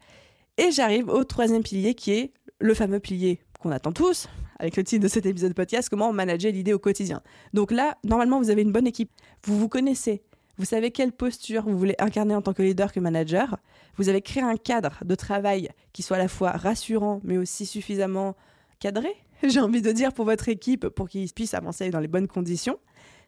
Et 0.56 0.70
j'arrive 0.70 1.08
au 1.08 1.24
troisième 1.24 1.62
pilier 1.62 1.94
qui 1.94 2.12
est 2.12 2.32
le 2.60 2.74
fameux 2.74 3.00
pilier 3.00 3.40
qu'on 3.60 3.70
attend 3.70 3.92
tous, 3.92 4.28
avec 4.58 4.76
le 4.76 4.84
titre 4.84 5.02
de 5.02 5.08
cet 5.08 5.26
épisode 5.26 5.54
podcast, 5.54 5.88
comment 5.88 6.12
manager 6.12 6.52
l'idée 6.52 6.72
au 6.72 6.78
quotidien. 6.78 7.22
Donc 7.52 7.70
là, 7.70 7.96
normalement, 8.04 8.38
vous 8.38 8.50
avez 8.50 8.62
une 8.62 8.72
bonne 8.72 8.86
équipe, 8.86 9.10
vous 9.44 9.58
vous 9.58 9.68
connaissez, 9.68 10.22
vous 10.58 10.64
savez 10.64 10.90
quelle 10.90 11.12
posture 11.12 11.62
vous 11.62 11.78
voulez 11.78 11.94
incarner 11.98 12.34
en 12.34 12.42
tant 12.42 12.52
que 12.52 12.62
leader 12.62 12.92
que 12.92 13.00
manager, 13.00 13.58
vous 13.96 14.08
avez 14.08 14.22
créé 14.22 14.42
un 14.42 14.56
cadre 14.56 14.98
de 15.04 15.14
travail 15.14 15.70
qui 15.92 16.02
soit 16.02 16.16
à 16.16 16.20
la 16.20 16.28
fois 16.28 16.50
rassurant, 16.50 17.20
mais 17.24 17.38
aussi 17.38 17.66
suffisamment 17.66 18.36
cadré, 18.78 19.14
j'ai 19.42 19.60
envie 19.60 19.82
de 19.82 19.92
dire, 19.92 20.12
pour 20.12 20.24
votre 20.24 20.48
équipe, 20.48 20.88
pour 20.88 21.08
qu'ils 21.08 21.32
puissent 21.32 21.54
avancer 21.54 21.90
dans 21.90 22.00
les 22.00 22.08
bonnes 22.08 22.28
conditions. 22.28 22.78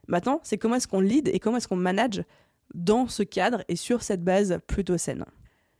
Maintenant, 0.08 0.40
c'est 0.42 0.58
comment 0.58 0.76
est-ce 0.76 0.88
qu'on 0.88 1.00
lead 1.00 1.28
et 1.28 1.38
comment 1.38 1.56
est-ce 1.56 1.68
qu'on 1.68 1.76
manage 1.76 2.22
dans 2.74 3.08
ce 3.08 3.22
cadre 3.22 3.62
et 3.68 3.76
sur 3.76 4.02
cette 4.02 4.22
base 4.22 4.58
plutôt 4.66 4.96
saine. 4.96 5.24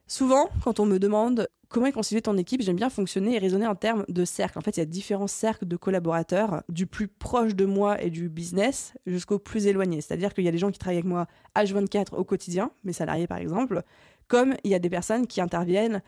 Souvent, 0.07 0.49
quand 0.65 0.81
on 0.81 0.87
me 0.87 0.99
demande 0.99 1.49
comment 1.69 1.87
est 1.87 1.93
constituée 1.93 2.21
ton 2.21 2.37
équipe, 2.37 2.63
j'aime 2.63 2.77
bien 2.77 2.91
fonctionner 2.91 3.37
et 3.37 3.39
raisonner 3.39 3.67
en 3.69 3.77
termes 3.77 4.05
de 4.09 4.25
cercles. 4.25 4.59
En 4.59 4.61
fait, 4.61 4.77
il 4.77 4.81
y 4.81 4.83
a 4.83 4.87
différents 4.87 5.29
cercles 5.29 5.67
de 5.67 5.77
collaborateurs, 5.77 6.65
du 6.69 6.87
plus 6.87 7.07
proche 7.07 7.55
de 7.55 7.65
moi 7.65 8.03
et 8.03 8.11
du 8.11 8.29
business 8.29 8.93
jusqu'au 9.07 9.39
plus 9.39 9.69
éloigné. 9.69 10.01
C'est-à-dire 10.01 10.35
qu'il 10.35 10.45
y 10.45 10.49
a 10.49 10.53
des 10.53 10.59
gens 10.59 10.73
qui 10.73 10.81
travaillent 10.81 10.99
avec 10.99 11.09
moi 11.09 11.27
H24 11.55 12.17
au 12.17 12.25
quotidien, 12.25 12.73
mes 12.83 12.93
salariés 12.93 13.29
par 13.29 13.39
exemple, 13.39 13.83
comme 14.27 14.55
il 14.65 14.71
y 14.73 14.75
a 14.75 14.81
des 14.81 14.91
personnes 14.91 15.29
qui 15.29 15.41
interviennent 15.41 16.03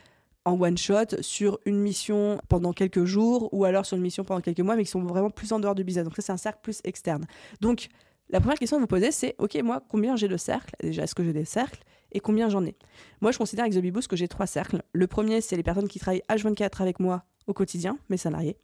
en 0.44 0.60
one 0.60 0.76
shot 0.76 1.20
sur 1.20 1.58
une 1.66 1.78
mission 1.78 2.40
pendant 2.48 2.72
quelques 2.72 3.04
jours 3.04 3.48
ou 3.52 3.64
alors 3.64 3.86
sur 3.86 3.96
une 3.96 4.02
mission 4.02 4.24
pendant 4.24 4.40
quelques 4.40 4.60
mois, 4.60 4.76
mais 4.76 4.84
qui 4.84 4.90
sont 4.90 5.02
vraiment 5.02 5.30
plus 5.30 5.52
en 5.52 5.60
dehors 5.60 5.74
du 5.74 5.84
business. 5.84 6.04
Donc 6.04 6.16
ça, 6.16 6.22
c'est 6.22 6.32
un 6.32 6.36
cercle 6.36 6.60
plus 6.62 6.80
externe. 6.84 7.24
Donc 7.60 7.88
la 8.30 8.40
première 8.40 8.58
question 8.58 8.78
à 8.78 8.80
vous 8.80 8.86
poser, 8.86 9.12
c'est 9.12 9.34
OK, 9.38 9.54
moi, 9.62 9.82
combien 9.88 10.16
j'ai 10.16 10.28
de 10.28 10.36
cercles? 10.36 10.74
Déjà, 10.82 11.02
est-ce 11.02 11.14
que 11.14 11.22
j'ai 11.22 11.34
des 11.34 11.44
cercles? 11.44 11.82
Et 12.12 12.20
combien 12.20 12.48
j'en 12.48 12.64
ai? 12.64 12.76
Moi, 13.20 13.30
je 13.30 13.38
considère 13.38 13.64
avec 13.64 13.74
The 13.74 14.08
que 14.08 14.16
j'ai 14.16 14.28
trois 14.28 14.46
cercles. 14.46 14.82
Le 14.92 15.06
premier, 15.06 15.40
c'est 15.40 15.56
les 15.56 15.62
personnes 15.62 15.88
qui 15.88 15.98
travaillent 15.98 16.22
H24 16.28 16.80
avec 16.82 17.00
moi 17.00 17.24
au 17.46 17.52
quotidien, 17.52 17.98
mes 18.08 18.16
salariés. 18.16 18.56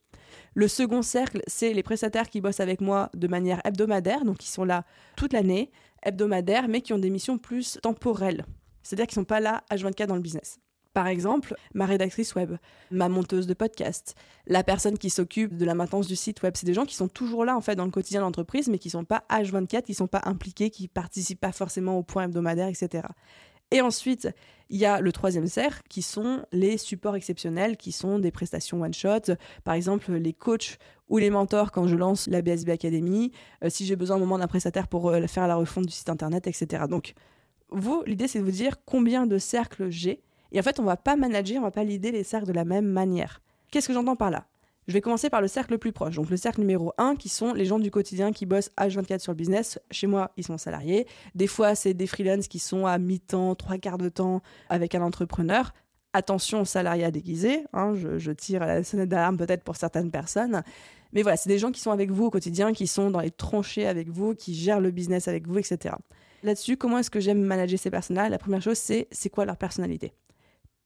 Le 0.54 0.68
second 0.68 1.02
cercle, 1.02 1.42
c'est 1.46 1.72
les 1.72 1.82
prestataires 1.82 2.28
qui 2.28 2.40
bossent 2.40 2.60
avec 2.60 2.80
moi 2.80 3.10
de 3.14 3.26
manière 3.26 3.60
hebdomadaire, 3.64 4.24
donc 4.24 4.38
qui 4.38 4.48
sont 4.48 4.64
là 4.64 4.84
toute 5.16 5.32
l'année, 5.32 5.70
hebdomadaire, 6.02 6.68
mais 6.68 6.80
qui 6.80 6.92
ont 6.92 6.98
des 6.98 7.10
missions 7.10 7.38
plus 7.38 7.78
temporelles. 7.82 8.44
C'est-à-dire 8.82 9.06
qu'ils 9.06 9.18
ne 9.18 9.22
sont 9.22 9.26
pas 9.26 9.40
là 9.40 9.64
H24 9.70 10.06
dans 10.06 10.16
le 10.16 10.22
business. 10.22 10.58
Par 10.94 11.06
exemple, 11.06 11.54
ma 11.74 11.86
rédactrice 11.86 12.34
web, 12.34 12.56
ma 12.90 13.08
monteuse 13.08 13.46
de 13.46 13.54
podcast, 13.54 14.14
la 14.46 14.64
personne 14.64 14.98
qui 14.98 15.10
s'occupe 15.10 15.56
de 15.56 15.64
la 15.64 15.74
maintenance 15.74 16.08
du 16.08 16.16
site 16.16 16.42
web. 16.42 16.54
C'est 16.56 16.66
des 16.66 16.74
gens 16.74 16.86
qui 16.86 16.96
sont 16.96 17.08
toujours 17.08 17.44
là 17.44 17.56
en 17.56 17.60
fait 17.60 17.76
dans 17.76 17.84
le 17.84 17.90
quotidien 17.90 18.20
de 18.20 18.24
l'entreprise, 18.24 18.68
mais 18.68 18.78
qui 18.78 18.88
ne 18.88 18.92
sont 18.92 19.04
pas 19.04 19.24
H24, 19.30 19.82
qui 19.82 19.92
ne 19.92 19.96
sont 19.96 20.06
pas 20.06 20.22
impliqués, 20.24 20.70
qui 20.70 20.88
participent 20.88 21.40
pas 21.40 21.52
forcément 21.52 21.98
au 21.98 22.02
point 22.02 22.24
hebdomadaire, 22.24 22.68
etc. 22.68 23.04
Et 23.70 23.80
ensuite, 23.80 24.28
il 24.70 24.78
y 24.78 24.86
a 24.86 25.00
le 25.00 25.12
troisième 25.12 25.46
cercle 25.46 25.82
qui 25.88 26.02
sont 26.02 26.42
les 26.52 26.78
supports 26.78 27.16
exceptionnels, 27.16 27.76
qui 27.76 27.92
sont 27.92 28.18
des 28.18 28.30
prestations 28.30 28.80
one-shot. 28.80 29.34
Par 29.64 29.74
exemple, 29.74 30.12
les 30.12 30.32
coachs 30.32 30.78
ou 31.08 31.18
les 31.18 31.30
mentors 31.30 31.70
quand 31.70 31.86
je 31.86 31.96
lance 31.96 32.28
la 32.28 32.42
BSB 32.42 32.70
Academy, 32.70 33.32
euh, 33.62 33.70
si 33.70 33.86
j'ai 33.86 33.96
besoin 33.96 34.16
un 34.16 34.20
moment 34.20 34.38
d'un 34.38 34.46
prestataire 34.46 34.88
pour 34.88 35.10
euh, 35.10 35.26
faire 35.26 35.46
la 35.46 35.56
refonte 35.56 35.86
du 35.86 35.92
site 35.92 36.08
internet, 36.08 36.46
etc. 36.46 36.84
Donc, 36.88 37.14
vous, 37.70 38.02
l'idée, 38.06 38.28
c'est 38.28 38.38
de 38.38 38.44
vous 38.44 38.50
dire 38.50 38.76
combien 38.84 39.26
de 39.26 39.38
cercles 39.38 39.90
j'ai 39.90 40.22
et 40.52 40.60
en 40.60 40.62
fait, 40.62 40.80
on 40.80 40.84
va 40.84 40.96
pas 40.96 41.16
manager, 41.16 41.58
on 41.58 41.62
va 41.62 41.70
pas 41.70 41.84
lider 41.84 42.10
les 42.10 42.24
cercles 42.24 42.46
de 42.46 42.52
la 42.52 42.64
même 42.64 42.86
manière. 42.86 43.40
Qu'est-ce 43.70 43.88
que 43.88 43.94
j'entends 43.94 44.16
par 44.16 44.30
là? 44.30 44.46
Je 44.88 44.94
vais 44.94 45.02
commencer 45.02 45.28
par 45.28 45.42
le 45.42 45.48
cercle 45.48 45.72
le 45.72 45.78
plus 45.78 45.92
proche. 45.92 46.16
Donc 46.16 46.30
le 46.30 46.38
cercle 46.38 46.60
numéro 46.60 46.94
1 46.96 47.16
qui 47.16 47.28
sont 47.28 47.52
les 47.52 47.66
gens 47.66 47.78
du 47.78 47.90
quotidien 47.90 48.32
qui 48.32 48.46
bossent 48.46 48.70
H24 48.78 49.18
sur 49.18 49.32
le 49.32 49.36
business. 49.36 49.78
Chez 49.90 50.06
moi, 50.06 50.32
ils 50.38 50.44
sont 50.44 50.56
salariés. 50.56 51.06
Des 51.34 51.46
fois, 51.46 51.74
c'est 51.74 51.92
des 51.92 52.06
freelances 52.06 52.48
qui 52.48 52.58
sont 52.58 52.86
à 52.86 52.96
mi-temps, 52.96 53.54
trois 53.54 53.76
quarts 53.76 53.98
de 53.98 54.08
temps 54.08 54.40
avec 54.70 54.94
un 54.94 55.02
entrepreneur. 55.02 55.74
Attention, 56.14 56.64
salariat 56.64 57.10
déguisé. 57.10 57.64
Hein, 57.74 57.92
je, 57.94 58.30
tire 58.32 58.60
la 58.60 58.82
sonnette 58.82 59.10
d'alarme 59.10 59.36
peut-être 59.36 59.62
pour 59.62 59.76
certaines 59.76 60.10
personnes. 60.10 60.62
Mais 61.12 61.20
voilà, 61.20 61.36
c'est 61.36 61.50
des 61.50 61.58
gens 61.58 61.70
qui 61.70 61.80
sont 61.80 61.90
avec 61.90 62.10
vous 62.10 62.24
au 62.24 62.30
quotidien, 62.30 62.72
qui 62.72 62.86
sont 62.86 63.10
dans 63.10 63.20
les 63.20 63.30
tranchées 63.30 63.86
avec 63.86 64.08
vous, 64.08 64.34
qui 64.34 64.54
gèrent 64.54 64.80
le 64.80 64.90
business 64.90 65.28
avec 65.28 65.46
vous, 65.46 65.58
etc. 65.58 65.96
Là-dessus, 66.42 66.78
comment 66.78 66.96
est-ce 66.96 67.10
que 67.10 67.20
j'aime 67.20 67.42
manager 67.42 67.78
ces 67.78 67.90
personnes-là? 67.90 68.30
La 68.30 68.38
première 68.38 68.62
chose, 68.62 68.78
c'est 68.78 69.06
c'est 69.10 69.28
quoi 69.28 69.44
leur 69.44 69.58
personnalité? 69.58 70.14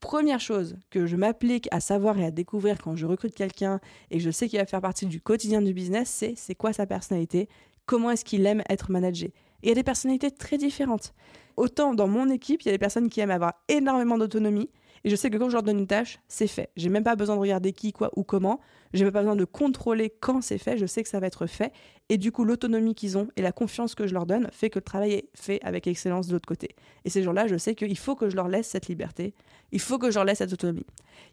Première 0.02 0.40
chose 0.40 0.76
que 0.90 1.06
je 1.06 1.16
m'applique 1.16 1.68
à 1.70 1.80
savoir 1.80 2.18
et 2.18 2.26
à 2.26 2.30
découvrir 2.30 2.76
quand 2.82 2.96
je 2.96 3.06
recrute 3.06 3.34
quelqu'un 3.34 3.80
et 4.10 4.18
que 4.18 4.22
je 4.22 4.30
sais 4.30 4.48
qu'il 4.48 4.58
va 4.58 4.66
faire 4.66 4.82
partie 4.82 5.06
du 5.06 5.20
quotidien 5.22 5.62
du 5.62 5.72
business, 5.72 6.10
c'est 6.10 6.34
c'est 6.36 6.56
quoi 6.56 6.74
sa 6.74 6.86
personnalité, 6.86 7.48
comment 7.86 8.10
est-ce 8.10 8.24
qu'il 8.24 8.44
aime 8.44 8.62
être 8.68 8.90
managé? 8.90 9.32
Il 9.62 9.68
y 9.68 9.72
a 9.72 9.74
des 9.74 9.84
personnalités 9.84 10.32
très 10.32 10.58
différentes. 10.58 11.14
Autant 11.56 11.94
dans 11.94 12.08
mon 12.08 12.28
équipe, 12.28 12.62
il 12.62 12.66
y 12.66 12.68
a 12.70 12.72
des 12.72 12.78
personnes 12.78 13.08
qui 13.08 13.20
aiment 13.20 13.30
avoir 13.30 13.54
énormément 13.68 14.18
d'autonomie, 14.18 14.70
et 15.04 15.10
je 15.10 15.16
sais 15.16 15.30
que 15.30 15.36
quand 15.36 15.48
je 15.48 15.54
leur 15.54 15.62
donne 15.62 15.78
une 15.78 15.86
tâche, 15.86 16.18
c'est 16.28 16.46
fait. 16.46 16.70
J'ai 16.76 16.88
même 16.88 17.04
pas 17.04 17.16
besoin 17.16 17.36
de 17.36 17.40
regarder 17.40 17.72
qui, 17.72 17.92
quoi 17.92 18.10
ou 18.16 18.24
comment. 18.24 18.60
J'ai 18.92 19.04
même 19.04 19.12
pas 19.12 19.20
besoin 19.20 19.36
de 19.36 19.44
contrôler 19.44 20.10
quand 20.10 20.42
c'est 20.42 20.58
fait. 20.58 20.76
Je 20.76 20.86
sais 20.86 21.02
que 21.02 21.08
ça 21.08 21.20
va 21.20 21.26
être 21.26 21.46
fait. 21.46 21.72
Et 22.08 22.18
du 22.18 22.30
coup, 22.30 22.44
l'autonomie 22.44 22.94
qu'ils 22.94 23.16
ont 23.16 23.28
et 23.36 23.42
la 23.42 23.52
confiance 23.52 23.94
que 23.94 24.06
je 24.06 24.12
leur 24.12 24.26
donne 24.26 24.48
fait 24.52 24.68
que 24.68 24.78
le 24.78 24.84
travail 24.84 25.12
est 25.12 25.28
fait 25.34 25.60
avec 25.62 25.86
excellence 25.86 26.26
de 26.26 26.34
l'autre 26.34 26.46
côté. 26.46 26.76
Et 27.04 27.10
ces 27.10 27.22
gens-là, 27.22 27.46
je 27.46 27.56
sais 27.56 27.74
qu'il 27.74 27.96
faut 27.96 28.16
que 28.16 28.28
je 28.28 28.36
leur 28.36 28.48
laisse 28.48 28.68
cette 28.68 28.88
liberté. 28.88 29.34
Il 29.70 29.80
faut 29.80 29.98
que 29.98 30.10
je 30.10 30.16
leur 30.16 30.24
laisse 30.24 30.38
cette 30.38 30.52
autonomie. 30.52 30.84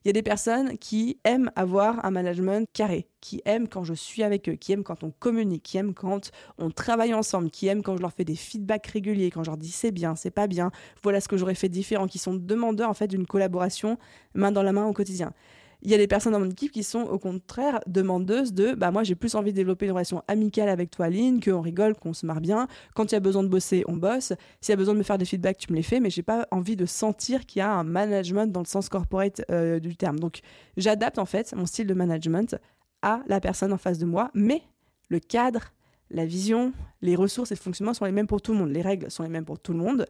Il 0.04 0.08
y 0.08 0.10
a 0.10 0.14
des 0.14 0.22
personnes 0.22 0.78
qui 0.78 1.20
aiment 1.26 1.52
avoir 1.56 2.06
un 2.06 2.12
management 2.12 2.66
carré, 2.72 3.08
qui 3.20 3.42
aiment 3.44 3.68
quand 3.68 3.84
je 3.84 3.94
suis 3.94 4.24
avec 4.24 4.48
eux, 4.48 4.54
qui 4.54 4.72
aiment 4.72 4.84
quand 4.84 5.04
on 5.04 5.12
communique, 5.12 5.64
qui 5.64 5.78
aiment 5.78 5.94
quand 5.94 6.32
on 6.58 6.72
travaille 6.72 7.14
ensemble, 7.14 7.52
qui 7.52 7.68
aiment 7.68 7.84
quand 7.84 7.98
je 7.98 8.02
leur 8.02 8.14
fais 8.14 8.24
des 8.24 8.36
feedbacks 8.36 8.88
réguliers, 8.88 9.32
quand 9.32 9.44
je 9.44 9.50
leur 9.50 9.58
dis 9.58 9.72
c'est 9.72 9.92
bien, 9.92 10.16
c'est 10.16 10.32
pas 10.32 10.48
bien, 10.48 10.72
voilà 11.04 11.20
ce 11.20 11.28
que 11.28 11.36
j'aurais 11.36 11.56
fait 11.56 11.70
différent, 11.70 12.08
qui 12.08 12.20
sont 12.20 12.34
demandeurs 12.34 12.90
en 12.90 12.94
fait 12.94 13.08
d'une 13.08 13.26
collaboration 13.26 13.98
main 14.34 14.54
dans 14.54 14.64
la 14.64 14.72
main 14.72 14.86
au 14.86 14.94
quotidien. 14.94 15.34
Il 15.82 15.90
y 15.90 15.94
a 15.94 15.98
des 15.98 16.08
personnes 16.08 16.34
dans 16.34 16.42
mon 16.42 16.50
équipe 16.50 16.74
qui 16.74 16.84
sont 16.84 17.04
au 17.04 17.18
contraire 17.18 17.80
demandeuses 17.88 18.54
de 18.54 18.74
bah 18.74 18.92
moi 18.92 19.04
j'ai 19.04 19.16
plus 19.16 19.36
envie 19.36 19.52
de 19.52 19.56
développer 19.56 19.86
une 19.86 19.94
relation 19.94 20.22
amicale 20.28 20.68
avec 20.68 20.92
toi 20.92 21.06
Aline, 21.06 21.40
qu'on 21.42 21.62
rigole, 21.62 21.96
qu'on 21.96 22.14
se 22.14 22.26
marre 22.26 22.42
bien. 22.42 22.68
Quand 22.96 23.12
il 23.12 23.16
y 23.16 23.16
a 23.16 23.22
besoin 23.22 23.44
de 23.44 23.48
bosser, 23.48 23.86
on 23.88 23.96
bosse. 23.96 24.34
S'il 24.60 24.74
y 24.74 24.74
a 24.74 24.76
besoin 24.76 24.94
de 24.94 25.00
me 25.00 25.04
faire 25.04 25.18
des 25.18 25.26
feedbacks, 25.26 25.58
tu 25.58 25.72
me 25.72 25.78
les 25.78 25.84
fais, 25.84 26.02
mais 26.02 26.10
j'ai 26.10 26.22
pas 26.22 26.48
envie 26.52 26.76
de 26.76 26.86
sentir 26.86 27.46
qu'il 27.46 27.60
y 27.60 27.62
a 27.62 27.72
un 27.72 27.86
management 27.86 28.52
dans 28.52 28.60
le 28.60 28.66
sens 28.66 28.90
corporate 28.90 29.42
euh, 29.52 29.80
du 29.80 29.96
terme. 29.96 30.20
Donc 30.20 30.42
j'adapte 30.76 31.18
en 31.18 31.26
fait 31.26 31.54
mon 31.54 31.66
style 31.66 31.88
de 31.88 31.94
management 31.94 32.58
à 33.02 33.22
la 33.28 33.40
personne 33.40 33.72
en 33.72 33.78
face 33.78 34.00
de 34.00 34.06
moi, 34.06 34.32
mais 34.34 34.62
le 35.08 35.20
cadre, 35.20 35.72
la 36.12 36.26
vision, 36.26 36.74
les 37.02 37.16
ressources 37.16 37.52
et 37.52 37.56
le 37.56 37.60
fonctionnement 37.60 37.94
sont 37.94 38.04
les 38.04 38.12
mêmes 38.12 38.28
pour 38.28 38.42
tout 38.42 38.52
le 38.52 38.58
monde. 38.58 38.70
Les 38.70 38.82
règles 38.82 39.10
sont 39.10 39.24
les 39.24 39.30
mêmes 39.30 39.46
pour 39.46 39.60
tout 39.60 39.72
le 39.72 39.80
monde. 39.80 40.06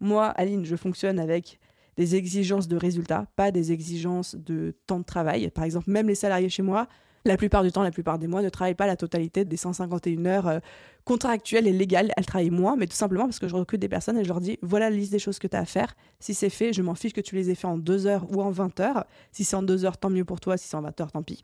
Moi, 0.00 0.26
Aline, 0.28 0.64
je 0.64 0.76
fonctionne 0.76 1.18
avec 1.18 1.60
des 1.96 2.16
exigences 2.16 2.68
de 2.68 2.76
résultats, 2.76 3.26
pas 3.36 3.50
des 3.50 3.72
exigences 3.72 4.34
de 4.34 4.74
temps 4.86 5.00
de 5.00 5.04
travail. 5.04 5.50
Par 5.50 5.64
exemple, 5.64 5.90
même 5.90 6.08
les 6.08 6.14
salariés 6.14 6.48
chez 6.48 6.62
moi, 6.62 6.88
la 7.24 7.36
plupart 7.36 7.62
du 7.62 7.70
temps, 7.70 7.82
la 7.82 7.90
plupart 7.90 8.18
des 8.18 8.26
mois, 8.26 8.42
ne 8.42 8.48
travaillent 8.48 8.74
pas 8.74 8.86
la 8.86 8.96
totalité 8.96 9.44
des 9.44 9.56
151 9.56 10.24
heures 10.26 10.48
euh, 10.48 10.58
contractuelles 11.04 11.66
et 11.66 11.72
légales. 11.72 12.12
Elles 12.16 12.24
travaillent 12.24 12.50
moins, 12.50 12.76
mais 12.76 12.86
tout 12.86 12.96
simplement 12.96 13.24
parce 13.24 13.38
que 13.38 13.48
je 13.48 13.54
recrute 13.54 13.80
des 13.80 13.88
personnes 13.88 14.18
et 14.18 14.24
je 14.24 14.28
leur 14.28 14.40
dis 14.40 14.58
voilà 14.62 14.88
la 14.88 14.96
liste 14.96 15.12
des 15.12 15.18
choses 15.18 15.38
que 15.38 15.46
tu 15.46 15.56
as 15.56 15.60
à 15.60 15.64
faire. 15.66 15.94
Si 16.18 16.32
c'est 16.32 16.48
fait, 16.48 16.72
je 16.72 16.80
m'en 16.80 16.94
fiche 16.94 17.12
que 17.12 17.20
tu 17.20 17.34
les 17.34 17.50
aies 17.50 17.54
fait 17.54 17.66
en 17.66 17.76
2 17.76 18.06
heures 18.06 18.26
ou 18.30 18.40
en 18.40 18.50
20 18.50 18.80
heures. 18.80 19.04
Si 19.32 19.44
c'est 19.44 19.56
en 19.56 19.62
2 19.62 19.84
heures, 19.84 19.98
tant 19.98 20.10
mieux 20.10 20.24
pour 20.24 20.40
toi. 20.40 20.56
Si 20.56 20.68
c'est 20.68 20.76
en 20.76 20.82
20 20.82 21.00
heures, 21.00 21.12
tant 21.12 21.22
pis. 21.22 21.42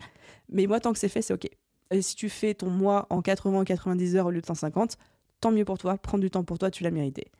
Mais 0.49 0.67
moi, 0.67 0.81
tant 0.81 0.93
que 0.93 0.99
c'est 0.99 1.09
fait, 1.09 1.23
c'est 1.23 1.35
OK. 1.35 1.49
Et 1.91 2.03
si 2.03 2.17
tu 2.17 2.29
fais 2.29 2.55
ton 2.55 2.71
mois 2.71 3.07
en 3.11 3.21
80 3.21 3.61
ou 3.61 3.65
90 3.65 4.17
heures 4.17 4.27
au 4.27 4.31
lieu 4.31 4.41
de 4.41 4.47
150, 4.47 4.97
tant 5.41 5.53
mieux 5.53 5.65
pour 5.65 5.79
toi. 5.79 5.99
Prends 5.99 6.19
du 6.19 6.31
temps 6.31 6.45
pour 6.45 6.59
toi, 6.59 6.71
tu 6.71 6.83
l'as 6.85 6.91
mérité. 6.91 7.31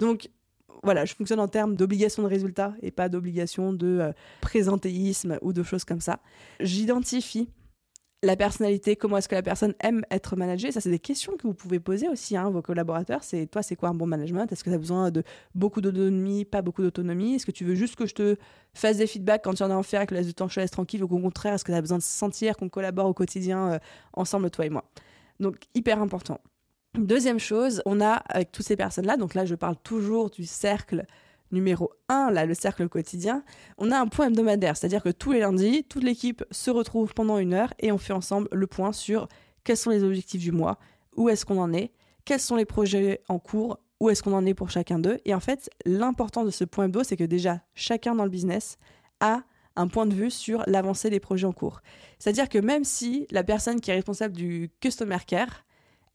Donc, 0.00 0.28
voilà, 0.82 1.04
je 1.04 1.14
fonctionne 1.14 1.40
en 1.40 1.48
termes 1.48 1.76
d'obligation 1.76 2.22
de 2.22 2.28
résultat 2.28 2.74
et 2.82 2.90
pas 2.90 3.08
d'obligation 3.08 3.72
de 3.72 3.98
euh, 4.00 4.12
présentéisme 4.40 5.38
ou 5.42 5.52
de 5.52 5.62
choses 5.62 5.84
comme 5.84 6.00
ça. 6.00 6.20
J'identifie 6.60 7.48
la 8.22 8.36
personnalité, 8.36 8.96
comment 8.96 9.18
est-ce 9.18 9.28
que 9.28 9.34
la 9.34 9.42
personne 9.42 9.74
aime 9.80 10.04
être 10.10 10.36
managée 10.36 10.72
Ça, 10.72 10.80
c'est 10.80 10.90
des 10.90 10.98
questions 10.98 11.36
que 11.36 11.46
vous 11.46 11.54
pouvez 11.54 11.80
poser 11.80 12.08
aussi 12.08 12.36
à 12.36 12.42
hein, 12.42 12.50
vos 12.50 12.62
collaborateurs. 12.62 13.22
C'est 13.22 13.46
toi, 13.46 13.62
c'est 13.62 13.76
quoi 13.76 13.90
un 13.90 13.94
bon 13.94 14.06
management? 14.06 14.50
Est-ce 14.50 14.64
que 14.64 14.70
tu 14.70 14.74
as 14.74 14.78
besoin 14.78 15.10
de 15.10 15.22
beaucoup 15.54 15.80
d'autonomie, 15.80 16.44
pas 16.44 16.62
beaucoup 16.62 16.82
d'autonomie? 16.82 17.34
Est-ce 17.34 17.46
que 17.46 17.52
tu 17.52 17.64
veux 17.64 17.74
juste 17.74 17.94
que 17.94 18.06
je 18.06 18.14
te 18.14 18.36
fasse 18.74 18.96
des 18.96 19.06
feedbacks 19.06 19.44
quand 19.44 19.54
tu 19.54 19.62
en 19.62 19.70
as 19.70 19.74
à 19.74 19.76
en 19.76 19.82
faire 19.82 20.02
et 20.02 20.06
que 20.06 20.14
le 20.14 20.18
reste 20.18 20.28
du 20.28 20.34
temps 20.34 20.48
je 20.48 20.54
te 20.54 20.60
laisse 20.60 20.70
tranquille? 20.70 21.04
Ou 21.04 21.06
au 21.06 21.20
contraire, 21.20 21.54
est-ce 21.54 21.64
que 21.64 21.72
tu 21.72 21.76
as 21.76 21.80
besoin 21.80 21.98
de 21.98 22.02
sentir 22.02 22.56
qu'on 22.56 22.68
collabore 22.68 23.06
au 23.06 23.14
quotidien 23.14 23.72
euh, 23.72 23.78
ensemble, 24.14 24.50
toi 24.50 24.66
et 24.66 24.70
moi? 24.70 24.84
Donc, 25.38 25.56
hyper 25.74 26.00
important. 26.00 26.40
Deuxième 26.96 27.38
chose, 27.38 27.82
on 27.84 28.00
a 28.00 28.12
avec 28.12 28.52
toutes 28.52 28.64
ces 28.64 28.76
personnes-là, 28.76 29.18
donc 29.18 29.34
là 29.34 29.44
je 29.44 29.54
parle 29.54 29.76
toujours 29.76 30.30
du 30.30 30.46
cercle 30.46 31.04
numéro 31.52 31.92
1, 32.08 32.30
là 32.30 32.46
le 32.46 32.54
cercle 32.54 32.88
quotidien, 32.88 33.44
on 33.76 33.92
a 33.92 33.98
un 33.98 34.06
point 34.06 34.28
hebdomadaire, 34.28 34.78
c'est-à-dire 34.78 35.02
que 35.02 35.10
tous 35.10 35.32
les 35.32 35.40
lundis, 35.40 35.84
toute 35.84 36.02
l'équipe 36.02 36.42
se 36.50 36.70
retrouve 36.70 37.12
pendant 37.12 37.36
une 37.36 37.52
heure 37.52 37.74
et 37.80 37.92
on 37.92 37.98
fait 37.98 38.14
ensemble 38.14 38.48
le 38.50 38.66
point 38.66 38.92
sur 38.92 39.28
quels 39.62 39.76
sont 39.76 39.90
les 39.90 40.04
objectifs 40.04 40.40
du 40.40 40.52
mois, 40.52 40.78
où 41.16 41.28
est-ce 41.28 41.44
qu'on 41.44 41.60
en 41.60 41.74
est, 41.74 41.92
quels 42.24 42.40
sont 42.40 42.56
les 42.56 42.64
projets 42.64 43.20
en 43.28 43.38
cours, 43.38 43.78
où 44.00 44.08
est-ce 44.08 44.22
qu'on 44.22 44.32
en 44.32 44.46
est 44.46 44.54
pour 44.54 44.70
chacun 44.70 44.98
d'eux. 44.98 45.18
Et 45.26 45.34
en 45.34 45.40
fait, 45.40 45.68
l'important 45.84 46.44
de 46.44 46.50
ce 46.50 46.64
point 46.64 46.86
hebdo, 46.86 47.02
c'est 47.02 47.16
que 47.16 47.24
déjà 47.24 47.60
chacun 47.74 48.14
dans 48.14 48.24
le 48.24 48.30
business 48.30 48.78
a 49.20 49.42
un 49.76 49.88
point 49.88 50.06
de 50.06 50.14
vue 50.14 50.30
sur 50.30 50.62
l'avancée 50.66 51.10
des 51.10 51.20
projets 51.20 51.46
en 51.46 51.52
cours. 51.52 51.82
C'est-à-dire 52.18 52.48
que 52.48 52.58
même 52.58 52.84
si 52.84 53.26
la 53.30 53.44
personne 53.44 53.82
qui 53.82 53.90
est 53.90 53.94
responsable 53.94 54.34
du 54.34 54.70
customer 54.80 55.18
care 55.26 55.65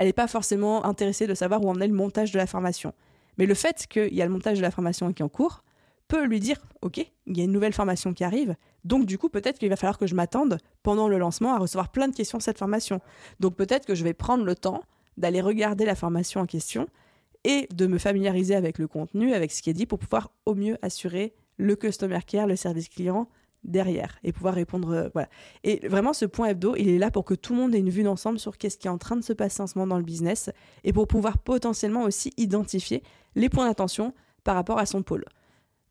elle 0.01 0.07
n'est 0.07 0.13
pas 0.13 0.25
forcément 0.25 0.83
intéressée 0.83 1.27
de 1.27 1.35
savoir 1.35 1.63
où 1.63 1.69
en 1.69 1.79
est 1.79 1.85
le 1.85 1.93
montage 1.93 2.31
de 2.31 2.39
la 2.39 2.47
formation. 2.47 2.91
Mais 3.37 3.45
le 3.45 3.53
fait 3.53 3.85
qu'il 3.87 4.11
y 4.15 4.23
a 4.23 4.25
le 4.25 4.31
montage 4.31 4.57
de 4.57 4.63
la 4.63 4.71
formation 4.71 5.13
qui 5.13 5.21
est 5.21 5.23
en 5.23 5.29
cours 5.29 5.63
peut 6.07 6.25
lui 6.25 6.39
dire 6.39 6.57
Ok, 6.81 6.97
il 7.27 7.37
y 7.37 7.41
a 7.41 7.43
une 7.43 7.51
nouvelle 7.51 7.71
formation 7.71 8.11
qui 8.11 8.23
arrive, 8.23 8.55
donc 8.83 9.05
du 9.05 9.19
coup, 9.19 9.29
peut-être 9.29 9.59
qu'il 9.59 9.69
va 9.69 9.75
falloir 9.75 9.99
que 9.99 10.07
je 10.07 10.15
m'attende 10.15 10.57
pendant 10.81 11.07
le 11.07 11.19
lancement 11.19 11.53
à 11.53 11.59
recevoir 11.59 11.89
plein 11.89 12.07
de 12.07 12.15
questions 12.15 12.39
sur 12.39 12.45
cette 12.45 12.57
formation. 12.57 12.99
Donc 13.39 13.55
peut-être 13.55 13.85
que 13.85 13.93
je 13.93 14.03
vais 14.03 14.15
prendre 14.15 14.43
le 14.43 14.55
temps 14.55 14.81
d'aller 15.17 15.39
regarder 15.39 15.85
la 15.85 15.93
formation 15.93 16.41
en 16.41 16.47
question 16.47 16.87
et 17.43 17.67
de 17.71 17.85
me 17.85 17.99
familiariser 17.99 18.55
avec 18.55 18.79
le 18.79 18.87
contenu, 18.87 19.35
avec 19.35 19.51
ce 19.51 19.61
qui 19.61 19.69
est 19.69 19.73
dit, 19.73 19.85
pour 19.85 19.99
pouvoir 19.99 20.31
au 20.47 20.55
mieux 20.55 20.79
assurer 20.81 21.35
le 21.57 21.75
customer 21.75 22.21
care, 22.25 22.47
le 22.47 22.55
service 22.55 22.89
client 22.89 23.27
derrière 23.63 24.17
et 24.23 24.31
pouvoir 24.31 24.53
répondre. 24.53 24.91
euh, 24.91 25.09
voilà. 25.13 25.29
Et 25.63 25.87
vraiment, 25.87 26.13
ce 26.13 26.25
point 26.25 26.47
hebdo, 26.49 26.75
il 26.75 26.89
est 26.89 26.97
là 26.97 27.11
pour 27.11 27.25
que 27.25 27.33
tout 27.33 27.53
le 27.53 27.59
monde 27.59 27.75
ait 27.75 27.79
une 27.79 27.89
vue 27.89 28.03
d'ensemble 28.03 28.39
sur 28.39 28.57
qu'est-ce 28.57 28.77
qui 28.77 28.87
est 28.87 28.91
en 28.91 28.97
train 28.97 29.15
de 29.15 29.23
se 29.23 29.33
passer 29.33 29.61
en 29.61 29.67
ce 29.67 29.77
moment 29.77 29.95
dans 29.95 29.97
le 29.97 30.03
business 30.03 30.49
et 30.83 30.93
pour 30.93 31.07
pouvoir 31.07 31.37
potentiellement 31.37 32.03
aussi 32.03 32.33
identifier 32.37 33.03
les 33.35 33.49
points 33.49 33.67
d'attention 33.67 34.13
par 34.43 34.55
rapport 34.55 34.79
à 34.79 34.85
son 34.85 35.03
pôle. 35.03 35.25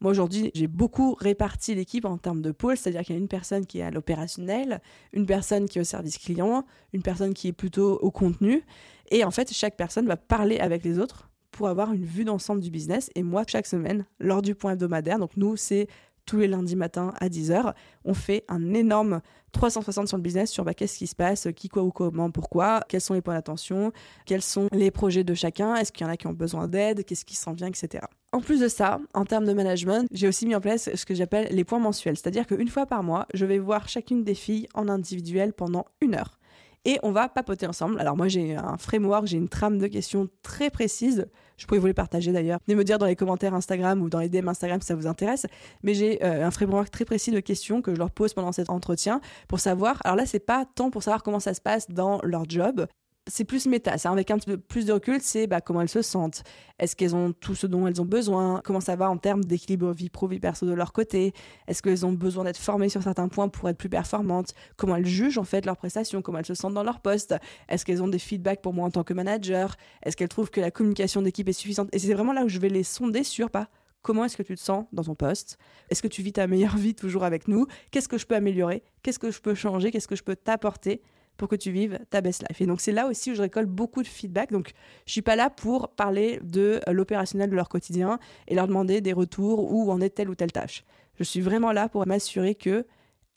Moi 0.00 0.12
aujourd'hui, 0.12 0.50
j'ai 0.54 0.66
beaucoup 0.66 1.14
réparti 1.14 1.74
l'équipe 1.74 2.06
en 2.06 2.16
termes 2.16 2.40
de 2.40 2.52
pôle, 2.52 2.78
c'est-à-dire 2.78 3.02
qu'il 3.02 3.14
y 3.14 3.18
a 3.18 3.20
une 3.20 3.28
personne 3.28 3.66
qui 3.66 3.80
est 3.80 3.82
à 3.82 3.90
l'opérationnel, 3.90 4.80
une 5.12 5.26
personne 5.26 5.68
qui 5.68 5.76
est 5.76 5.82
au 5.82 5.84
service 5.84 6.16
client, 6.16 6.64
une 6.94 7.02
personne 7.02 7.34
qui 7.34 7.48
est 7.48 7.52
plutôt 7.52 7.98
au 7.98 8.10
contenu. 8.10 8.64
Et 9.10 9.24
en 9.24 9.30
fait, 9.30 9.52
chaque 9.52 9.76
personne 9.76 10.06
va 10.06 10.16
parler 10.16 10.58
avec 10.58 10.84
les 10.84 10.98
autres 10.98 11.28
pour 11.50 11.68
avoir 11.68 11.92
une 11.92 12.06
vue 12.06 12.24
d'ensemble 12.24 12.62
du 12.62 12.70
business. 12.70 13.10
Et 13.14 13.22
moi, 13.22 13.44
chaque 13.46 13.66
semaine, 13.66 14.06
lors 14.20 14.40
du 14.40 14.54
point 14.54 14.72
hebdomadaire, 14.72 15.18
donc 15.18 15.36
nous, 15.36 15.56
c'est 15.56 15.86
tous 16.26 16.38
les 16.38 16.48
lundis 16.48 16.76
matins 16.76 17.12
à 17.20 17.28
10h, 17.28 17.74
on 18.04 18.14
fait 18.14 18.44
un 18.48 18.74
énorme 18.74 19.20
360 19.52 20.08
sur 20.08 20.16
le 20.16 20.22
business, 20.22 20.50
sur 20.50 20.64
bah, 20.64 20.74
qu'est-ce 20.74 20.98
qui 20.98 21.06
se 21.06 21.16
passe, 21.16 21.48
qui, 21.56 21.68
quoi 21.68 21.82
ou 21.82 21.90
comment, 21.90 22.30
pourquoi, 22.30 22.80
quels 22.88 23.00
sont 23.00 23.14
les 23.14 23.20
points 23.20 23.34
d'attention, 23.34 23.92
quels 24.26 24.42
sont 24.42 24.68
les 24.72 24.90
projets 24.90 25.24
de 25.24 25.34
chacun, 25.34 25.74
est-ce 25.74 25.92
qu'il 25.92 26.06
y 26.06 26.08
en 26.08 26.12
a 26.12 26.16
qui 26.16 26.26
ont 26.26 26.32
besoin 26.32 26.68
d'aide, 26.68 27.04
qu'est-ce 27.04 27.24
qui 27.24 27.36
s'en 27.36 27.52
vient, 27.52 27.68
etc. 27.68 28.04
En 28.32 28.40
plus 28.40 28.60
de 28.60 28.68
ça, 28.68 29.00
en 29.12 29.24
termes 29.24 29.44
de 29.44 29.52
management, 29.52 30.06
j'ai 30.12 30.28
aussi 30.28 30.46
mis 30.46 30.54
en 30.54 30.60
place 30.60 30.88
ce 30.94 31.04
que 31.04 31.14
j'appelle 31.14 31.48
les 31.50 31.64
points 31.64 31.80
mensuels, 31.80 32.16
c'est-à-dire 32.16 32.46
qu'une 32.46 32.68
fois 32.68 32.86
par 32.86 33.02
mois, 33.02 33.26
je 33.34 33.44
vais 33.44 33.58
voir 33.58 33.88
chacune 33.88 34.22
des 34.22 34.34
filles 34.34 34.68
en 34.74 34.88
individuel 34.88 35.52
pendant 35.52 35.86
une 36.00 36.14
heure. 36.14 36.38
Et 36.84 36.98
on 37.02 37.12
va 37.12 37.28
papoter 37.28 37.66
ensemble. 37.66 38.00
Alors 38.00 38.16
moi 38.16 38.28
j'ai 38.28 38.56
un 38.56 38.78
framework, 38.78 39.26
j'ai 39.26 39.36
une 39.36 39.48
trame 39.48 39.78
de 39.78 39.86
questions 39.86 40.28
très 40.42 40.70
précise. 40.70 41.26
Je 41.60 41.66
pourrais 41.66 41.78
vous 41.78 41.86
les 41.86 41.94
partager 41.94 42.32
d'ailleurs. 42.32 42.58
Venez 42.66 42.74
me 42.74 42.84
dire 42.84 42.98
dans 42.98 43.06
les 43.06 43.16
commentaires 43.16 43.54
Instagram 43.54 44.00
ou 44.00 44.08
dans 44.08 44.18
les 44.18 44.30
DM 44.30 44.48
Instagram 44.48 44.80
si 44.80 44.86
ça 44.86 44.94
vous 44.94 45.06
intéresse. 45.06 45.46
Mais 45.82 45.92
j'ai 45.92 46.24
euh, 46.24 46.46
un 46.46 46.50
framework 46.50 46.90
très 46.90 47.04
précis 47.04 47.30
de 47.30 47.40
questions 47.40 47.82
que 47.82 47.94
je 47.94 47.98
leur 47.98 48.10
pose 48.10 48.32
pendant 48.32 48.52
cet 48.52 48.70
entretien 48.70 49.20
pour 49.46 49.60
savoir. 49.60 50.00
Alors 50.04 50.16
là 50.16 50.24
c'est 50.24 50.40
pas 50.40 50.64
tant 50.74 50.90
pour 50.90 51.02
savoir 51.02 51.22
comment 51.22 51.40
ça 51.40 51.52
se 51.52 51.60
passe 51.60 51.90
dans 51.90 52.18
leur 52.22 52.48
job, 52.48 52.86
c'est 53.30 53.44
plus 53.44 53.66
méta, 53.66 53.96
c'est 53.96 54.08
avec 54.08 54.30
un 54.30 54.38
peu 54.38 54.58
plus 54.58 54.86
de 54.86 54.92
recul, 54.92 55.20
c'est 55.22 55.46
bah, 55.46 55.60
comment 55.60 55.80
elles 55.80 55.88
se 55.88 56.02
sentent, 56.02 56.42
est-ce 56.78 56.96
qu'elles 56.96 57.14
ont 57.14 57.32
tout 57.32 57.54
ce 57.54 57.66
dont 57.66 57.86
elles 57.86 58.00
ont 58.02 58.06
besoin, 58.06 58.60
comment 58.64 58.80
ça 58.80 58.96
va 58.96 59.08
en 59.08 59.16
termes 59.16 59.44
d'équilibre 59.44 59.92
vie 59.92 60.10
pro, 60.10 60.26
vie 60.26 60.40
perso 60.40 60.66
de 60.66 60.72
leur 60.72 60.92
côté, 60.92 61.32
est-ce 61.68 61.82
qu'elles 61.82 62.04
ont 62.04 62.12
besoin 62.12 62.44
d'être 62.44 62.58
formées 62.58 62.88
sur 62.88 63.02
certains 63.02 63.28
points 63.28 63.48
pour 63.48 63.68
être 63.68 63.78
plus 63.78 63.88
performantes, 63.88 64.52
comment 64.76 64.96
elles 64.96 65.06
jugent 65.06 65.38
en 65.38 65.44
fait 65.44 65.64
leurs 65.64 65.76
prestations, 65.76 66.22
comment 66.22 66.38
elles 66.38 66.46
se 66.46 66.54
sentent 66.54 66.74
dans 66.74 66.82
leur 66.82 67.00
poste, 67.00 67.34
est-ce 67.68 67.84
qu'elles 67.84 68.02
ont 68.02 68.08
des 68.08 68.18
feedbacks 68.18 68.60
pour 68.60 68.74
moi 68.74 68.86
en 68.86 68.90
tant 68.90 69.04
que 69.04 69.14
manager, 69.14 69.76
est-ce 70.02 70.16
qu'elles 70.16 70.28
trouvent 70.28 70.50
que 70.50 70.60
la 70.60 70.70
communication 70.70 71.22
d'équipe 71.22 71.48
est 71.48 71.52
suffisante, 71.52 71.88
et 71.92 71.98
c'est 71.98 72.12
vraiment 72.12 72.32
là 72.32 72.44
où 72.44 72.48
je 72.48 72.58
vais 72.58 72.68
les 72.68 72.82
sonder 72.84 73.22
sur 73.24 73.50
pas 73.50 73.68
Comment 74.02 74.24
est-ce 74.24 74.36
que 74.36 74.42
tu 74.42 74.54
te 74.54 74.60
sens 74.60 74.86
dans 74.92 75.04
ton 75.04 75.14
poste? 75.14 75.58
Est-ce 75.90 76.00
que 76.00 76.08
tu 76.08 76.22
vis 76.22 76.32
ta 76.32 76.46
meilleure 76.46 76.76
vie 76.78 76.94
toujours 76.94 77.24
avec 77.24 77.48
nous? 77.48 77.66
Qu'est-ce 77.90 78.08
que 78.08 78.16
je 78.16 78.26
peux 78.26 78.34
améliorer? 78.34 78.82
Qu'est-ce 79.02 79.18
que 79.18 79.30
je 79.30 79.40
peux 79.40 79.54
changer? 79.54 79.90
Qu'est-ce 79.90 80.08
que 80.08 80.16
je 80.16 80.22
peux 80.22 80.36
t'apporter? 80.36 81.02
Pour 81.40 81.48
que 81.48 81.56
tu 81.56 81.72
vives 81.72 81.98
ta 82.10 82.20
best 82.20 82.44
life. 82.46 82.60
Et 82.60 82.66
donc 82.66 82.82
c'est 82.82 82.92
là 82.92 83.06
aussi 83.06 83.32
où 83.32 83.34
je 83.34 83.40
récolte 83.40 83.70
beaucoup 83.70 84.02
de 84.02 84.06
feedback. 84.06 84.52
Donc 84.52 84.72
je 85.06 85.12
suis 85.12 85.22
pas 85.22 85.36
là 85.36 85.48
pour 85.48 85.88
parler 85.88 86.38
de 86.42 86.80
l'opérationnel 86.86 87.48
de 87.48 87.56
leur 87.56 87.70
quotidien 87.70 88.18
et 88.46 88.54
leur 88.54 88.68
demander 88.68 89.00
des 89.00 89.14
retours 89.14 89.72
où 89.72 89.90
en 89.90 90.02
est 90.02 90.10
telle 90.10 90.28
ou 90.28 90.34
telle 90.34 90.52
tâche. 90.52 90.84
Je 91.18 91.24
suis 91.24 91.40
vraiment 91.40 91.72
là 91.72 91.88
pour 91.88 92.06
m'assurer 92.06 92.54
que 92.54 92.86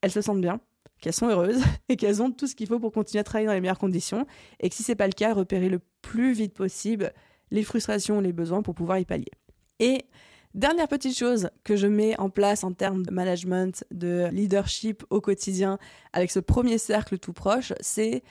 elles 0.02 0.12
se 0.12 0.20
sentent 0.20 0.42
bien, 0.42 0.60
qu'elles 1.00 1.13
sont 1.13 1.30
heureuses 1.30 1.63
et 1.89 1.96
qu'elles 1.96 2.22
ont 2.22 2.30
tout 2.30 2.46
ce 2.46 2.56
qu'il 2.56 2.68
faut 2.68 2.78
pour 2.78 2.92
continuer 2.92 3.22
à 3.22 3.24
travailler 3.24 3.48
dans 3.48 3.54
les 3.54 3.62
meilleures 3.62 3.80
conditions 3.80 4.28
et 4.60 4.68
que 4.68 4.76
si 4.76 4.84
c'est 4.84 4.96
pas 4.96 5.08
le 5.08 5.13
cas, 5.13 5.34
repérer 5.34 5.70
le 5.70 5.80
plus 6.02 6.34
vite 6.34 6.54
possible 6.54 7.13
les 7.52 7.63
frustrations, 7.63 8.20
les 8.20 8.34
besoins 8.34 8.63
pour 8.63 8.76
pouvoir 8.76 9.00
y 9.00 9.06
pallier. 9.06 9.32
Et 9.80 10.06
Dernière 10.54 10.88
petite 10.88 11.18
chose 11.18 11.50
que 11.63 11.76
je 11.76 11.88
mets 11.88 12.16
en 12.20 12.30
place 12.30 12.63
en 12.63 12.74
termes 12.74 13.04
de 13.04 13.12
management, 13.12 13.84
de 13.89 14.28
leadership 14.32 15.04
au 15.10 15.20
quotidien 15.20 15.80
avec 16.13 16.30
ce 16.30 16.39
premier 16.39 16.78
cercle 16.78 17.18
tout 17.18 17.34
proche, 17.34 17.74
c'est 17.80 18.22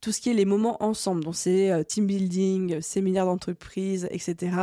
tout 0.00 0.12
ce 0.12 0.20
qui 0.20 0.30
est 0.30 0.34
les 0.34 0.44
moments 0.44 0.80
ensemble. 0.80 1.24
Donc 1.24 1.34
c'est 1.34 1.72
euh, 1.72 1.82
team 1.82 2.06
building, 2.06 2.80
séminaire 2.80 3.26
d'entreprise, 3.26 4.06
etc. 4.12 4.56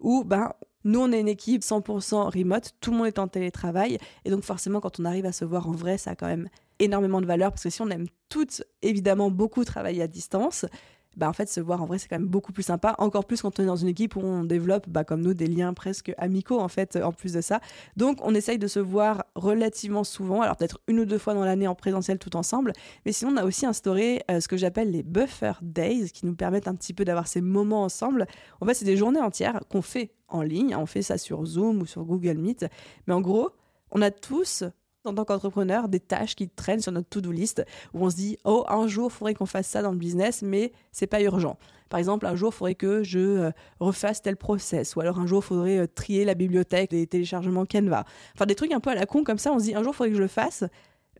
Où 0.00 0.24
ben, 0.24 0.52
nous, 0.84 1.00
on 1.00 1.10
est 1.10 1.20
une 1.20 1.28
équipe 1.28 1.62
100% 1.62 2.36
remote, 2.36 2.74
tout 2.82 2.90
le 2.90 2.98
monde 2.98 3.06
est 3.06 3.18
en 3.18 3.28
télétravail. 3.28 3.96
Et 4.26 4.30
donc 4.30 4.44
forcément, 4.44 4.80
quand 4.80 5.00
on 5.00 5.06
arrive 5.06 5.24
à 5.24 5.32
se 5.32 5.46
voir 5.46 5.68
en 5.68 5.72
vrai, 5.72 5.96
ça 5.96 6.10
a 6.10 6.14
quand 6.16 6.26
même 6.26 6.50
énormément 6.80 7.22
de 7.22 7.26
valeur. 7.26 7.50
Parce 7.50 7.62
que 7.62 7.70
si 7.70 7.80
on 7.80 7.88
aime 7.88 8.08
toutes, 8.28 8.62
évidemment, 8.82 9.30
beaucoup 9.30 9.64
travailler 9.64 10.02
à 10.02 10.06
distance, 10.06 10.66
bah 11.16 11.28
en 11.28 11.32
fait 11.32 11.48
se 11.48 11.60
voir 11.60 11.82
en 11.82 11.86
vrai 11.86 11.98
c'est 11.98 12.08
quand 12.08 12.18
même 12.18 12.28
beaucoup 12.28 12.52
plus 12.52 12.62
sympa. 12.62 12.94
Encore 12.98 13.24
plus 13.24 13.42
quand 13.42 13.58
on 13.58 13.62
est 13.62 13.66
dans 13.66 13.76
une 13.76 13.88
équipe 13.88 14.16
où 14.16 14.20
on 14.20 14.44
développe 14.44 14.88
bah, 14.88 15.04
comme 15.04 15.20
nous 15.22 15.34
des 15.34 15.46
liens 15.46 15.74
presque 15.74 16.12
amicaux 16.18 16.60
en 16.60 16.68
fait 16.68 16.96
en 16.96 17.12
plus 17.12 17.32
de 17.32 17.40
ça. 17.40 17.60
Donc 17.96 18.18
on 18.22 18.34
essaye 18.34 18.58
de 18.58 18.66
se 18.66 18.78
voir 18.78 19.24
relativement 19.34 20.04
souvent 20.04 20.42
alors 20.42 20.56
peut-être 20.56 20.80
une 20.86 21.00
ou 21.00 21.04
deux 21.04 21.18
fois 21.18 21.34
dans 21.34 21.44
l'année 21.44 21.66
en 21.66 21.74
présentiel 21.74 22.18
tout 22.18 22.36
ensemble. 22.36 22.72
Mais 23.04 23.12
sinon 23.12 23.32
on 23.32 23.36
a 23.36 23.44
aussi 23.44 23.66
instauré 23.66 24.22
euh, 24.30 24.40
ce 24.40 24.48
que 24.48 24.56
j'appelle 24.56 24.90
les 24.90 25.02
buffer 25.02 25.52
days 25.62 26.10
qui 26.10 26.26
nous 26.26 26.34
permettent 26.34 26.68
un 26.68 26.74
petit 26.74 26.94
peu 26.94 27.04
d'avoir 27.04 27.26
ces 27.26 27.40
moments 27.40 27.82
ensemble. 27.82 28.26
En 28.60 28.66
fait 28.66 28.74
c'est 28.74 28.84
des 28.84 28.96
journées 28.96 29.20
entières 29.20 29.60
qu'on 29.68 29.82
fait 29.82 30.12
en 30.28 30.42
ligne. 30.42 30.76
On 30.76 30.86
fait 30.86 31.02
ça 31.02 31.18
sur 31.18 31.44
Zoom 31.44 31.82
ou 31.82 31.86
sur 31.86 32.04
Google 32.04 32.38
Meet. 32.38 32.66
Mais 33.06 33.14
en 33.14 33.20
gros 33.20 33.50
on 33.90 34.02
a 34.02 34.10
tous 34.10 34.64
en 35.04 35.14
tant 35.14 35.24
qu'entrepreneur 35.24 35.88
des 35.88 36.00
tâches 36.00 36.34
qui 36.34 36.48
traînent 36.48 36.80
sur 36.80 36.92
notre 36.92 37.08
to-do 37.08 37.30
list 37.30 37.64
où 37.94 38.04
on 38.04 38.10
se 38.10 38.16
dit 38.16 38.38
oh 38.44 38.64
un 38.68 38.86
jour 38.86 39.10
il 39.10 39.14
faudrait 39.14 39.34
qu'on 39.34 39.46
fasse 39.46 39.68
ça 39.68 39.82
dans 39.82 39.92
le 39.92 39.96
business 39.96 40.42
mais 40.42 40.72
c'est 40.92 41.06
pas 41.06 41.22
urgent. 41.22 41.58
Par 41.88 41.98
exemple, 41.98 42.26
un 42.26 42.36
jour 42.36 42.52
il 42.52 42.56
faudrait 42.56 42.74
que 42.74 43.02
je 43.02 43.18
euh, 43.18 43.50
refasse 43.80 44.20
tel 44.20 44.36
process 44.36 44.96
ou 44.96 45.00
alors 45.00 45.18
un 45.18 45.26
jour 45.26 45.42
il 45.42 45.46
faudrait 45.46 45.78
euh, 45.78 45.86
trier 45.86 46.24
la 46.24 46.34
bibliothèque 46.34 46.90
des 46.90 47.06
téléchargements 47.06 47.64
Canva. 47.64 48.04
Enfin 48.34 48.46
des 48.46 48.54
trucs 48.54 48.72
un 48.72 48.80
peu 48.80 48.90
à 48.90 48.94
la 48.94 49.06
con 49.06 49.24
comme 49.24 49.38
ça, 49.38 49.52
on 49.52 49.58
se 49.58 49.64
dit 49.64 49.74
un 49.74 49.82
jour 49.82 49.92
il 49.94 49.96
faudrait 49.96 50.10
que 50.10 50.16
je 50.16 50.22
le 50.22 50.28
fasse 50.28 50.64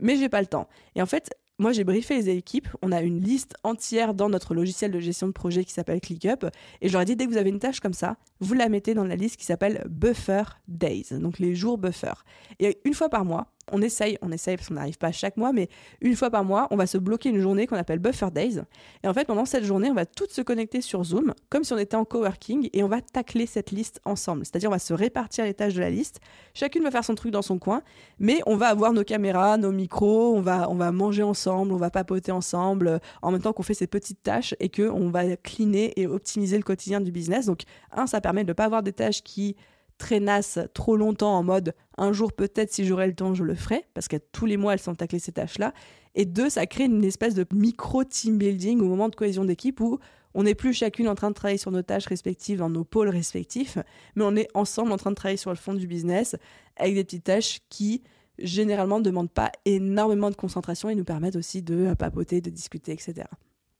mais 0.00 0.16
j'ai 0.16 0.28
pas 0.28 0.40
le 0.40 0.46
temps. 0.46 0.68
Et 0.94 1.02
en 1.02 1.06
fait, 1.06 1.30
moi, 1.60 1.72
j'ai 1.72 1.82
briefé 1.82 2.14
les 2.14 2.28
équipes. 2.28 2.68
On 2.82 2.92
a 2.92 3.02
une 3.02 3.20
liste 3.20 3.54
entière 3.64 4.14
dans 4.14 4.28
notre 4.28 4.54
logiciel 4.54 4.92
de 4.92 5.00
gestion 5.00 5.26
de 5.26 5.32
projet 5.32 5.64
qui 5.64 5.72
s'appelle 5.72 6.00
ClickUp. 6.00 6.46
Et 6.80 6.88
je 6.88 6.92
leur 6.92 7.02
ai 7.02 7.04
dit, 7.04 7.16
dès 7.16 7.26
que 7.26 7.30
vous 7.30 7.36
avez 7.36 7.50
une 7.50 7.58
tâche 7.58 7.80
comme 7.80 7.94
ça, 7.94 8.16
vous 8.38 8.54
la 8.54 8.68
mettez 8.68 8.94
dans 8.94 9.04
la 9.04 9.16
liste 9.16 9.36
qui 9.36 9.44
s'appelle 9.44 9.84
Buffer 9.88 10.44
Days, 10.68 11.06
donc 11.10 11.40
les 11.40 11.56
jours 11.56 11.76
buffer. 11.76 12.12
Et 12.60 12.78
une 12.84 12.94
fois 12.94 13.08
par 13.08 13.24
mois, 13.24 13.48
on 13.72 13.82
essaye, 13.82 14.18
on 14.22 14.32
essaye 14.32 14.56
parce 14.56 14.68
qu'on 14.68 14.74
n'arrive 14.74 14.98
pas 14.98 15.12
chaque 15.12 15.36
mois, 15.36 15.52
mais 15.52 15.68
une 16.00 16.16
fois 16.16 16.30
par 16.30 16.44
mois, 16.44 16.68
on 16.70 16.76
va 16.76 16.86
se 16.86 16.98
bloquer 16.98 17.28
une 17.30 17.40
journée 17.40 17.66
qu'on 17.66 17.76
appelle 17.76 17.98
Buffer 17.98 18.30
Days. 18.32 18.60
Et 19.02 19.08
en 19.08 19.14
fait, 19.14 19.24
pendant 19.24 19.44
cette 19.44 19.64
journée, 19.64 19.90
on 19.90 19.94
va 19.94 20.06
toutes 20.06 20.30
se 20.30 20.42
connecter 20.42 20.80
sur 20.80 21.04
Zoom, 21.04 21.34
comme 21.50 21.64
si 21.64 21.72
on 21.72 21.78
était 21.78 21.96
en 21.96 22.04
coworking, 22.04 22.70
et 22.72 22.82
on 22.82 22.88
va 22.88 23.00
tacler 23.00 23.46
cette 23.46 23.70
liste 23.70 24.00
ensemble. 24.04 24.44
C'est-à-dire, 24.44 24.70
on 24.70 24.72
va 24.72 24.78
se 24.78 24.94
répartir 24.94 25.44
les 25.44 25.54
tâches 25.54 25.74
de 25.74 25.80
la 25.80 25.90
liste. 25.90 26.20
Chacune 26.54 26.82
va 26.82 26.90
faire 26.90 27.04
son 27.04 27.14
truc 27.14 27.32
dans 27.32 27.42
son 27.42 27.58
coin, 27.58 27.82
mais 28.18 28.40
on 28.46 28.56
va 28.56 28.68
avoir 28.68 28.92
nos 28.92 29.04
caméras, 29.04 29.56
nos 29.56 29.72
micros, 29.72 30.34
on 30.36 30.40
va, 30.40 30.68
on 30.70 30.74
va 30.74 30.92
manger 30.92 31.22
ensemble, 31.22 31.72
on 31.72 31.76
va 31.76 31.90
papoter 31.90 32.32
ensemble, 32.32 33.00
en 33.22 33.30
même 33.30 33.40
temps 33.40 33.52
qu'on 33.52 33.62
fait 33.62 33.74
ces 33.74 33.86
petites 33.86 34.22
tâches 34.22 34.54
et 34.60 34.68
qu'on 34.68 35.10
va 35.10 35.36
cleaner 35.36 35.98
et 36.00 36.06
optimiser 36.06 36.56
le 36.56 36.62
quotidien 36.62 37.00
du 37.00 37.12
business. 37.12 37.46
Donc, 37.46 37.62
un, 37.92 38.06
ça 38.06 38.20
permet 38.20 38.44
de 38.44 38.48
ne 38.48 38.54
pas 38.54 38.64
avoir 38.64 38.82
des 38.82 38.92
tâches 38.92 39.22
qui 39.22 39.56
traînassent 39.98 40.60
trop 40.74 40.96
longtemps 40.96 41.36
en 41.36 41.42
mode 41.42 41.74
un 41.96 42.12
jour 42.12 42.32
peut-être 42.32 42.72
si 42.72 42.86
j'aurai 42.86 43.06
le 43.06 43.14
temps 43.14 43.34
je 43.34 43.44
le 43.44 43.54
ferai 43.54 43.84
parce 43.94 44.08
que 44.08 44.16
tous 44.16 44.46
les 44.46 44.56
mois 44.56 44.72
elles 44.72 44.78
sont 44.78 44.94
taclées 44.94 45.18
ces 45.18 45.32
tâches 45.32 45.58
là 45.58 45.74
et 46.14 46.24
deux 46.24 46.48
ça 46.48 46.66
crée 46.66 46.84
une 46.84 47.04
espèce 47.04 47.34
de 47.34 47.44
micro 47.52 48.04
team 48.04 48.38
building 48.38 48.80
au 48.80 48.84
moment 48.84 49.08
de 49.08 49.16
cohésion 49.16 49.44
d'équipe 49.44 49.80
où 49.80 49.98
on 50.34 50.44
n'est 50.44 50.54
plus 50.54 50.72
chacune 50.72 51.08
en 51.08 51.14
train 51.14 51.30
de 51.30 51.34
travailler 51.34 51.58
sur 51.58 51.70
nos 51.70 51.82
tâches 51.82 52.06
respectives 52.06 52.58
dans 52.58 52.70
nos 52.70 52.84
pôles 52.84 53.08
respectifs 53.08 53.78
mais 54.14 54.24
on 54.24 54.36
est 54.36 54.48
ensemble 54.54 54.92
en 54.92 54.96
train 54.96 55.10
de 55.10 55.16
travailler 55.16 55.36
sur 55.36 55.50
le 55.50 55.56
fond 55.56 55.74
du 55.74 55.86
business 55.86 56.36
avec 56.76 56.94
des 56.94 57.04
petites 57.04 57.24
tâches 57.24 57.60
qui 57.68 58.02
généralement 58.38 59.00
ne 59.00 59.04
demandent 59.04 59.32
pas 59.32 59.50
énormément 59.64 60.30
de 60.30 60.36
concentration 60.36 60.88
et 60.88 60.94
nous 60.94 61.04
permettent 61.04 61.36
aussi 61.36 61.62
de 61.62 61.92
papoter 61.94 62.40
de 62.40 62.50
discuter 62.50 62.92
etc 62.92 63.26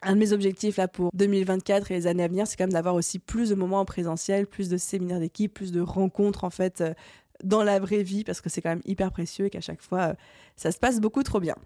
un 0.03 0.15
de 0.15 0.19
mes 0.19 0.33
objectifs 0.33 0.77
là 0.77 0.89
pour 0.89 1.11
2024 1.15 1.91
et 1.91 1.95
les 1.95 2.07
années 2.07 2.23
à 2.23 2.29
venir, 2.29 2.47
c'est 2.47 2.57
quand 2.57 2.65
même 2.65 2.73
d'avoir 2.73 2.95
aussi 2.95 3.19
plus 3.19 3.51
de 3.51 3.55
moments 3.55 3.81
en 3.81 3.85
présentiel, 3.85 4.47
plus 4.47 4.69
de 4.69 4.77
séminaires 4.77 5.21
d'équipe, 5.21 5.53
plus 5.53 5.73
de 5.73 5.81
rencontres 5.81 6.45
en 6.45 6.51
fait 6.51 6.81
euh, 6.81 6.95
dans 7.43 7.63
la 7.63 7.79
vraie 7.79 8.03
vie 8.03 8.25
parce 8.25 8.41
que 8.41 8.49
c'est 8.49 8.63
quand 8.63 8.71
même 8.71 8.83
hyper 8.85 9.11
précieux 9.11 9.47
et 9.47 9.51
qu'à 9.51 9.61
chaque 9.61 9.83
fois 9.83 10.01
euh, 10.01 10.15
ça 10.57 10.73
se 10.73 10.79
passe 10.79 11.01
beaucoup 11.01 11.23
trop 11.23 11.41
bien. 11.41 11.57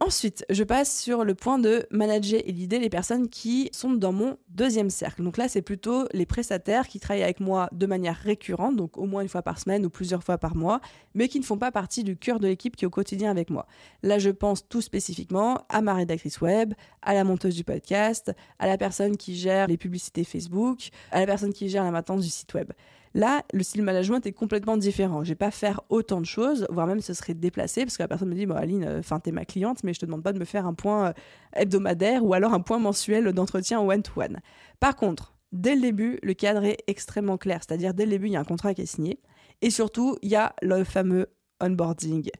Ensuite, 0.00 0.44
je 0.50 0.64
passe 0.64 1.00
sur 1.00 1.24
le 1.24 1.34
point 1.34 1.58
de 1.58 1.86
manager 1.90 2.40
et 2.44 2.52
l'idée 2.52 2.78
les 2.78 2.90
personnes 2.90 3.28
qui 3.28 3.70
sont 3.72 3.92
dans 3.92 4.12
mon 4.12 4.36
deuxième 4.48 4.90
cercle. 4.90 5.22
Donc 5.22 5.36
là, 5.36 5.48
c'est 5.48 5.62
plutôt 5.62 6.06
les 6.12 6.26
prestataires 6.26 6.88
qui 6.88 6.98
travaillent 6.98 7.22
avec 7.22 7.40
moi 7.40 7.68
de 7.72 7.86
manière 7.86 8.16
récurrente, 8.16 8.76
donc 8.76 8.98
au 8.98 9.06
moins 9.06 9.22
une 9.22 9.28
fois 9.28 9.42
par 9.42 9.58
semaine 9.58 9.86
ou 9.86 9.90
plusieurs 9.90 10.24
fois 10.24 10.38
par 10.38 10.56
mois, 10.56 10.80
mais 11.14 11.28
qui 11.28 11.38
ne 11.38 11.44
font 11.44 11.58
pas 11.58 11.70
partie 11.70 12.04
du 12.04 12.16
cœur 12.16 12.40
de 12.40 12.48
l'équipe 12.48 12.76
qui 12.76 12.84
est 12.84 12.86
au 12.86 12.90
quotidien 12.90 13.30
avec 13.30 13.50
moi. 13.50 13.66
Là, 14.02 14.18
je 14.18 14.30
pense 14.30 14.68
tout 14.68 14.80
spécifiquement 14.80 15.64
à 15.68 15.82
ma 15.82 15.94
rédactrice 15.94 16.40
web, 16.40 16.74
à 17.02 17.14
la 17.14 17.24
monteuse 17.24 17.54
du 17.54 17.64
podcast, 17.64 18.32
à 18.58 18.66
la 18.66 18.78
personne 18.78 19.16
qui 19.16 19.36
gère 19.36 19.66
les 19.66 19.76
publicités 19.76 20.24
Facebook, 20.24 20.88
à 21.10 21.20
la 21.20 21.26
personne 21.26 21.52
qui 21.52 21.68
gère 21.68 21.84
la 21.84 21.90
maintenance 21.90 22.22
du 22.22 22.30
site 22.30 22.52
web. 22.54 22.72
Là, 23.14 23.42
le 23.52 23.62
style 23.62 23.82
management 23.82 24.24
est 24.26 24.32
complètement 24.32 24.76
différent. 24.76 25.22
Je 25.22 25.30
vais 25.30 25.34
pas 25.34 25.50
faire 25.50 25.82
autant 25.90 26.20
de 26.20 26.26
choses, 26.26 26.66
voire 26.70 26.86
même 26.86 27.00
ce 27.00 27.12
serait 27.12 27.34
déplacé, 27.34 27.84
parce 27.84 27.96
que 27.96 28.02
la 28.02 28.08
personne 28.08 28.28
me 28.28 28.34
dit, 28.34 28.46
bon 28.46 28.54
Aline, 28.54 28.88
enfin 28.98 29.20
t'es 29.20 29.32
ma 29.32 29.44
cliente, 29.44 29.84
mais 29.84 29.92
je 29.92 30.00
te 30.00 30.06
demande 30.06 30.22
pas 30.22 30.32
de 30.32 30.38
me 30.38 30.44
faire 30.44 30.66
un 30.66 30.74
point 30.74 31.08
euh, 31.08 31.12
hebdomadaire 31.54 32.24
ou 32.24 32.32
alors 32.34 32.54
un 32.54 32.60
point 32.60 32.78
mensuel 32.78 33.32
d'entretien 33.32 33.80
one-to-one. 33.80 34.40
Par 34.80 34.96
contre, 34.96 35.34
dès 35.52 35.74
le 35.74 35.82
début, 35.82 36.18
le 36.22 36.34
cadre 36.34 36.64
est 36.64 36.78
extrêmement 36.86 37.36
clair, 37.36 37.60
c'est-à-dire 37.66 37.92
dès 37.92 38.04
le 38.04 38.10
début, 38.12 38.28
il 38.28 38.32
y 38.32 38.36
a 38.36 38.40
un 38.40 38.44
contrat 38.44 38.72
qui 38.72 38.82
est 38.82 38.86
signé, 38.86 39.20
et 39.60 39.70
surtout, 39.70 40.16
il 40.22 40.30
y 40.30 40.36
a 40.36 40.54
le 40.62 40.82
fameux 40.84 41.26
onboarding 41.60 42.30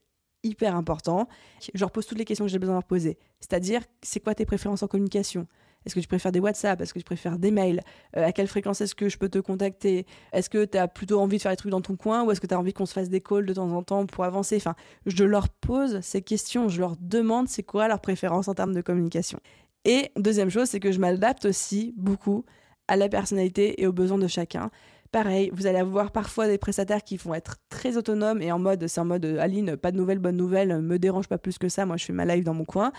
hyper 0.43 0.75
important. 0.75 1.29
Je 1.73 1.81
leur 1.81 1.91
pose 1.91 2.07
toutes 2.07 2.19
les 2.19 2.25
questions 2.25 2.45
que 2.45 2.51
j'ai 2.51 2.59
besoin 2.59 2.75
de 2.75 2.79
leur 2.79 2.85
poser. 2.85 3.19
C'est-à-dire, 3.41 3.83
c'est 4.03 4.21
quoi 4.21 4.35
tes 4.35 4.45
préférences 4.45 4.83
en 4.83 4.89
communication? 4.89 5.47
Est-ce 5.85 5.95
que 5.95 6.01
tu 6.01 6.09
préfères 6.09 6.33
des 6.33 6.41
WhatsApp? 6.41 6.81
Est-ce 6.81 6.95
que 6.95 6.99
tu 6.99 7.05
préfères 7.05 7.39
des 7.39 7.51
mails? 7.51 7.81
Euh, 8.17 8.27
À 8.27 8.33
quelle 8.33 8.47
fréquence 8.47 8.81
est-ce 8.81 8.95
que 8.95 9.09
je 9.09 9.19
peux 9.19 9.29
te 9.29 9.39
contacter? 9.39 10.07
Est-ce 10.33 10.51
que 10.51 10.65
tu 10.65 10.79
as 10.79 10.89
plutôt 10.89 11.21
envie 11.21 11.37
de 11.37 11.43
faire 11.43 11.53
des 11.53 11.57
trucs 11.57 11.73
dans 11.73 11.81
ton 11.81 11.97
coin 11.97 12.25
ou 12.25 12.31
est-ce 12.31 12.41
que 12.41 12.47
tu 12.47 12.55
as 12.55 12.59
envie 12.59 12.73
qu'on 12.73 12.87
se 12.87 12.93
fasse 12.93 13.09
des 13.09 13.21
calls 13.21 13.47
de 13.47 13.55
temps 13.55 13.71
en 13.73 13.83
temps 13.83 14.07
pour 14.07 14.25
avancer? 14.25 14.57
Enfin, 14.57 14.75
je 15.07 15.25
leur 15.25 15.49
pose 15.49 16.01
ces 16.01 16.23
questions, 16.23 16.69
je 16.69 16.81
leur 16.81 16.97
demande 17.01 17.49
c'est 17.49 17.63
quoi 17.63 17.89
leur 17.89 18.01
préférence 18.01 18.49
en 18.49 18.55
termes 18.55 18.75
de 18.75 18.81
communication. 18.81 19.39
Et 19.85 20.11
deuxième 20.17 20.51
chose, 20.51 20.69
c'est 20.69 20.81
que 20.81 20.93
je 20.93 21.01
m'adapte 21.01 21.45
aussi 21.45 21.95
beaucoup 21.97 22.45
à 22.89 22.97
la 22.97 23.09
personnalité 23.09 23.83
et 23.83 23.87
aux 23.87 23.93
besoins 23.93 24.19
de 24.19 24.29
chacun. 24.29 24.71
Pareil, 25.11 25.51
vous 25.53 25.67
allez 25.67 25.79
avoir 25.79 26.11
parfois 26.11 26.47
des 26.49 26.57
prestataires 26.57 27.05
qui 27.05 27.19
vont 27.19 27.35
être 27.35 27.57
très 27.69 27.99
autonomes 27.99 28.41
et 28.41 28.51
en 28.51 28.59
mode, 28.59 28.87
c'est 28.87 29.01
en 29.01 29.05
mode 29.05 29.27
Aline, 29.27 29.77
pas 29.77 29.93
de 29.93 29.97
nouvelles, 29.99 30.19
bonne 30.19 30.37
nouvelle, 30.37 30.81
me 30.81 30.99
dérange 30.99 31.29
pas 31.29 31.37
plus 31.37 31.59
que 31.59 31.69
ça, 31.69 31.85
moi 31.85 31.99
je 31.99 32.07
fais 32.07 32.15
ma 32.15 32.25
live 32.25 32.45
dans 32.45 32.55
mon 32.55 32.65
coin 32.65 32.93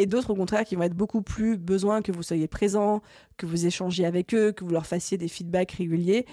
et 0.00 0.06
d'autres 0.06 0.30
au 0.30 0.34
contraire 0.34 0.64
qui 0.64 0.76
vont 0.76 0.82
être 0.82 0.96
beaucoup 0.96 1.20
plus 1.20 1.58
besoin 1.58 2.00
que 2.00 2.10
vous 2.10 2.22
soyez 2.22 2.48
présent, 2.48 3.02
que 3.36 3.44
vous 3.44 3.66
échangiez 3.66 4.06
avec 4.06 4.34
eux, 4.34 4.50
que 4.52 4.64
vous 4.64 4.70
leur 4.70 4.86
fassiez 4.86 5.18
des 5.18 5.28
feedbacks 5.28 5.72
réguliers. 5.72 6.24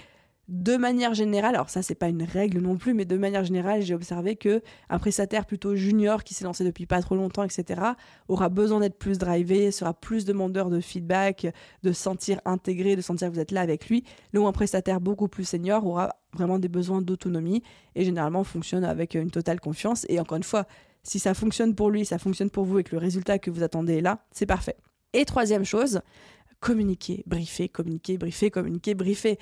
De 0.48 0.78
manière 0.78 1.14
générale, 1.14 1.56
alors 1.56 1.70
ça 1.70 1.82
c'est 1.82 1.94
pas 1.94 2.08
une 2.08 2.24
règle 2.24 2.62
non 2.62 2.78
plus, 2.78 2.94
mais 2.94 3.04
de 3.04 3.18
manière 3.18 3.44
générale, 3.44 3.82
j'ai 3.82 3.94
observé 3.94 4.38
que 4.38 4.62
un 4.90 4.98
prestataire 4.98 5.46
plutôt 5.46 5.76
junior 5.76 6.24
qui 6.24 6.34
s'est 6.34 6.46
lancé 6.46 6.64
depuis 6.64 6.86
pas 6.86 7.02
trop 7.02 7.16
longtemps, 7.16 7.44
etc., 7.44 7.82
aura 8.30 8.48
besoin 8.48 8.80
d'être 8.80 8.98
plus 8.98 9.18
drivé, 9.18 9.72
sera 9.72 9.94
plus 9.94 10.24
demandeur 10.24 10.70
de 10.70 10.80
feedback, 10.80 11.48
de 11.84 11.92
sentir 11.92 12.40
intégré, 12.46 12.96
de 12.96 13.02
sentir 13.02 13.28
que 13.28 13.34
vous 13.34 13.42
êtes 13.42 13.52
là 13.52 13.60
avec 13.60 13.90
lui. 13.90 14.06
Là 14.32 14.40
où 14.40 14.48
un 14.48 14.54
prestataire 14.54 15.02
beaucoup 15.02 15.28
plus 15.28 15.44
senior 15.44 15.86
aura 15.86 16.16
vraiment 16.32 16.60
des 16.60 16.70
besoins 16.70 17.02
d'autonomie 17.02 17.62
et 17.96 18.06
généralement 18.06 18.46
fonctionne 18.46 18.86
avec 18.86 19.16
une 19.16 19.32
totale 19.32 19.60
confiance. 19.60 20.06
Et 20.08 20.18
encore 20.22 20.38
une 20.38 20.44
fois, 20.44 20.66
si 21.08 21.20
ça 21.20 21.34
fonctionne 21.34 21.74
pour 21.74 21.90
lui, 21.90 22.06
ça 22.06 22.18
fonctionne 22.18 22.50
pour 22.50 22.66
vous 22.66 22.80
et 22.80 22.84
que 22.84 22.92
le 22.92 23.00
résultat 23.00 23.40
que 23.40 23.50
vous 23.50 23.64
attendez 23.64 23.98
est 23.98 24.02
là, 24.02 24.26
c'est 24.32 24.46
parfait. 24.46 24.76
Et 25.14 25.24
troisième 25.24 25.64
chose, 25.64 26.02
communiquer, 26.60 27.24
briefer, 27.26 27.70
communiquer, 27.70 28.18
briefer, 28.18 28.52
communiquer, 28.52 28.94
briefer. 28.94 29.40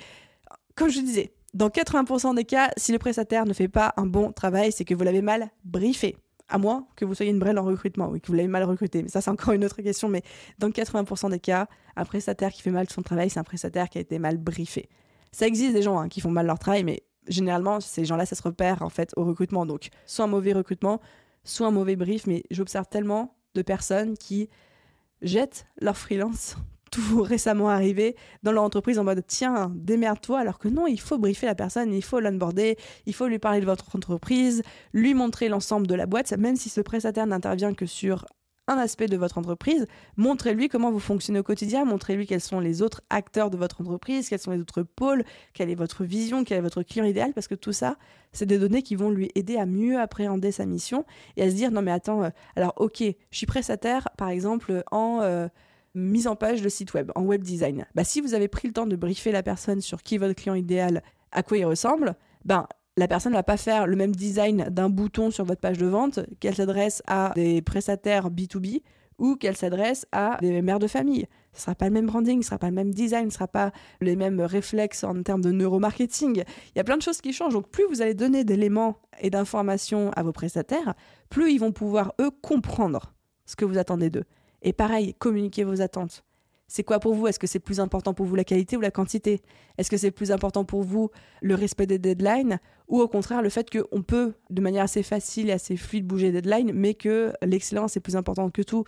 Comme 0.76 0.90
je 0.90 1.00
disais, 1.00 1.32
dans 1.54 1.68
80% 1.68 2.36
des 2.36 2.44
cas, 2.44 2.70
si 2.76 2.92
le 2.92 2.98
prestataire 2.98 3.46
ne 3.46 3.52
fait 3.52 3.68
pas 3.68 3.94
un 3.96 4.06
bon 4.06 4.30
travail, 4.30 4.70
c'est 4.70 4.84
que 4.84 4.94
vous 4.94 5.02
l'avez 5.02 5.22
mal 5.22 5.50
briefé. 5.64 6.16
À 6.48 6.58
moins 6.58 6.86
que 6.94 7.04
vous 7.04 7.14
soyez 7.14 7.32
une 7.32 7.40
brêle 7.40 7.58
en 7.58 7.64
recrutement, 7.64 8.10
ou 8.10 8.20
que 8.20 8.28
vous 8.28 8.34
l'avez 8.34 8.46
mal 8.46 8.62
recruté. 8.62 9.02
Mais 9.02 9.08
ça, 9.08 9.20
c'est 9.20 9.30
encore 9.30 9.52
une 9.52 9.64
autre 9.64 9.82
question. 9.82 10.08
Mais 10.08 10.22
dans 10.58 10.70
80% 10.70 11.30
des 11.30 11.40
cas, 11.40 11.66
un 11.96 12.04
prestataire 12.04 12.52
qui 12.52 12.62
fait 12.62 12.70
mal 12.70 12.88
son 12.88 13.02
travail, 13.02 13.28
c'est 13.28 13.40
un 13.40 13.44
prestataire 13.44 13.88
qui 13.88 13.98
a 13.98 14.00
été 14.02 14.20
mal 14.20 14.36
briefé. 14.36 14.88
Ça 15.32 15.48
existe 15.48 15.72
des 15.72 15.82
gens 15.82 15.98
hein, 15.98 16.08
qui 16.08 16.20
font 16.20 16.30
mal 16.30 16.46
leur 16.46 16.60
travail, 16.60 16.84
mais 16.84 17.02
généralement, 17.26 17.80
ces 17.80 18.04
gens-là, 18.04 18.24
ça 18.24 18.36
se 18.36 18.42
repère 18.42 18.82
en 18.82 18.88
fait 18.88 19.10
au 19.16 19.24
recrutement. 19.24 19.66
Donc, 19.66 19.88
soit 20.04 20.26
un 20.26 20.28
mauvais 20.28 20.52
recrutement, 20.52 21.00
soit 21.46 21.66
un 21.66 21.70
mauvais 21.70 21.96
brief, 21.96 22.26
mais 22.26 22.42
j'observe 22.50 22.86
tellement 22.88 23.36
de 23.54 23.62
personnes 23.62 24.16
qui 24.18 24.50
jettent 25.22 25.66
leur 25.80 25.96
freelance 25.96 26.56
tout 26.90 27.22
récemment 27.22 27.68
arrivé 27.68 28.16
dans 28.42 28.52
leur 28.52 28.62
entreprise 28.62 28.98
en 28.98 29.04
mode 29.04 29.24
tiens, 29.26 29.72
démerde-toi, 29.74 30.38
alors 30.38 30.58
que 30.58 30.68
non, 30.68 30.86
il 30.86 31.00
faut 31.00 31.18
briefer 31.18 31.46
la 31.46 31.54
personne, 31.54 31.92
il 31.92 32.04
faut 32.04 32.20
l'onboarder, 32.20 32.76
il 33.06 33.14
faut 33.14 33.26
lui 33.26 33.38
parler 33.38 33.60
de 33.60 33.66
votre 33.66 33.96
entreprise, 33.96 34.62
lui 34.92 35.14
montrer 35.14 35.48
l'ensemble 35.48 35.86
de 35.86 35.94
la 35.94 36.06
boîte, 36.06 36.32
même 36.32 36.56
si 36.56 36.68
ce 36.68 36.80
prestataire 36.80 37.26
n'intervient 37.26 37.74
que 37.74 37.86
sur 37.86 38.24
un 38.68 38.78
aspect 38.78 39.06
de 39.06 39.16
votre 39.16 39.38
entreprise, 39.38 39.86
montrez-lui 40.16 40.68
comment 40.68 40.90
vous 40.90 41.00
fonctionnez 41.00 41.38
au 41.38 41.42
quotidien, 41.42 41.84
montrez-lui 41.84 42.26
quels 42.26 42.40
sont 42.40 42.60
les 42.60 42.82
autres 42.82 43.02
acteurs 43.10 43.50
de 43.50 43.56
votre 43.56 43.80
entreprise, 43.80 44.28
quels 44.28 44.38
sont 44.38 44.50
les 44.50 44.60
autres 44.60 44.82
pôles, 44.82 45.24
quelle 45.54 45.70
est 45.70 45.76
votre 45.76 46.04
vision, 46.04 46.44
quel 46.44 46.58
est 46.58 46.62
votre 46.62 46.82
client 46.82 47.04
idéal, 47.04 47.32
parce 47.32 47.48
que 47.48 47.54
tout 47.54 47.72
ça, 47.72 47.96
c'est 48.32 48.46
des 48.46 48.58
données 48.58 48.82
qui 48.82 48.96
vont 48.96 49.10
lui 49.10 49.30
aider 49.34 49.56
à 49.56 49.66
mieux 49.66 49.98
appréhender 50.00 50.52
sa 50.52 50.66
mission 50.66 51.04
et 51.36 51.42
à 51.42 51.50
se 51.50 51.54
dire 51.54 51.70
non 51.70 51.82
mais 51.82 51.92
attends, 51.92 52.24
euh, 52.24 52.30
alors 52.56 52.74
ok, 52.76 52.98
je 53.00 53.36
suis 53.36 53.46
prestataire 53.46 54.08
par 54.16 54.28
exemple 54.28 54.82
en 54.90 55.20
euh, 55.22 55.48
mise 55.94 56.26
en 56.26 56.36
page 56.36 56.62
de 56.62 56.68
site 56.68 56.92
web, 56.94 57.10
en 57.14 57.22
web 57.22 57.42
design. 57.42 57.86
Bah, 57.94 58.04
si 58.04 58.20
vous 58.20 58.34
avez 58.34 58.48
pris 58.48 58.68
le 58.68 58.74
temps 58.74 58.86
de 58.86 58.96
briefer 58.96 59.32
la 59.32 59.42
personne 59.42 59.80
sur 59.80 60.02
qui 60.02 60.16
est 60.16 60.18
votre 60.18 60.34
client 60.34 60.54
idéal, 60.54 61.02
à 61.32 61.42
quoi 61.42 61.58
il 61.58 61.64
ressemble, 61.64 62.14
ben 62.44 62.66
la 62.96 63.08
personne 63.08 63.32
ne 63.32 63.36
va 63.36 63.42
pas 63.42 63.56
faire 63.56 63.86
le 63.86 63.96
même 63.96 64.14
design 64.14 64.68
d'un 64.70 64.88
bouton 64.88 65.30
sur 65.30 65.44
votre 65.44 65.60
page 65.60 65.78
de 65.78 65.86
vente 65.86 66.20
qu'elle 66.40 66.54
s'adresse 66.54 67.02
à 67.06 67.32
des 67.34 67.60
prestataires 67.60 68.30
B2B 68.30 68.82
ou 69.18 69.36
qu'elle 69.36 69.56
s'adresse 69.56 70.06
à 70.12 70.38
des 70.40 70.62
mères 70.62 70.78
de 70.78 70.86
famille. 70.86 71.26
Ce 71.52 71.58
ne 71.58 71.62
sera 71.62 71.74
pas 71.74 71.86
le 71.86 71.92
même 71.92 72.06
branding, 72.06 72.34
ce 72.34 72.38
ne 72.38 72.44
sera 72.44 72.58
pas 72.58 72.68
le 72.68 72.74
même 72.74 72.92
design, 72.92 73.22
ce 73.22 73.26
ne 73.26 73.32
sera 73.32 73.48
pas 73.48 73.72
les 74.00 74.16
mêmes 74.16 74.40
réflexes 74.40 75.04
en 75.04 75.22
termes 75.22 75.40
de 75.40 75.52
neuromarketing. 75.52 76.36
Il 76.36 76.76
y 76.76 76.80
a 76.80 76.84
plein 76.84 76.96
de 76.96 77.02
choses 77.02 77.20
qui 77.20 77.32
changent. 77.32 77.54
Donc 77.54 77.68
plus 77.68 77.84
vous 77.88 78.02
allez 78.02 78.14
donner 78.14 78.44
d'éléments 78.44 78.98
et 79.20 79.30
d'informations 79.30 80.10
à 80.12 80.22
vos 80.22 80.32
prestataires, 80.32 80.94
plus 81.30 81.52
ils 81.52 81.58
vont 81.58 81.72
pouvoir, 81.72 82.14
eux, 82.20 82.30
comprendre 82.42 83.14
ce 83.46 83.56
que 83.56 83.64
vous 83.64 83.78
attendez 83.78 84.10
d'eux. 84.10 84.24
Et 84.62 84.72
pareil, 84.72 85.14
communiquer 85.14 85.64
vos 85.64 85.80
attentes. 85.80 86.24
C'est 86.68 86.82
quoi 86.82 86.98
pour 86.98 87.14
vous? 87.14 87.26
Est-ce 87.28 87.38
que 87.38 87.46
c'est 87.46 87.60
plus 87.60 87.78
important 87.78 88.12
pour 88.12 88.26
vous 88.26 88.34
la 88.34 88.44
qualité 88.44 88.76
ou 88.76 88.80
la 88.80 88.90
quantité? 88.90 89.40
Est-ce 89.78 89.90
que 89.90 89.96
c'est 89.96 90.10
plus 90.10 90.32
important 90.32 90.64
pour 90.64 90.82
vous 90.82 91.10
le 91.40 91.54
respect 91.54 91.86
des 91.86 91.98
deadlines? 91.98 92.58
Ou 92.88 93.00
au 93.00 93.08
contraire 93.08 93.42
le 93.42 93.48
fait 93.48 93.68
qu'on 93.70 94.02
peut 94.02 94.34
de 94.50 94.60
manière 94.60 94.84
assez 94.84 95.02
facile 95.02 95.48
et 95.48 95.52
assez 95.52 95.76
fluide 95.76 96.06
bouger 96.06 96.32
des 96.32 96.42
deadlines 96.42 96.72
mais 96.72 96.94
que 96.94 97.32
l'excellence 97.42 97.96
est 97.96 98.00
plus 98.00 98.16
importante 98.16 98.52
que 98.52 98.62
tout? 98.62 98.84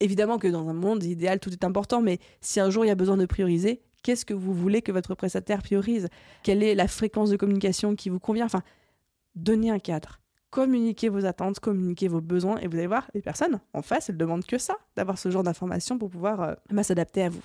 Évidemment 0.00 0.38
que 0.38 0.48
dans 0.48 0.68
un 0.68 0.74
monde 0.74 1.02
idéal 1.04 1.40
tout 1.40 1.50
est 1.50 1.64
important 1.64 2.00
mais 2.00 2.18
si 2.40 2.60
un 2.60 2.70
jour 2.70 2.84
il 2.84 2.88
y 2.88 2.90
a 2.90 2.94
besoin 2.94 3.16
de 3.16 3.26
prioriser, 3.26 3.82
qu'est-ce 4.02 4.24
que 4.24 4.34
vous 4.34 4.54
voulez 4.54 4.80
que 4.80 4.92
votre 4.92 5.14
prestataire 5.14 5.62
priorise? 5.62 6.08
Quelle 6.42 6.62
est 6.62 6.74
la 6.74 6.88
fréquence 6.88 7.30
de 7.30 7.36
communication 7.36 7.94
qui 7.94 8.08
vous 8.08 8.20
convient? 8.20 8.46
Enfin, 8.46 8.62
donnez 9.34 9.70
un 9.70 9.78
cadre 9.78 10.20
communiquez 10.50 11.08
vos 11.08 11.24
attentes, 11.24 11.60
communiquez 11.60 12.08
vos 12.08 12.20
besoins, 12.20 12.58
et 12.58 12.68
vous 12.68 12.76
allez 12.76 12.86
voir, 12.86 13.10
les 13.14 13.22
personnes 13.22 13.60
en 13.72 13.82
face, 13.82 14.08
elles 14.08 14.16
demandent 14.16 14.46
que 14.46 14.58
ça, 14.58 14.76
d'avoir 14.96 15.18
ce 15.18 15.30
genre 15.30 15.42
d'informations 15.42 15.98
pour 15.98 16.10
pouvoir 16.10 16.40
euh, 16.42 16.54
bah, 16.70 16.82
s'adapter 16.82 17.22
à 17.22 17.28
vous. 17.28 17.42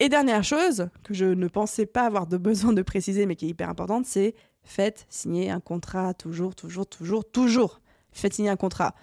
Et 0.00 0.08
dernière 0.08 0.42
chose, 0.42 0.88
que 1.04 1.14
je 1.14 1.26
ne 1.26 1.46
pensais 1.46 1.86
pas 1.86 2.06
avoir 2.06 2.26
de 2.26 2.36
besoin 2.38 2.72
de 2.72 2.82
préciser, 2.82 3.26
mais 3.26 3.36
qui 3.36 3.46
est 3.46 3.50
hyper 3.50 3.68
importante, 3.68 4.06
c'est 4.06 4.34
faites 4.62 5.06
signer 5.08 5.50
un 5.50 5.60
contrat, 5.60 6.14
toujours, 6.14 6.54
toujours, 6.54 6.86
toujours, 6.86 7.24
toujours. 7.30 7.80
Faites 8.12 8.34
signer 8.34 8.50
un 8.50 8.56
contrat. 8.56 8.94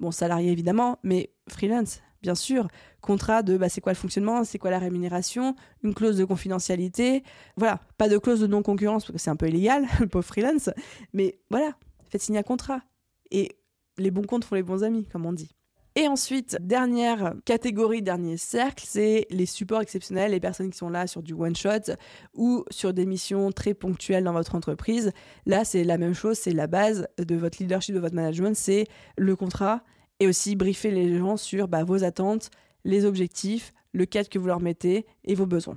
Bon, 0.00 0.10
salarié 0.10 0.50
évidemment, 0.50 0.98
mais 1.02 1.30
freelance, 1.48 2.00
bien 2.22 2.34
sûr. 2.34 2.68
Contrat 3.00 3.42
de 3.42 3.56
bah, 3.56 3.68
c'est 3.68 3.80
quoi 3.80 3.92
le 3.92 3.98
fonctionnement, 3.98 4.44
c'est 4.44 4.58
quoi 4.58 4.70
la 4.70 4.78
rémunération, 4.78 5.54
une 5.82 5.94
clause 5.94 6.16
de 6.16 6.24
confidentialité. 6.24 7.22
Voilà, 7.56 7.80
pas 7.98 8.08
de 8.08 8.18
clause 8.18 8.40
de 8.40 8.46
non-concurrence 8.46 9.04
parce 9.04 9.12
que 9.12 9.18
c'est 9.18 9.30
un 9.30 9.36
peu 9.36 9.48
illégal, 9.48 9.86
le 10.00 10.06
pauvre 10.06 10.24
freelance. 10.24 10.70
Mais 11.12 11.38
voilà, 11.50 11.74
faites 12.10 12.22
signer 12.22 12.38
un 12.40 12.44
contrat. 12.44 12.82
Et 13.30 13.56
les 13.98 14.10
bons 14.10 14.24
comptes 14.24 14.44
font 14.44 14.54
les 14.54 14.62
bons 14.62 14.84
amis, 14.84 15.06
comme 15.06 15.26
on 15.26 15.32
dit. 15.32 15.54
Et 15.96 16.06
ensuite, 16.06 16.56
dernière 16.60 17.34
catégorie, 17.44 18.00
dernier 18.00 18.36
cercle, 18.36 18.84
c'est 18.86 19.26
les 19.30 19.46
supports 19.46 19.80
exceptionnels, 19.80 20.30
les 20.30 20.40
personnes 20.40 20.70
qui 20.70 20.78
sont 20.78 20.88
là 20.88 21.08
sur 21.08 21.20
du 21.20 21.32
one-shot 21.32 21.94
ou 22.34 22.64
sur 22.70 22.94
des 22.94 23.06
missions 23.06 23.50
très 23.50 23.74
ponctuelles 23.74 24.22
dans 24.22 24.32
votre 24.32 24.54
entreprise. 24.54 25.10
Là, 25.46 25.64
c'est 25.64 25.82
la 25.82 25.98
même 25.98 26.14
chose, 26.14 26.38
c'est 26.38 26.52
la 26.52 26.68
base 26.68 27.08
de 27.18 27.34
votre 27.34 27.58
leadership, 27.60 27.94
de 27.94 28.00
votre 28.00 28.14
management, 28.14 28.54
c'est 28.54 28.86
le 29.18 29.34
contrat 29.34 29.82
et 30.20 30.28
aussi 30.28 30.54
briefer 30.54 30.92
les 30.92 31.18
gens 31.18 31.36
sur 31.36 31.66
bah, 31.66 31.82
vos 31.82 32.04
attentes, 32.04 32.50
les 32.84 33.04
objectifs, 33.04 33.72
le 33.92 34.06
cadre 34.06 34.28
que 34.28 34.38
vous 34.38 34.46
leur 34.46 34.60
mettez 34.60 35.06
et 35.24 35.34
vos 35.34 35.46
besoins. 35.46 35.76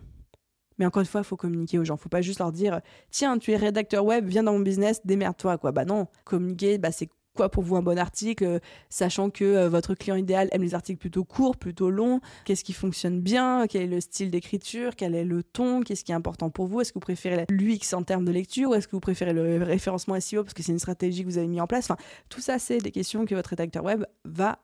Mais 0.77 0.85
encore 0.85 1.01
une 1.01 1.07
fois, 1.07 1.21
il 1.21 1.25
faut 1.25 1.37
communiquer 1.37 1.79
aux 1.79 1.85
gens. 1.85 1.97
Faut 1.97 2.09
pas 2.09 2.21
juste 2.21 2.39
leur 2.39 2.51
dire 2.51 2.81
tiens, 3.11 3.37
tu 3.37 3.51
es 3.51 3.57
rédacteur 3.57 4.05
web, 4.05 4.27
viens 4.27 4.43
dans 4.43 4.53
mon 4.53 4.59
business, 4.59 5.01
démerde-toi 5.05 5.57
quoi. 5.57 5.71
Bah 5.71 5.85
non, 5.85 6.07
communiquer, 6.25 6.77
bah 6.77 6.91
c'est 6.91 7.09
quoi 7.33 7.49
pour 7.49 7.63
vous 7.63 7.75
un 7.75 7.81
bon 7.81 7.97
article, 7.97 8.59
sachant 8.89 9.29
que 9.29 9.43
euh, 9.43 9.69
votre 9.69 9.95
client 9.95 10.15
idéal 10.15 10.49
aime 10.51 10.61
les 10.61 10.75
articles 10.75 10.99
plutôt 10.99 11.23
courts, 11.23 11.57
plutôt 11.57 11.89
longs, 11.89 12.21
qu'est-ce 12.45 12.63
qui 12.63 12.73
fonctionne 12.73 13.21
bien, 13.21 13.65
quel 13.67 13.83
est 13.83 13.87
le 13.87 14.01
style 14.01 14.29
d'écriture, 14.29 14.95
quel 14.95 15.15
est 15.15 15.23
le 15.23 15.43
ton, 15.43 15.81
qu'est-ce 15.81 16.03
qui 16.03 16.11
est 16.11 16.15
important 16.15 16.49
pour 16.49 16.67
vous, 16.67 16.81
est-ce 16.81 16.91
que 16.91 16.95
vous 16.95 16.99
préférez 16.99 17.45
l'UX 17.49 17.93
en 17.93 18.03
termes 18.03 18.25
de 18.25 18.31
lecture 18.31 18.69
ou 18.69 18.75
est-ce 18.75 18.87
que 18.87 18.95
vous 18.95 18.99
préférez 18.99 19.33
le 19.33 19.63
référencement 19.63 20.19
SEO 20.19 20.43
parce 20.43 20.53
que 20.53 20.63
c'est 20.63 20.71
une 20.71 20.79
stratégie 20.79 21.23
que 21.23 21.27
vous 21.27 21.37
avez 21.37 21.47
mis 21.47 21.61
en 21.61 21.67
place? 21.67 21.85
Enfin, 21.85 21.97
tout 22.29 22.41
ça, 22.41 22.59
c'est 22.59 22.77
des 22.77 22.91
questions 22.91 23.25
que 23.25 23.35
votre 23.35 23.49
rédacteur 23.49 23.83
web 23.83 24.05
va 24.25 24.59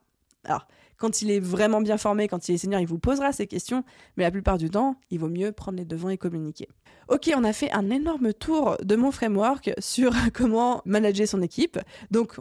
alors, 0.46 0.68
quand 0.98 1.22
il 1.22 1.32
est 1.32 1.40
vraiment 1.40 1.82
bien 1.82 1.98
formé, 1.98 2.28
quand 2.28 2.50
il 2.50 2.56
est 2.56 2.58
senior, 2.58 2.80
il 2.82 2.88
vous 2.88 3.00
posera 3.00 3.32
ces 3.32 3.48
questions, 3.48 3.84
mais 4.18 4.24
la 4.24 4.32
plupart 4.32 4.58
du 4.58 4.70
temps, 4.70 4.96
il 5.10 5.20
vaut 5.20 5.30
mieux 5.30 5.52
prendre 5.52 5.78
les 5.78 5.86
devants 5.86 6.10
et 6.10 6.18
communiquer. 6.18 6.68
Ok, 7.08 7.32
on 7.36 7.44
a 7.44 7.54
fait 7.54 7.72
un 7.72 7.90
énorme 7.90 8.34
tour 8.34 8.78
de 8.84 8.96
mon 8.96 9.12
framework 9.12 9.72
sur 9.80 10.14
comment 10.34 10.82
manager 10.86 11.28
son 11.28 11.42
équipe. 11.42 11.80
Donc, 12.12 12.36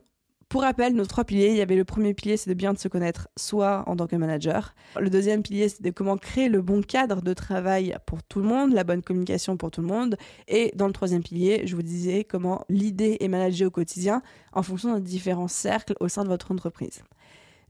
pour 0.48 0.62
rappel, 0.62 0.94
nos 0.94 1.04
trois 1.04 1.24
piliers, 1.24 1.50
il 1.50 1.56
y 1.56 1.60
avait 1.60 1.76
le 1.76 1.84
premier 1.84 2.14
pilier, 2.14 2.38
c'est 2.38 2.48
de 2.48 2.54
bien 2.54 2.74
se 2.74 2.88
connaître 2.88 3.28
soi 3.36 3.84
en 3.86 3.96
tant 3.96 4.06
que 4.06 4.16
manager. 4.16 4.74
Le 4.98 5.10
deuxième 5.10 5.42
pilier, 5.42 5.68
c'est 5.68 5.82
de 5.82 5.90
comment 5.90 6.16
créer 6.16 6.48
le 6.48 6.62
bon 6.62 6.80
cadre 6.80 7.20
de 7.20 7.34
travail 7.34 7.94
pour 8.06 8.22
tout 8.22 8.40
le 8.40 8.46
monde, 8.46 8.72
la 8.72 8.82
bonne 8.82 9.02
communication 9.02 9.58
pour 9.58 9.70
tout 9.70 9.82
le 9.82 9.88
monde. 9.88 10.16
Et 10.46 10.72
dans 10.74 10.86
le 10.86 10.94
troisième 10.94 11.22
pilier, 11.22 11.66
je 11.66 11.76
vous 11.76 11.82
disais 11.82 12.24
comment 12.24 12.64
l'idée 12.70 13.18
et 13.20 13.28
manager 13.28 13.68
au 13.68 13.70
quotidien 13.70 14.22
en 14.54 14.62
fonction 14.62 14.94
de 14.94 15.00
différents 15.00 15.48
cercles 15.48 15.94
au 16.00 16.08
sein 16.08 16.24
de 16.24 16.28
votre 16.28 16.50
entreprise. 16.50 17.02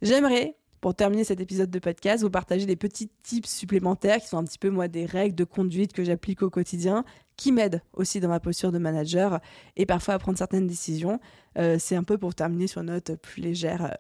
J'aimerais, 0.00 0.56
pour 0.80 0.94
terminer 0.94 1.24
cet 1.24 1.40
épisode 1.40 1.70
de 1.70 1.78
podcast, 1.78 2.22
vous 2.22 2.30
partager 2.30 2.66
des 2.66 2.76
petits 2.76 3.10
tips 3.24 3.50
supplémentaires 3.50 4.18
qui 4.18 4.28
sont 4.28 4.38
un 4.38 4.44
petit 4.44 4.58
peu, 4.58 4.70
moi, 4.70 4.86
des 4.86 5.06
règles 5.06 5.34
de 5.34 5.44
conduite 5.44 5.92
que 5.92 6.04
j'applique 6.04 6.42
au 6.42 6.50
quotidien, 6.50 7.04
qui 7.36 7.50
m'aident 7.50 7.82
aussi 7.92 8.20
dans 8.20 8.28
ma 8.28 8.40
posture 8.40 8.70
de 8.70 8.78
manager 8.78 9.40
et 9.76 9.86
parfois 9.86 10.14
à 10.14 10.18
prendre 10.18 10.38
certaines 10.38 10.66
décisions. 10.66 11.18
Euh, 11.58 11.78
c'est 11.80 11.96
un 11.96 12.04
peu 12.04 12.16
pour 12.16 12.34
terminer 12.34 12.68
sur 12.68 12.80
une 12.80 12.88
note 12.88 13.16
plus 13.16 13.42
légère. 13.42 13.96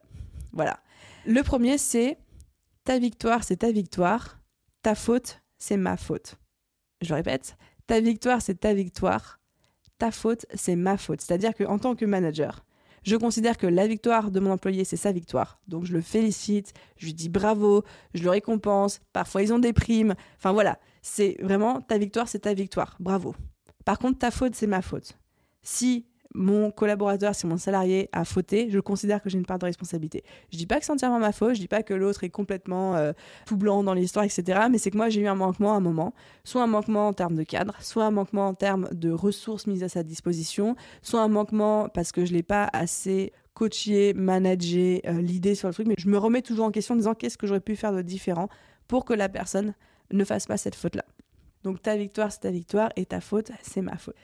voilà. 0.52 0.78
Le 1.26 1.42
premier, 1.42 1.78
c'est 1.78 2.18
ta 2.84 2.98
victoire, 2.98 3.42
c'est 3.42 3.56
ta 3.56 3.72
victoire. 3.72 4.38
Ta 4.82 4.94
faute, 4.94 5.42
c'est 5.58 5.76
ma 5.76 5.96
faute. 5.96 6.36
Je 7.00 7.12
répète, 7.12 7.56
ta 7.86 8.00
victoire, 8.00 8.40
c'est 8.40 8.60
ta 8.60 8.72
victoire. 8.72 9.40
Ta 9.98 10.12
faute, 10.12 10.46
c'est 10.54 10.76
ma 10.76 10.96
faute. 10.96 11.20
C'est-à-dire 11.20 11.54
qu'en 11.54 11.78
tant 11.78 11.96
que 11.96 12.04
manager, 12.04 12.64
je 13.02 13.16
considère 13.16 13.56
que 13.56 13.66
la 13.66 13.86
victoire 13.86 14.30
de 14.30 14.40
mon 14.40 14.52
employé, 14.52 14.84
c'est 14.84 14.96
sa 14.96 15.12
victoire. 15.12 15.60
Donc 15.68 15.84
je 15.84 15.92
le 15.92 16.00
félicite, 16.00 16.72
je 16.96 17.06
lui 17.06 17.14
dis 17.14 17.28
bravo, 17.28 17.84
je 18.14 18.22
le 18.22 18.30
récompense. 18.30 19.00
Parfois, 19.12 19.42
ils 19.42 19.52
ont 19.52 19.58
des 19.58 19.72
primes. 19.72 20.14
Enfin 20.36 20.52
voilà, 20.52 20.78
c'est 21.02 21.36
vraiment 21.40 21.80
ta 21.80 21.98
victoire, 21.98 22.28
c'est 22.28 22.40
ta 22.40 22.54
victoire. 22.54 22.96
Bravo. 23.00 23.34
Par 23.84 23.98
contre, 23.98 24.18
ta 24.18 24.30
faute, 24.30 24.54
c'est 24.54 24.66
ma 24.66 24.82
faute. 24.82 25.18
Si 25.62 26.06
mon 26.38 26.70
collaborateur, 26.70 27.34
si 27.34 27.46
mon 27.46 27.58
salarié 27.58 28.08
a 28.12 28.24
fauté, 28.24 28.70
je 28.70 28.78
considère 28.78 29.20
que 29.20 29.28
j'ai 29.28 29.38
une 29.38 29.44
part 29.44 29.58
de 29.58 29.64
responsabilité. 29.64 30.22
Je 30.52 30.56
dis 30.56 30.66
pas 30.66 30.78
que 30.78 30.84
c'est 30.84 30.92
entièrement 30.92 31.18
ma 31.18 31.32
faute, 31.32 31.54
je 31.54 31.60
dis 31.60 31.68
pas 31.68 31.82
que 31.82 31.92
l'autre 31.92 32.22
est 32.22 32.30
complètement 32.30 32.94
euh, 32.94 33.12
tout 33.44 33.56
blanc 33.56 33.82
dans 33.82 33.92
l'histoire, 33.92 34.24
etc. 34.24 34.60
Mais 34.70 34.78
c'est 34.78 34.90
que 34.90 34.96
moi 34.96 35.08
j'ai 35.08 35.20
eu 35.20 35.26
un 35.26 35.34
manquement 35.34 35.74
à 35.74 35.76
un 35.76 35.80
moment, 35.80 36.14
soit 36.44 36.62
un 36.62 36.68
manquement 36.68 37.08
en 37.08 37.12
termes 37.12 37.34
de 37.34 37.42
cadre, 37.42 37.74
soit 37.80 38.04
un 38.04 38.12
manquement 38.12 38.46
en 38.46 38.54
termes 38.54 38.88
de 38.92 39.10
ressources 39.10 39.66
mises 39.66 39.82
à 39.82 39.88
sa 39.88 40.04
disposition, 40.04 40.76
soit 41.02 41.20
un 41.20 41.28
manquement 41.28 41.88
parce 41.88 42.12
que 42.12 42.24
je 42.24 42.32
l'ai 42.32 42.44
pas 42.44 42.70
assez 42.72 43.32
coaché, 43.54 44.14
managé, 44.14 45.02
euh, 45.06 45.20
l'idée 45.20 45.56
sur 45.56 45.66
le 45.66 45.74
truc. 45.74 45.88
Mais 45.88 45.96
je 45.98 46.08
me 46.08 46.18
remets 46.18 46.42
toujours 46.42 46.66
en 46.66 46.70
question 46.70 46.94
en 46.94 46.98
disant 46.98 47.14
qu'est-ce 47.14 47.36
que 47.36 47.48
j'aurais 47.48 47.60
pu 47.60 47.74
faire 47.74 47.92
de 47.92 48.02
différent 48.02 48.48
pour 48.86 49.04
que 49.04 49.12
la 49.12 49.28
personne 49.28 49.74
ne 50.12 50.24
fasse 50.24 50.46
pas 50.46 50.56
cette 50.56 50.76
faute-là. 50.76 51.04
Donc 51.64 51.82
ta 51.82 51.96
victoire, 51.96 52.30
c'est 52.30 52.40
ta 52.40 52.50
victoire 52.52 52.90
et 52.94 53.06
ta 53.06 53.20
faute, 53.20 53.50
c'est 53.62 53.82
ma 53.82 53.96
faute. 53.96 54.14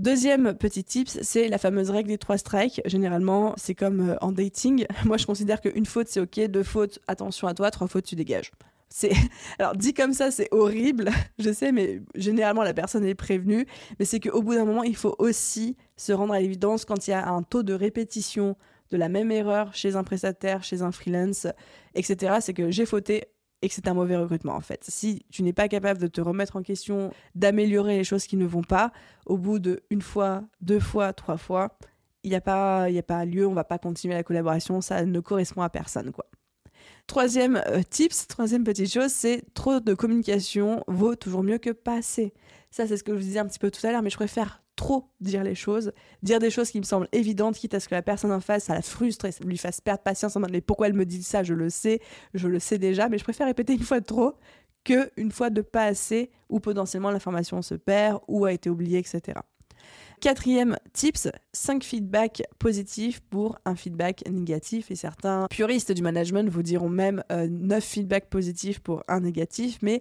Deuxième 0.00 0.54
petit 0.54 0.82
tips, 0.82 1.18
c'est 1.20 1.48
la 1.48 1.58
fameuse 1.58 1.90
règle 1.90 2.08
des 2.08 2.16
trois 2.16 2.38
strikes. 2.38 2.80
Généralement, 2.86 3.52
c'est 3.58 3.74
comme 3.74 4.08
euh, 4.08 4.16
en 4.22 4.32
dating. 4.32 4.86
Moi, 5.04 5.18
je 5.18 5.26
considère 5.26 5.60
qu'une 5.60 5.84
faute, 5.84 6.08
c'est 6.08 6.20
OK. 6.20 6.40
Deux 6.48 6.62
fautes, 6.62 7.00
attention 7.06 7.46
à 7.48 7.52
toi. 7.52 7.70
Trois 7.70 7.86
fautes, 7.86 8.06
tu 8.06 8.14
dégages. 8.14 8.50
C'est 8.88 9.12
alors 9.58 9.76
dit 9.76 9.92
comme 9.92 10.14
ça, 10.14 10.30
c'est 10.30 10.48
horrible, 10.52 11.10
je 11.38 11.52
sais, 11.52 11.70
mais 11.70 12.00
généralement 12.14 12.62
la 12.62 12.72
personne 12.72 13.04
est 13.04 13.14
prévenue. 13.14 13.66
Mais 13.98 14.06
c'est 14.06 14.20
qu'au 14.20 14.40
bout 14.40 14.54
d'un 14.54 14.64
moment, 14.64 14.84
il 14.84 14.96
faut 14.96 15.16
aussi 15.18 15.76
se 15.98 16.14
rendre 16.14 16.32
à 16.32 16.40
l'évidence 16.40 16.86
quand 16.86 17.06
il 17.06 17.10
y 17.10 17.12
a 17.12 17.28
un 17.28 17.42
taux 17.42 17.62
de 17.62 17.74
répétition 17.74 18.56
de 18.90 18.96
la 18.96 19.10
même 19.10 19.30
erreur 19.30 19.74
chez 19.74 19.96
un 19.96 20.02
prestataire, 20.02 20.64
chez 20.64 20.80
un 20.80 20.92
freelance, 20.92 21.46
etc. 21.94 22.38
C'est 22.40 22.54
que 22.54 22.70
j'ai 22.70 22.86
fauté, 22.86 23.24
et 23.62 23.68
que 23.68 23.74
c'est 23.74 23.88
un 23.88 23.94
mauvais 23.94 24.16
recrutement 24.16 24.54
en 24.54 24.60
fait. 24.60 24.84
Si 24.88 25.24
tu 25.30 25.42
n'es 25.42 25.52
pas 25.52 25.68
capable 25.68 26.00
de 26.00 26.06
te 26.06 26.20
remettre 26.20 26.56
en 26.56 26.62
question, 26.62 27.12
d'améliorer 27.34 27.98
les 27.98 28.04
choses 28.04 28.26
qui 28.26 28.36
ne 28.36 28.46
vont 28.46 28.62
pas, 28.62 28.92
au 29.26 29.36
bout 29.36 29.58
de 29.58 29.82
une 29.90 30.02
fois, 30.02 30.42
deux 30.60 30.80
fois, 30.80 31.12
trois 31.12 31.36
fois, 31.36 31.76
il 32.22 32.30
n'y 32.30 32.36
a 32.36 32.40
pas, 32.40 32.90
il 32.90 32.98
a 32.98 33.02
pas 33.02 33.24
lieu, 33.24 33.46
on 33.46 33.54
va 33.54 33.64
pas 33.64 33.78
continuer 33.78 34.14
la 34.14 34.22
collaboration, 34.22 34.80
ça 34.80 35.04
ne 35.04 35.20
correspond 35.20 35.62
à 35.62 35.70
personne 35.70 36.12
quoi. 36.12 36.26
Troisième 37.06 37.60
euh, 37.66 37.82
tips, 37.82 38.28
troisième 38.28 38.62
petite 38.62 38.92
chose, 38.92 39.10
c'est 39.10 39.42
trop 39.54 39.80
de 39.80 39.94
communication 39.94 40.84
vaut 40.86 41.16
toujours 41.16 41.42
mieux 41.42 41.58
que 41.58 41.70
pas 41.70 41.96
assez. 41.96 42.32
Ça, 42.70 42.86
c'est 42.86 42.96
ce 42.96 43.02
que 43.02 43.12
je 43.12 43.16
vous 43.16 43.24
disais 43.24 43.40
un 43.40 43.46
petit 43.46 43.58
peu 43.58 43.70
tout 43.70 43.84
à 43.84 43.90
l'heure, 43.90 44.02
mais 44.02 44.10
je 44.10 44.16
préfère 44.16 44.62
trop 44.80 45.10
dire 45.20 45.44
les 45.44 45.54
choses, 45.54 45.92
dire 46.22 46.38
des 46.38 46.50
choses 46.50 46.70
qui 46.70 46.78
me 46.78 46.84
semblent 46.84 47.08
évidentes, 47.12 47.54
quitte 47.54 47.74
à 47.74 47.80
ce 47.80 47.88
que 47.88 47.94
la 47.94 48.00
personne 48.00 48.32
en 48.32 48.40
face, 48.40 48.64
ça 48.64 48.74
la 48.74 48.80
frustre 48.80 49.26
et 49.26 49.32
ça 49.32 49.44
lui 49.44 49.58
fasse 49.58 49.82
perdre 49.82 50.02
patience 50.02 50.36
en 50.36 50.40
mode 50.40 50.52
mais 50.52 50.62
pourquoi 50.62 50.86
elle 50.86 50.94
me 50.94 51.04
dit 51.04 51.22
ça, 51.22 51.42
je 51.42 51.52
le 51.52 51.68
sais, 51.68 52.00
je 52.32 52.48
le 52.48 52.58
sais 52.58 52.78
déjà, 52.78 53.10
mais 53.10 53.18
je 53.18 53.24
préfère 53.24 53.46
répéter 53.46 53.74
une 53.74 53.82
fois 53.82 54.00
de 54.00 54.06
trop 54.06 54.32
que 54.84 55.10
une 55.18 55.32
fois 55.32 55.50
de 55.50 55.60
pas 55.60 55.84
assez, 55.84 56.30
où 56.48 56.60
potentiellement 56.60 57.10
l'information 57.10 57.60
se 57.60 57.74
perd 57.74 58.20
ou 58.26 58.46
a 58.46 58.52
été 58.54 58.70
oubliée, 58.70 58.98
etc. 58.98 59.40
Quatrième 60.22 60.78
tips, 60.94 61.28
5 61.52 61.84
feedbacks 61.84 62.42
positifs 62.58 63.20
pour 63.20 63.58
un 63.66 63.74
feedback 63.74 64.26
négatif. 64.30 64.90
Et 64.90 64.94
certains 64.94 65.46
puristes 65.50 65.92
du 65.92 66.00
management 66.00 66.48
vous 66.48 66.62
diront 66.62 66.88
même 66.88 67.22
9 67.30 67.78
euh, 67.78 67.80
feedbacks 67.80 68.30
positifs 68.30 68.80
pour 68.80 69.02
un 69.08 69.20
négatif. 69.20 69.78
Mais 69.82 70.00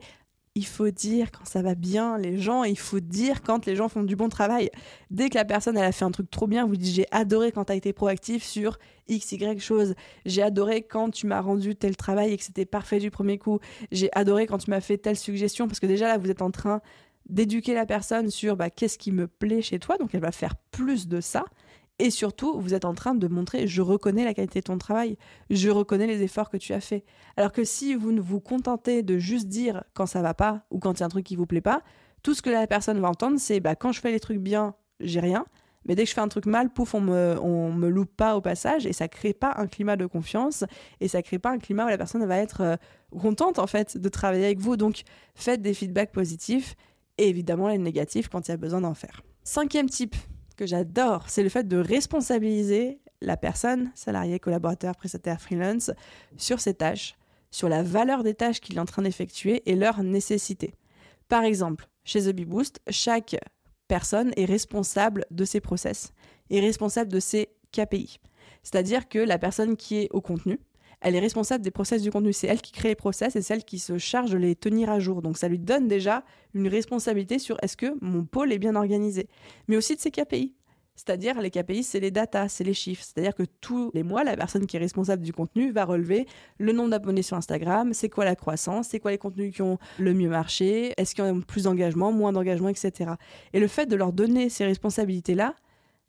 il 0.60 0.66
faut 0.66 0.90
dire 0.90 1.32
quand 1.32 1.46
ça 1.46 1.62
va 1.62 1.74
bien, 1.74 2.18
les 2.18 2.38
gens, 2.38 2.66
il 2.66 2.78
faut 2.78 3.00
dire 3.00 3.42
quand 3.42 3.66
les 3.66 3.78
gens 3.78 3.88
font 3.88 4.04
du 4.04 4.18
bon 4.18 4.28
travail. 4.28 4.70
Dès 5.10 5.30
que 5.30 5.36
la 5.36 5.46
personne, 5.46 5.78
a 5.78 5.92
fait 5.94 6.04
un 6.04 6.12
truc 6.12 6.30
trop 6.30 6.48
bien, 6.48 6.68
vous 6.68 6.76
dites 6.76 6.94
j'ai 6.94 7.06
adoré 7.12 7.54
quand 7.54 7.66
tu 7.66 7.72
as 7.72 7.76
été 7.76 7.94
proactif 7.94 8.44
sur 8.44 8.78
X, 9.08 9.32
Y 9.32 9.62
chose. 9.62 9.96
J'ai 10.26 10.42
adoré 10.42 10.82
quand 10.82 11.12
tu 11.12 11.28
m'as 11.28 11.40
rendu 11.40 11.78
tel 11.78 11.96
travail 11.96 12.34
et 12.34 12.38
que 12.38 12.44
c'était 12.44 12.66
parfait 12.66 13.00
du 13.00 13.10
premier 13.10 13.38
coup. 13.38 13.60
J'ai 13.94 14.10
adoré 14.12 14.48
quand 14.48 14.58
tu 14.58 14.70
m'as 14.70 14.82
fait 14.82 14.98
telle 14.98 15.18
suggestion 15.18 15.70
parce 15.70 15.80
que 15.80 15.88
déjà 15.88 16.10
là, 16.10 16.18
vous 16.18 16.30
êtes 16.30 16.42
en 16.42 16.52
train 16.52 16.82
d'éduquer 17.30 17.74
la 17.74 17.86
personne 17.86 18.30
sur 18.30 18.58
bah, 18.58 18.70
qu'est-ce 18.70 18.98
qui 18.98 19.14
me 19.14 19.28
plaît 19.28 19.62
chez 19.62 19.80
toi. 19.80 19.98
Donc 19.98 20.14
elle 20.14 20.22
va 20.22 20.34
faire 20.34 20.56
plus 20.72 21.08
de 21.08 21.22
ça. 21.22 21.46
Et 22.00 22.12
surtout, 22.12 22.60
vous 22.60 22.74
êtes 22.74 22.86
en 22.86 22.94
train 22.94 23.14
de 23.14 23.28
montrer, 23.28 23.68
je 23.68 23.82
reconnais 23.82 24.24
la 24.24 24.34
qualité 24.34 24.60
de 24.60 24.64
ton 24.64 24.78
travail, 24.78 25.18
je 25.50 25.70
reconnais 25.70 26.08
les 26.08 26.24
efforts 26.24 26.50
que 26.50 26.56
tu 26.56 26.74
as 26.74 26.80
faits. 26.80 27.04
Alors 27.36 27.52
que 27.52 27.66
si 27.66 27.94
vous 27.94 28.14
ne 28.14 28.22
vous 28.22 28.40
contentez 28.40 29.04
de 29.04 29.18
juste 29.18 29.50
dire 29.50 29.84
quand 29.94 30.06
ça 30.06 30.22
va 30.22 30.34
pas 30.34 30.66
ou 30.72 30.80
quand 30.80 30.94
il 30.94 31.00
y 31.02 31.04
a 31.04 31.06
un 31.06 31.10
truc 31.10 31.26
qui 31.26 31.36
vous 31.36 31.46
plaît 31.46 31.60
pas, 31.60 31.84
tout 32.24 32.34
ce 32.34 32.42
que 32.42 32.50
la 32.50 32.68
personne 32.68 33.00
va 33.02 33.10
entendre, 33.10 33.38
c'est 33.38 33.60
bah, 33.60 33.76
quand 33.76 33.92
je 33.92 34.00
fais 34.00 34.12
les 34.12 34.20
trucs 34.22 34.40
bien, 34.40 34.76
j'ai 35.02 35.20
rien. 35.20 35.46
Mais 35.86 35.96
dès 35.96 36.04
que 36.04 36.10
je 36.10 36.14
fais 36.14 36.22
un 36.22 36.28
truc 36.28 36.46
mal, 36.46 36.70
pouf, 36.70 36.94
on 36.94 37.02
me, 37.02 37.38
on 37.42 37.72
me 37.72 37.90
loupe 37.90 38.16
pas 38.16 38.36
au 38.38 38.42
passage 38.42 38.86
et 38.86 38.94
ça 38.94 39.08
crée 39.08 39.34
pas 39.34 39.54
un 39.58 39.68
climat 39.68 39.96
de 39.96 40.06
confiance 40.06 40.64
et 41.02 41.08
ça 41.08 41.22
crée 41.22 41.40
pas 41.40 41.50
un 41.50 41.58
climat 41.58 41.86
où 41.86 41.90
la 41.90 41.98
personne 41.98 42.26
va 42.26 42.38
être 42.38 42.62
euh, 42.62 42.76
contente 43.18 43.60
en 43.60 43.68
fait 43.68 43.98
de 43.98 44.10
travailler 44.10 44.46
avec 44.46 44.60
vous. 44.60 44.78
Donc 44.78 45.04
faites 45.36 45.62
des 45.62 45.74
feedbacks 45.74 46.12
positifs 46.12 46.76
et 47.18 47.28
évidemment 47.28 47.68
les 47.68 47.78
négatifs 47.78 48.30
quand 48.30 48.48
il 48.48 48.52
y 48.52 48.54
a 48.54 48.58
besoin 48.58 48.82
d'en 48.82 48.94
faire. 48.94 49.22
Cinquième 49.44 49.90
type 49.90 50.16
j'adore, 50.66 51.30
c'est 51.30 51.44
le 51.44 51.50
fait 51.50 51.68
de 51.68 51.78
responsabiliser 51.78 53.00
la 53.22 53.38
personne, 53.38 53.92
salarié, 53.96 54.40
collaborateur, 54.40 54.96
prestataire, 54.96 55.42
freelance, 55.42 55.92
sur 56.38 56.60
ses 56.60 56.74
tâches, 56.74 57.16
sur 57.52 57.70
la 57.70 57.84
valeur 57.84 58.24
des 58.24 58.34
tâches 58.34 58.62
qu'il 58.62 58.78
est 58.78 58.82
en 58.82 58.86
train 58.86 59.02
d'effectuer 59.02 59.64
et 59.66 59.76
leur 59.76 60.04
nécessité. 60.04 60.74
Par 61.28 61.44
exemple, 61.44 61.88
chez 62.04 62.22
The 62.22 62.36
Bee 62.36 62.46
Boost, 62.46 62.80
chaque 62.90 63.36
personne 63.88 64.32
est 64.38 64.46
responsable 64.46 65.26
de 65.32 65.46
ses 65.46 65.60
process, 65.60 66.14
est 66.50 66.60
responsable 66.60 67.12
de 67.12 67.20
ses 67.20 67.50
KPI. 67.72 68.20
C'est-à-dire 68.64 69.08
que 69.10 69.20
la 69.20 69.38
personne 69.38 69.78
qui 69.78 69.98
est 69.98 70.10
au 70.12 70.22
contenu, 70.22 70.60
elle 71.02 71.16
est 71.16 71.20
responsable 71.20 71.64
des 71.64 71.72
process 71.72 72.02
du 72.02 72.12
contenu. 72.12 72.34
C'est 72.34 72.48
elle 72.48 72.62
qui 72.62 72.72
crée 72.72 72.90
les 72.90 72.96
process 72.96 73.36
et 73.36 73.42
c'est 73.42 73.54
elle 73.54 73.64
qui 73.64 73.80
se 73.80 73.98
charge 73.98 74.32
de 74.32 74.38
les 74.38 74.56
tenir 74.56 74.90
à 74.90 75.00
jour. 75.00 75.22
Donc 75.22 75.38
ça 75.38 75.48
lui 75.48 75.60
donne 75.60 75.88
déjà 75.88 76.24
une 76.54 76.68
responsabilité 76.68 77.40
sur 77.40 77.58
est-ce 77.62 77.78
que 77.78 77.94
mon 78.02 78.26
pôle 78.26 78.52
est 78.52 78.60
bien 78.60 78.76
organisé, 78.76 79.28
mais 79.68 79.78
aussi 79.78 79.96
de 79.96 80.02
ses 80.02 80.12
KPI. 80.12 80.54
C'est-à-dire, 81.00 81.40
les 81.40 81.50
KPI, 81.50 81.84
c'est 81.84 82.02
les 82.02 82.12
datas, 82.12 82.50
c'est 82.50 82.66
les 82.66 82.74
chiffres. 82.74 83.06
C'est-à-dire 83.06 83.34
que 83.34 83.44
tous 83.62 83.90
les 83.94 84.04
mois, 84.04 84.26
la 84.26 84.36
personne 84.36 84.68
qui 84.68 84.76
est 84.76 84.80
responsable 84.82 85.24
du 85.24 85.32
contenu 85.32 85.72
va 85.72 85.86
relever 85.86 86.28
le 86.58 86.74
nombre 86.74 86.90
d'abonnés 86.90 87.22
sur 87.22 87.38
Instagram, 87.38 87.94
c'est 87.94 88.10
quoi 88.10 88.26
la 88.26 88.36
croissance, 88.36 88.90
c'est 88.90 89.00
quoi 89.00 89.12
les 89.12 89.18
contenus 89.18 89.56
qui 89.56 89.62
ont 89.62 89.78
le 89.98 90.14
mieux 90.14 90.28
marché, 90.28 90.94
est-ce 90.98 91.16
qu'il 91.16 91.24
y 91.24 91.28
a 91.30 91.34
plus 91.48 91.64
d'engagement, 91.64 92.12
moins 92.12 92.34
d'engagement, 92.34 92.68
etc. 92.68 93.12
Et 93.54 93.62
le 93.62 93.68
fait 93.70 93.86
de 93.86 93.96
leur 93.96 94.12
donner 94.12 94.50
ces 94.50 94.66
responsabilités-là, 94.66 95.56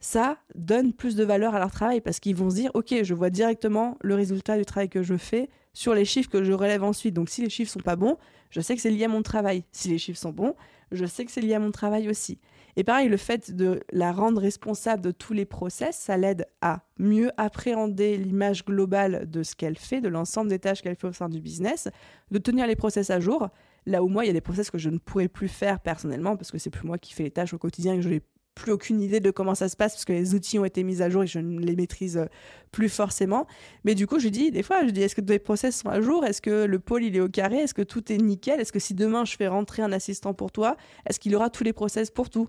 ça 0.01 0.39
donne 0.55 0.93
plus 0.93 1.15
de 1.15 1.25
valeur 1.25 1.55
à 1.55 1.59
leur 1.59 1.71
travail 1.71 2.01
parce 2.01 2.21
qu'ils 2.21 2.37
vont 2.37 2.51
se 2.51 2.57
dire, 2.57 2.71
OK, 2.75 2.95
je 3.03 3.15
vois 3.15 3.31
directement 3.31 3.97
le 4.01 4.15
résultat 4.15 4.57
du 4.57 4.65
travail 4.65 4.89
que 4.89 5.03
je 5.03 5.17
fais 5.17 5.51
sur 5.73 5.95
les 5.95 6.05
chiffres 6.05 6.31
que 6.31 6.43
je 6.43 6.53
relève 6.53 6.83
ensuite. 6.83 7.15
Donc 7.15 7.29
si 7.29 7.43
les 7.43 7.51
chiffres 7.51 7.71
sont 7.71 7.81
pas 7.81 7.97
bons, 7.97 8.17
je 8.51 8.61
sais 8.61 8.75
que 8.75 8.81
c'est 8.81 8.91
lié 8.91 9.05
à 9.05 9.09
mon 9.09 9.23
travail. 9.23 9.65
Si 9.73 9.89
les 9.89 9.99
chiffres 9.99 10.19
sont 10.19 10.33
bons, 10.33 10.55
je 10.91 11.05
sais 11.05 11.25
que 11.25 11.31
c'est 11.31 11.41
lié 11.41 11.55
à 11.55 11.61
mon 11.61 11.71
travail 11.71 12.09
aussi. 12.09 12.39
Et 12.77 12.85
pareil, 12.85 13.09
le 13.09 13.17
fait 13.17 13.55
de 13.55 13.81
la 13.93 14.13
rendre 14.13 14.41
responsable 14.41 15.03
de 15.03 15.11
tous 15.11 15.33
les 15.33 15.45
process, 15.45 15.97
ça 15.97 16.17
l'aide 16.17 16.47
à 16.61 16.83
mieux 16.99 17.31
appréhender 17.37 18.17
l'image 18.17 18.65
globale 18.65 19.29
de 19.29 19.43
ce 19.43 19.55
qu'elle 19.55 19.77
fait, 19.77 20.01
de 20.01 20.09
l'ensemble 20.09 20.49
des 20.49 20.59
tâches 20.59 20.81
qu'elle 20.83 20.97
fait 20.97 21.09
au 21.09 21.13
sein 21.13 21.29
du 21.29 21.41
business, 21.41 21.89
de 22.31 22.39
tenir 22.39 22.67
les 22.67 22.77
process 22.77 23.11
à 23.11 23.21
jour. 23.21 23.49
Là 23.87 24.03
où 24.03 24.09
moi, 24.09 24.25
il 24.25 24.29
y 24.29 24.31
a 24.31 24.35
des 24.35 24.41
process 24.41 24.71
que 24.71 24.79
je 24.79 24.91
ne 24.91 24.99
pourrais 24.99 25.29
plus 25.29 25.49
faire 25.49 25.81
personnellement 25.81 26.37
parce 26.37 26.51
que 26.51 26.59
c'est 26.59 26.71
plus 26.71 26.87
moi 26.87 26.99
qui 26.99 27.13
fais 27.13 27.25
les 27.25 27.31
tâches 27.31 27.55
au 27.55 27.59
quotidien 27.59 27.95
et 27.95 27.97
que 27.97 28.03
je 28.03 28.09
n'ai 28.09 28.23
plus 28.61 28.73
aucune 28.73 29.01
idée 29.01 29.21
de 29.21 29.31
comment 29.31 29.55
ça 29.55 29.69
se 29.69 29.77
passe 29.77 29.95
parce 29.95 30.05
que 30.05 30.13
les 30.13 30.35
outils 30.35 30.59
ont 30.59 30.65
été 30.65 30.83
mis 30.85 31.03
à 31.03 31.11
jour 31.11 31.23
et 31.23 31.27
je 31.27 31.39
ne 31.39 31.61
les 31.61 31.75
maîtrise 31.75 32.19
euh, 32.19 32.27
plus 32.71 32.89
forcément. 32.89 33.47
Mais 33.85 33.95
du 33.95 34.07
coup, 34.07 34.19
je 34.19 34.29
dis 34.29 34.51
des 34.51 34.63
fois, 34.63 34.85
je 34.85 34.91
dis 34.91 35.03
est-ce 35.03 35.15
que 35.15 35.23
les 35.23 35.39
process 35.39 35.81
sont 35.81 35.89
à 35.89 36.01
jour? 36.01 36.25
Est-ce 36.25 36.43
que 36.43 36.65
le 36.65 36.79
pôle 36.79 37.03
il 37.03 37.17
est 37.17 37.21
au 37.21 37.29
carré? 37.29 37.57
Est-ce 37.57 37.75
que 37.75 37.83
tout 37.83 38.13
est 38.13 38.19
nickel? 38.19 38.61
Est-ce 38.61 38.73
que 38.73 38.79
si 38.79 38.95
demain 38.95 39.25
je 39.25 39.37
fais 39.37 39.49
rentrer 39.49 39.83
un 39.83 39.93
assistant 39.93 40.35
pour 40.35 40.53
toi, 40.53 40.77
est-ce 41.09 41.19
qu'il 41.19 41.35
aura 41.35 41.51
tous 41.51 41.65
les 41.65 41.73
process 41.73 42.11
pour 42.11 42.31
tout? 42.31 42.49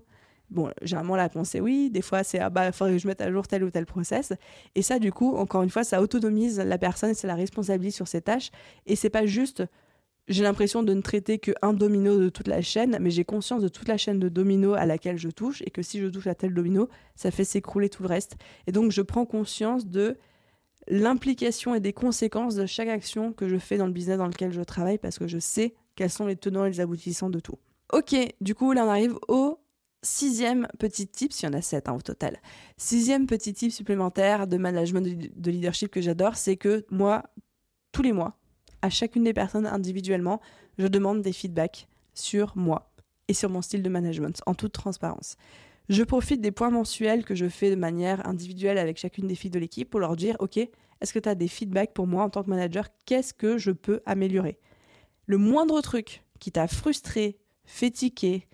Bon, 0.50 0.70
généralement 0.82 1.16
la 1.16 1.22
réponse 1.22 1.54
est 1.54 1.60
oui. 1.60 1.88
Des 1.90 2.02
fois, 2.02 2.22
c'est 2.24 2.38
ah 2.38 2.50
bah 2.50 2.66
il 2.66 2.72
faudrait 2.72 2.92
que 2.92 2.98
je 2.98 3.08
mette 3.08 3.22
à 3.22 3.32
jour 3.32 3.48
tel 3.48 3.64
ou 3.64 3.70
tel 3.70 3.86
process. 3.86 4.34
Et 4.74 4.82
ça, 4.82 4.98
du 4.98 5.10
coup, 5.10 5.34
encore 5.36 5.62
une 5.62 5.70
fois, 5.70 5.82
ça 5.82 6.02
autonomise 6.02 6.58
la 6.60 6.76
personne, 6.76 7.14
c'est 7.14 7.26
la 7.26 7.34
responsabilité 7.34 7.96
sur 7.96 8.06
ses 8.06 8.20
tâches. 8.20 8.50
Et 8.86 8.96
c'est 8.96 9.10
pas 9.10 9.24
juste 9.24 9.64
j'ai 10.28 10.42
l'impression 10.42 10.82
de 10.82 10.94
ne 10.94 11.00
traiter 11.00 11.38
qu'un 11.38 11.72
domino 11.72 12.18
de 12.18 12.28
toute 12.28 12.48
la 12.48 12.62
chaîne, 12.62 12.96
mais 13.00 13.10
j'ai 13.10 13.24
conscience 13.24 13.62
de 13.62 13.68
toute 13.68 13.88
la 13.88 13.96
chaîne 13.96 14.18
de 14.18 14.28
dominos 14.28 14.76
à 14.78 14.86
laquelle 14.86 15.18
je 15.18 15.28
touche 15.28 15.62
et 15.66 15.70
que 15.70 15.82
si 15.82 16.00
je 16.00 16.06
touche 16.06 16.26
à 16.26 16.34
tel 16.34 16.54
domino, 16.54 16.88
ça 17.16 17.30
fait 17.30 17.44
s'écrouler 17.44 17.88
tout 17.88 18.02
le 18.02 18.08
reste. 18.08 18.36
Et 18.66 18.72
donc 18.72 18.92
je 18.92 19.02
prends 19.02 19.26
conscience 19.26 19.86
de 19.86 20.16
l'implication 20.88 21.74
et 21.74 21.80
des 21.80 21.92
conséquences 21.92 22.54
de 22.54 22.66
chaque 22.66 22.88
action 22.88 23.32
que 23.32 23.48
je 23.48 23.56
fais 23.56 23.76
dans 23.76 23.86
le 23.86 23.92
business 23.92 24.18
dans 24.18 24.26
lequel 24.26 24.52
je 24.52 24.62
travaille 24.62 24.98
parce 24.98 25.18
que 25.18 25.26
je 25.26 25.38
sais 25.38 25.74
quels 25.96 26.10
sont 26.10 26.26
les 26.26 26.36
tenants 26.36 26.64
et 26.64 26.70
les 26.70 26.80
aboutissants 26.80 27.30
de 27.30 27.40
tout. 27.40 27.58
Ok, 27.92 28.14
du 28.40 28.54
coup 28.54 28.72
là 28.72 28.84
on 28.84 28.88
arrive 28.88 29.16
au 29.28 29.58
Sixième 30.04 30.66
petit 30.80 31.06
tip, 31.06 31.32
s'il 31.32 31.48
y 31.48 31.52
en 31.52 31.56
a 31.56 31.62
sept 31.62 31.88
hein, 31.88 31.94
au 31.94 32.00
total. 32.00 32.40
Sixième 32.76 33.28
petit 33.28 33.54
tip 33.54 33.70
supplémentaire 33.70 34.48
de 34.48 34.56
management 34.56 35.00
de 35.00 35.50
leadership 35.50 35.92
que 35.92 36.00
j'adore, 36.00 36.34
c'est 36.34 36.56
que 36.56 36.84
moi, 36.90 37.22
tous 37.92 38.02
les 38.02 38.10
mois, 38.10 38.36
à 38.82 38.90
chacune 38.90 39.24
des 39.24 39.32
personnes 39.32 39.66
individuellement, 39.66 40.40
je 40.78 40.86
demande 40.86 41.22
des 41.22 41.32
feedbacks 41.32 41.88
sur 42.14 42.52
moi 42.56 42.92
et 43.28 43.34
sur 43.34 43.48
mon 43.48 43.62
style 43.62 43.82
de 43.82 43.88
management, 43.88 44.42
en 44.46 44.54
toute 44.54 44.72
transparence. 44.72 45.36
Je 45.88 46.02
profite 46.02 46.40
des 46.40 46.52
points 46.52 46.70
mensuels 46.70 47.24
que 47.24 47.34
je 47.34 47.48
fais 47.48 47.70
de 47.70 47.76
manière 47.76 48.26
individuelle 48.26 48.78
avec 48.78 48.98
chacune 48.98 49.26
des 49.26 49.34
filles 49.34 49.50
de 49.50 49.58
l'équipe 49.58 49.90
pour 49.90 50.00
leur 50.00 50.16
dire, 50.16 50.36
OK, 50.38 50.56
est-ce 50.56 51.12
que 51.12 51.18
tu 51.18 51.28
as 51.28 51.34
des 51.34 51.48
feedbacks 51.48 51.92
pour 51.92 52.06
moi 52.06 52.24
en 52.24 52.30
tant 52.30 52.42
que 52.42 52.50
manager? 52.50 52.88
Qu'est-ce 53.06 53.34
que 53.34 53.58
je 53.58 53.70
peux 53.70 54.00
améliorer? 54.06 54.58
Le 55.26 55.38
moindre 55.38 55.80
truc 55.80 56.22
qui 56.38 56.52
t'a 56.52 56.68
frustré, 56.68 57.38
fait 57.64 57.90
tiquer, 57.90 58.48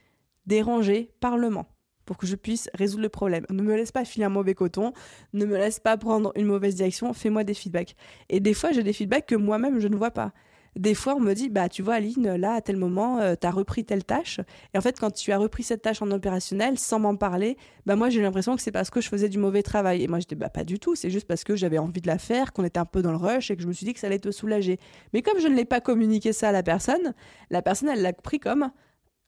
dérangé, 0.47 1.11
parlement 1.20 1.66
pour 2.09 2.17
que 2.17 2.27
je 2.27 2.37
puisse 2.37 2.71
résoudre 2.73 3.03
le 3.03 3.11
problème. 3.11 3.45
Ne 3.51 3.63
me 3.63 3.77
laisse 3.77 3.93
pas 3.93 4.07
filer 4.07 4.25
un 4.25 4.31
mauvais 4.31 4.55
coton, 4.55 4.95
ne 5.35 5.45
me 5.45 5.59
laisse 5.59 5.79
pas 5.79 5.99
prendre 5.99 6.33
une 6.37 6.47
mauvaise 6.47 6.75
direction, 6.75 7.13
fais-moi 7.13 7.45
des 7.45 7.53
feedbacks. 7.53 7.95
Et 8.31 8.41
des 8.41 8.55
fois, 8.55 8.73
j'ai 8.73 8.83
des 8.83 8.95
feedbacks 8.95 9.27
que 9.27 9.35
moi-même, 9.35 9.79
je 9.79 9.89
ne 9.89 9.95
vois 9.95 10.11
pas. 10.11 10.33
Des 10.75 10.95
fois, 10.95 11.17
on 11.17 11.21
me 11.21 11.35
dit, 11.35 11.51
bah, 11.51 11.69
tu 11.69 11.83
vois, 11.83 11.95
Aline, 11.95 12.37
là, 12.37 12.55
à 12.55 12.63
tel 12.63 12.79
moment, 12.79 13.19
euh, 13.19 13.35
tu 13.39 13.47
as 13.47 13.51
repris 13.51 13.85
telle 13.85 14.05
tâche. 14.05 14.41
Et 14.73 14.79
en 14.79 14.81
fait, 14.81 14.99
quand 14.99 15.11
tu 15.11 15.33
as 15.33 15.37
repris 15.37 15.65
cette 15.65 15.83
tâche 15.83 16.01
en 16.01 16.11
opérationnel, 16.11 16.79
sans 16.79 16.99
m'en 16.99 17.15
parler, 17.15 17.59
bah, 17.85 17.95
moi, 17.95 18.09
j'ai 18.09 18.23
l'impression 18.23 18.57
que 18.57 18.63
c'est 18.63 18.73
parce 18.73 18.89
que 18.89 19.03
je 19.03 19.09
faisais 19.09 19.29
du 19.29 19.37
mauvais 19.37 19.63
travail. 19.63 20.03
Et 20.03 20.09
moi, 20.09 20.19
je 20.19 20.27
dis, 20.27 20.35
bah, 20.35 20.49
pas 20.49 20.65
du 20.65 20.79
tout. 20.79 20.95
C'est 20.95 21.11
juste 21.11 21.27
parce 21.27 21.45
que 21.45 21.57
j'avais 21.57 21.79
envie 21.79 22.01
de 22.01 22.07
la 22.07 22.17
faire, 22.17 22.55
qu'on 22.55 22.65
était 22.65 22.79
un 22.79 22.87
peu 22.87 23.03
dans 23.03 23.11
le 23.11 23.19
rush 23.19 23.51
et 23.51 23.57
que 23.57 23.63
je 23.63 23.69
me 23.69 23.73
suis 23.75 23.85
dit 23.85 23.93
que 23.93 24.01
ça 24.01 24.07
allait 24.07 24.19
te 24.19 24.31
soulager. 24.31 24.79
Mais 25.13 25.21
comme 25.21 25.39
je 25.41 25.49
ne 25.49 25.57
l'ai 25.57 25.67
pas 25.67 25.83
communiqué 25.83 26.33
ça 26.33 26.49
à 26.49 26.53
la 26.53 26.63
personne, 26.63 27.13
la 27.51 27.61
personne, 27.61 27.91
elle 27.91 28.01
l'a 28.01 28.15
pris 28.15 28.39
comme, 28.39 28.71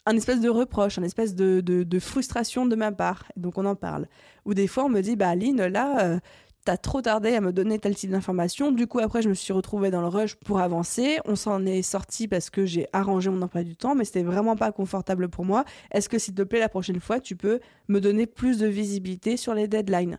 un 0.07 0.16
espèce 0.16 0.40
de 0.40 0.48
reproche, 0.48 0.98
un 0.98 1.03
espèce 1.03 1.34
de, 1.34 1.61
de, 1.61 1.98
frustration 1.98 2.66
de 2.66 2.76
ma 2.76 2.92
part. 2.92 3.24
Donc 3.36 3.59
on 3.59 3.66
en 3.66 3.76
parle. 3.76 4.07
Ou 4.44 4.55
des 4.55 4.66
fois 4.66 4.84
on 4.84 4.88
me 4.88 5.01
dit, 5.01 5.16
bah 5.16 5.28
Aline, 5.28 5.64
là, 5.66 6.05
euh, 6.05 6.18
t'as 6.64 6.76
trop 6.76 7.03
tardé 7.03 7.34
à 7.34 7.40
me 7.40 7.53
donner 7.53 7.78
tel 7.78 7.94
type 7.94 8.11
d'information. 8.11 8.72
Du 8.72 8.86
coup 8.86 8.98
après 8.98 9.22
je 9.22 9.28
me 9.28 9.34
suis 9.34 9.53
retrouvée 9.53 9.90
dans 9.90 10.01
le 10.01 10.09
rush 10.09 10.36
pour 10.36 10.61
avancer. 10.61 11.18
On 11.24 11.36
s'en 11.36 11.64
est 11.66 11.82
sorti 11.82 12.28
parce 12.28 12.51
que 12.51 12.64
j'ai 12.64 12.86
arrangé 12.92 13.30
mon 13.30 13.42
emploi 13.42 13.62
du 13.62 13.76
temps, 13.76 13.94
mais 13.94 14.05
c'était 14.05 14.22
vraiment 14.22 14.57
pas 14.57 14.72
confortable 14.72 15.28
pour 15.28 15.44
moi. 15.44 15.64
Est-ce 15.90 16.09
que 16.09 16.18
s'il 16.18 16.34
te 16.34 16.42
plaît 16.42 16.61
la 16.61 16.68
prochaine 16.68 17.01
fois 17.01 17.20
tu 17.20 17.36
peux 17.36 17.61
me 17.88 18.01
donner 18.01 18.26
plus 18.26 18.59
de 18.59 18.66
visibilité 18.66 19.36
sur 19.36 19.55
les 19.55 19.68
deadlines? 19.68 20.18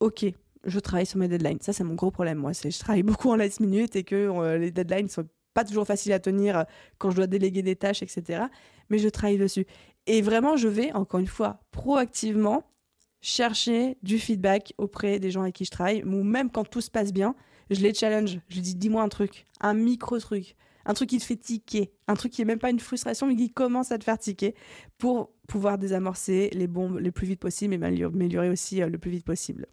Ok, 0.00 0.26
je 0.66 0.80
travaille 0.80 1.06
sur 1.06 1.18
mes 1.18 1.28
deadlines. 1.28 1.58
Ça, 1.60 1.72
c'est 1.72 1.84
mon 1.84 1.94
gros 1.94 2.10
problème, 2.10 2.38
moi. 2.38 2.52
Je 2.52 2.78
travaille 2.78 3.02
beaucoup 3.02 3.30
en 3.30 3.36
last 3.36 3.60
minute 3.60 3.96
et 3.96 4.04
que 4.04 4.14
euh, 4.14 4.58
les 4.58 4.70
deadlines 4.70 5.08
sont 5.08 5.26
pas 5.54 5.64
toujours 5.64 5.86
faciles 5.86 6.12
à 6.12 6.18
tenir 6.18 6.64
quand 6.98 7.10
je 7.10 7.16
dois 7.16 7.26
déléguer 7.26 7.62
des 7.62 7.76
tâches, 7.76 8.02
etc 8.02 8.44
mais 8.90 8.98
je 8.98 9.08
travaille 9.08 9.38
dessus. 9.38 9.66
Et 10.06 10.22
vraiment, 10.22 10.56
je 10.56 10.68
vais, 10.68 10.92
encore 10.92 11.20
une 11.20 11.26
fois, 11.26 11.60
proactivement 11.70 12.64
chercher 13.20 13.96
du 14.02 14.18
feedback 14.18 14.74
auprès 14.76 15.18
des 15.18 15.30
gens 15.30 15.42
avec 15.42 15.54
qui 15.54 15.64
je 15.64 15.70
travaille, 15.70 16.02
ou 16.04 16.22
même 16.22 16.50
quand 16.50 16.64
tout 16.64 16.82
se 16.82 16.90
passe 16.90 17.12
bien, 17.12 17.34
je 17.70 17.80
les 17.80 17.94
challenge. 17.94 18.38
Je 18.48 18.60
dis, 18.60 18.74
dis-moi 18.74 19.02
un 19.02 19.08
truc, 19.08 19.46
un 19.60 19.72
micro-truc, 19.72 20.56
un 20.84 20.92
truc 20.92 21.08
qui 21.08 21.18
te 21.18 21.24
fait 21.24 21.36
tiquer, 21.36 21.94
un 22.06 22.14
truc 22.14 22.32
qui 22.32 22.42
n'est 22.42 22.46
même 22.46 22.58
pas 22.58 22.68
une 22.68 22.80
frustration, 22.80 23.26
mais 23.26 23.36
qui 23.36 23.50
commence 23.50 23.92
à 23.92 23.98
te 23.98 24.04
faire 24.04 24.18
tiquer, 24.18 24.54
pour 24.98 25.32
pouvoir 25.48 25.78
désamorcer 25.78 26.50
les 26.52 26.66
bombes 26.66 26.98
le 26.98 27.12
plus 27.12 27.26
vite 27.26 27.40
possible 27.40 27.72
et 27.72 27.78
m'améliorer 27.78 28.50
aussi 28.50 28.82
euh, 28.82 28.88
le 28.88 28.98
plus 28.98 29.10
vite 29.10 29.24
possible. 29.24 29.66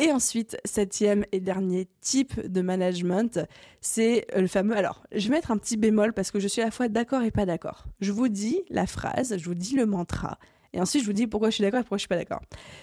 Et 0.00 0.12
ensuite, 0.12 0.56
septième 0.64 1.24
et 1.32 1.40
dernier 1.40 1.88
type 2.00 2.40
de 2.40 2.60
management, 2.60 3.40
c'est 3.80 4.26
le 4.36 4.46
fameux. 4.46 4.76
Alors, 4.76 5.02
je 5.12 5.28
vais 5.28 5.34
mettre 5.34 5.50
un 5.50 5.58
petit 5.58 5.76
bémol 5.76 6.12
parce 6.12 6.30
que 6.30 6.38
je 6.38 6.46
suis 6.46 6.62
à 6.62 6.66
la 6.66 6.70
fois 6.70 6.88
d'accord 6.88 7.22
et 7.22 7.32
pas 7.32 7.46
d'accord. 7.46 7.84
Je 8.00 8.12
vous 8.12 8.28
dis 8.28 8.62
la 8.70 8.86
phrase, 8.86 9.36
je 9.36 9.44
vous 9.44 9.56
dis 9.56 9.74
le 9.74 9.86
mantra, 9.86 10.38
et 10.72 10.80
ensuite 10.80 11.02
je 11.02 11.06
vous 11.06 11.12
dis 11.12 11.26
pourquoi 11.26 11.50
je 11.50 11.56
suis 11.56 11.62
d'accord 11.62 11.80
et 11.80 11.82
pourquoi 11.82 11.98
je 11.98 12.02
suis 12.02 12.08
pas 12.08 12.16
d'accord. 12.16 12.42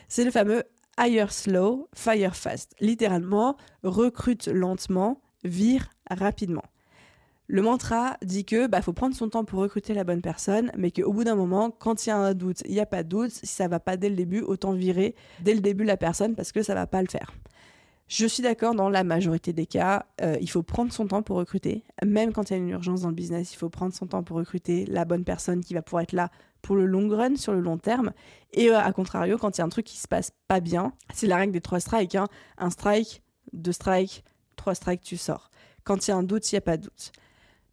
C'est 0.09 0.25
le 0.25 0.31
fameux 0.31 0.63
hire 0.99 1.31
slow, 1.31 1.87
fire 1.95 2.35
fast. 2.35 2.75
Littéralement, 2.81 3.55
recrute 3.83 4.47
lentement, 4.47 5.21
vire 5.45 5.89
rapidement. 6.09 6.63
Le 7.47 7.61
mantra 7.61 8.17
dit 8.23 8.43
que 8.43 8.67
bah 8.67 8.81
faut 8.81 8.93
prendre 8.93 9.15
son 9.15 9.29
temps 9.29 9.45
pour 9.45 9.59
recruter 9.59 9.93
la 9.93 10.03
bonne 10.03 10.21
personne, 10.21 10.71
mais 10.77 10.91
qu'au 10.91 11.13
bout 11.13 11.23
d'un 11.23 11.35
moment, 11.35 11.69
quand 11.69 12.05
il 12.05 12.09
y 12.09 12.11
a 12.11 12.17
un 12.17 12.33
doute, 12.33 12.63
il 12.65 12.71
n'y 12.71 12.79
a 12.79 12.87
pas 12.87 13.03
de 13.03 13.09
doute. 13.09 13.31
Si 13.31 13.45
ça 13.45 13.67
va 13.67 13.79
pas 13.79 13.97
dès 13.97 14.09
le 14.09 14.15
début, 14.15 14.41
autant 14.41 14.73
virer 14.73 15.15
dès 15.41 15.53
le 15.53 15.61
début 15.61 15.83
la 15.83 15.97
personne 15.97 16.35
parce 16.35 16.51
que 16.51 16.63
ça 16.63 16.73
va 16.73 16.87
pas 16.87 17.01
le 17.01 17.07
faire. 17.07 17.31
Je 18.07 18.27
suis 18.27 18.43
d'accord 18.43 18.75
dans 18.75 18.89
la 18.89 19.03
majorité 19.03 19.51
des 19.51 19.65
cas, 19.65 20.05
euh, 20.21 20.37
il 20.39 20.49
faut 20.49 20.61
prendre 20.61 20.93
son 20.93 21.07
temps 21.07 21.23
pour 21.23 21.37
recruter. 21.37 21.83
Même 22.05 22.33
quand 22.33 22.49
il 22.49 22.53
y 22.53 22.55
a 22.55 22.59
une 22.59 22.69
urgence 22.69 23.01
dans 23.01 23.09
le 23.09 23.15
business, 23.15 23.53
il 23.53 23.57
faut 23.57 23.69
prendre 23.69 23.93
son 23.93 24.05
temps 24.05 24.21
pour 24.21 24.37
recruter 24.37 24.85
la 24.85 25.05
bonne 25.05 25.23
personne 25.23 25.63
qui 25.63 25.73
va 25.73 25.81
pouvoir 25.81 26.03
être 26.03 26.11
là 26.11 26.29
pour 26.61 26.75
le 26.75 26.85
long 26.85 27.09
run, 27.09 27.35
sur 27.35 27.53
le 27.53 27.61
long 27.61 27.79
terme. 27.79 28.11
Et 28.53 28.69
euh, 28.69 28.79
à 28.79 28.91
contrario, 28.91 29.39
quand 29.39 29.57
il 29.57 29.59
y 29.59 29.61
a 29.61 29.65
un 29.65 29.69
truc 29.69 29.85
qui 29.85 29.97
se 29.97 30.07
passe 30.07 30.31
pas 30.47 30.59
bien, 30.59 30.93
c'est 31.15 31.25
la 31.25 31.37
règle 31.37 31.53
des 31.53 31.61
trois 31.61 31.79
strikes. 31.79 32.13
Hein. 32.13 32.27
Un 32.59 32.69
strike, 32.69 33.23
deux 33.53 33.71
strikes, 33.71 34.23
trois 34.55 34.75
strikes, 34.75 35.01
tu 35.01 35.17
sors. 35.17 35.49
Quand 35.83 36.07
il 36.07 36.11
y 36.11 36.13
a 36.13 36.17
un 36.17 36.23
doute, 36.23 36.51
il 36.51 36.55
n'y 36.55 36.59
a 36.59 36.61
pas 36.61 36.77
de 36.77 36.83
doute. 36.83 37.11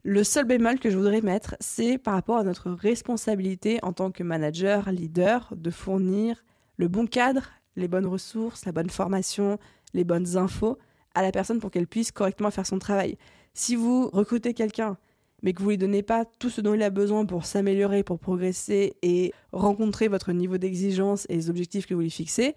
Le 0.04 0.24
seul 0.24 0.46
bémol 0.46 0.80
que 0.80 0.90
je 0.90 0.96
voudrais 0.96 1.20
mettre, 1.20 1.54
c'est 1.60 1.96
par 1.96 2.14
rapport 2.14 2.38
à 2.38 2.42
notre 2.42 2.72
responsabilité 2.72 3.78
en 3.82 3.92
tant 3.92 4.10
que 4.10 4.24
manager, 4.24 4.90
leader, 4.90 5.52
de 5.56 5.70
fournir 5.70 6.44
le 6.76 6.88
bon 6.88 7.06
cadre, 7.06 7.50
les 7.76 7.86
bonnes 7.86 8.06
ressources, 8.06 8.64
la 8.64 8.72
bonne 8.72 8.90
formation, 8.90 9.58
les 9.94 10.02
bonnes 10.02 10.36
infos 10.36 10.76
à 11.14 11.22
la 11.22 11.30
personne 11.30 11.60
pour 11.60 11.70
qu'elle 11.70 11.86
puisse 11.86 12.10
correctement 12.10 12.50
faire 12.50 12.66
son 12.66 12.80
travail. 12.80 13.16
Si 13.54 13.76
vous 13.76 14.08
recrutez 14.12 14.54
quelqu'un, 14.54 14.96
mais 15.44 15.52
que 15.52 15.62
vous 15.62 15.70
lui 15.70 15.78
donnez 15.78 16.02
pas 16.02 16.24
tout 16.24 16.50
ce 16.50 16.60
dont 16.60 16.74
il 16.74 16.82
a 16.82 16.90
besoin 16.90 17.24
pour 17.24 17.44
s'améliorer, 17.44 18.02
pour 18.02 18.18
progresser 18.18 18.96
et 19.02 19.32
rencontrer 19.52 20.08
votre 20.08 20.32
niveau 20.32 20.58
d'exigence 20.58 21.26
et 21.28 21.36
les 21.36 21.48
objectifs 21.48 21.86
que 21.86 21.94
vous 21.94 22.00
lui 22.00 22.10
fixez, 22.10 22.56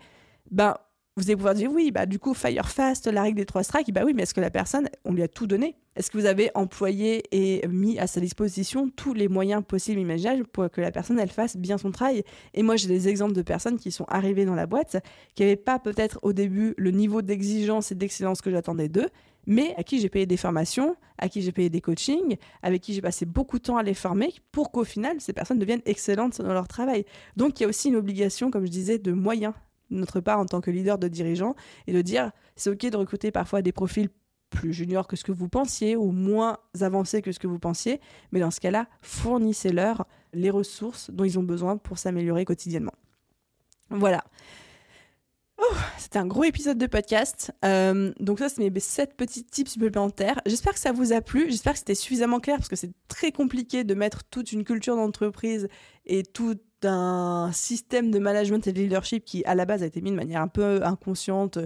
ben 0.49 0.77
vous 1.17 1.29
allez 1.29 1.37
pouvoir 1.37 1.53
dire 1.53 1.71
oui, 1.71 1.91
bah 1.91 2.05
du 2.05 2.19
coup 2.19 2.33
fire 2.33 2.69
fast, 2.69 3.07
la 3.07 3.23
règle 3.23 3.37
des 3.37 3.45
trois 3.45 3.63
strikes, 3.63 3.93
bah 3.93 4.01
oui, 4.05 4.13
mais 4.13 4.23
est-ce 4.23 4.33
que 4.33 4.41
la 4.41 4.51
personne, 4.51 4.89
on 5.05 5.13
lui 5.13 5.23
a 5.23 5.29
tout 5.29 5.47
donné? 5.47 5.77
Est-ce 5.95 6.11
que 6.11 6.17
vous 6.17 6.25
avez 6.25 6.51
employé 6.55 7.23
et 7.31 7.65
mis 7.69 7.97
à 7.99 8.05
sa 8.05 8.19
disposition 8.19 8.89
tous 8.89 9.13
les 9.13 9.29
moyens 9.29 9.63
possibles 9.65 10.01
imaginables 10.01 10.45
pour 10.45 10.69
que 10.69 10.81
la 10.81 10.91
personne 10.91 11.17
elle 11.17 11.29
fasse 11.29 11.55
bien 11.55 11.77
son 11.77 11.91
travail? 11.91 12.23
Et 12.53 12.63
moi 12.63 12.75
j'ai 12.75 12.89
des 12.89 13.07
exemples 13.07 13.33
de 13.33 13.41
personnes 13.41 13.79
qui 13.79 13.91
sont 13.91 14.03
arrivées 14.09 14.43
dans 14.43 14.55
la 14.55 14.67
boîte 14.67 14.97
qui 15.35 15.43
n'avaient 15.43 15.55
pas 15.55 15.79
peut-être 15.79 16.19
au 16.21 16.33
début 16.33 16.73
le 16.77 16.91
niveau 16.91 17.21
d'exigence 17.21 17.93
et 17.93 17.95
d'excellence 17.95 18.41
que 18.41 18.51
j'attendais 18.51 18.89
d'eux, 18.89 19.07
mais 19.47 19.73
à 19.77 19.83
qui 19.83 20.01
j'ai 20.01 20.09
payé 20.09 20.25
des 20.25 20.37
formations, 20.37 20.97
à 21.17 21.29
qui 21.29 21.41
j'ai 21.41 21.53
payé 21.53 21.69
des 21.69 21.79
coachings, 21.79 22.35
avec 22.61 22.81
qui 22.81 22.93
j'ai 22.93 23.01
passé 23.01 23.25
beaucoup 23.25 23.57
de 23.57 23.63
temps 23.63 23.77
à 23.77 23.83
les 23.83 23.93
former 23.93 24.33
pour 24.51 24.69
qu'au 24.69 24.83
final 24.83 25.15
ces 25.21 25.31
personnes 25.31 25.59
deviennent 25.59 25.83
excellentes 25.85 26.41
dans 26.41 26.53
leur 26.53 26.67
travail. 26.67 27.05
Donc 27.37 27.57
il 27.59 27.63
y 27.63 27.65
a 27.65 27.69
aussi 27.69 27.87
une 27.87 27.95
obligation, 27.95 28.51
comme 28.51 28.65
je 28.65 28.71
disais, 28.71 28.99
de 28.99 29.13
moyens 29.13 29.53
notre 29.89 30.19
part 30.19 30.39
en 30.39 30.45
tant 30.45 30.61
que 30.61 30.71
leader 30.71 30.97
de 30.97 31.07
dirigeant 31.07 31.55
et 31.87 31.93
de 31.93 32.01
dire 32.01 32.31
c'est 32.55 32.69
ok 32.69 32.89
de 32.89 32.97
recruter 32.97 33.31
parfois 33.31 33.61
des 33.61 33.71
profils 33.71 34.09
plus 34.49 34.73
juniors 34.73 35.07
que 35.07 35.15
ce 35.15 35.23
que 35.23 35.31
vous 35.31 35.49
pensiez 35.49 35.95
ou 35.95 36.11
moins 36.11 36.57
avancés 36.79 37.21
que 37.21 37.31
ce 37.31 37.39
que 37.39 37.47
vous 37.47 37.59
pensiez, 37.59 37.99
mais 38.31 38.39
dans 38.39 38.51
ce 38.51 38.59
cas-là, 38.59 38.87
fournissez-leur 39.01 40.05
les 40.33 40.49
ressources 40.49 41.09
dont 41.11 41.23
ils 41.23 41.37
ont 41.39 41.43
besoin 41.43 41.77
pour 41.77 41.97
s'améliorer 41.97 42.45
quotidiennement. 42.45 42.93
Voilà. 43.89 44.23
Oh, 45.57 45.75
c'était 45.97 46.19
un 46.19 46.25
gros 46.25 46.43
épisode 46.43 46.77
de 46.77 46.85
podcast. 46.85 47.53
Euh, 47.63 48.11
donc 48.19 48.39
ça, 48.39 48.49
c'est 48.49 48.69
mes 48.69 48.79
7 48.79 49.15
petits 49.15 49.43
tips 49.45 49.71
supplémentaires. 49.71 50.41
J'espère 50.45 50.73
que 50.73 50.79
ça 50.79 50.91
vous 50.91 51.13
a 51.13 51.21
plu. 51.21 51.45
J'espère 51.49 51.73
que 51.73 51.79
c'était 51.79 51.95
suffisamment 51.95 52.39
clair 52.39 52.57
parce 52.57 52.67
que 52.67 52.75
c'est 52.75 52.91
très 53.07 53.31
compliqué 53.31 53.83
de 53.83 53.93
mettre 53.93 54.23
toute 54.25 54.51
une 54.51 54.65
culture 54.65 54.97
d'entreprise 54.97 55.69
et 56.05 56.23
tout 56.23 56.55
un 56.83 57.51
système 57.53 58.11
de 58.11 58.19
management 58.19 58.67
et 58.67 58.73
de 58.73 58.79
leadership 58.79 59.23
qui, 59.23 59.43
à 59.45 59.55
la 59.55 59.65
base, 59.65 59.81
a 59.81 59.85
été 59.85 60.01
mis 60.01 60.11
de 60.11 60.15
manière 60.15 60.41
un 60.41 60.49
peu 60.49 60.83
inconsciente, 60.83 61.57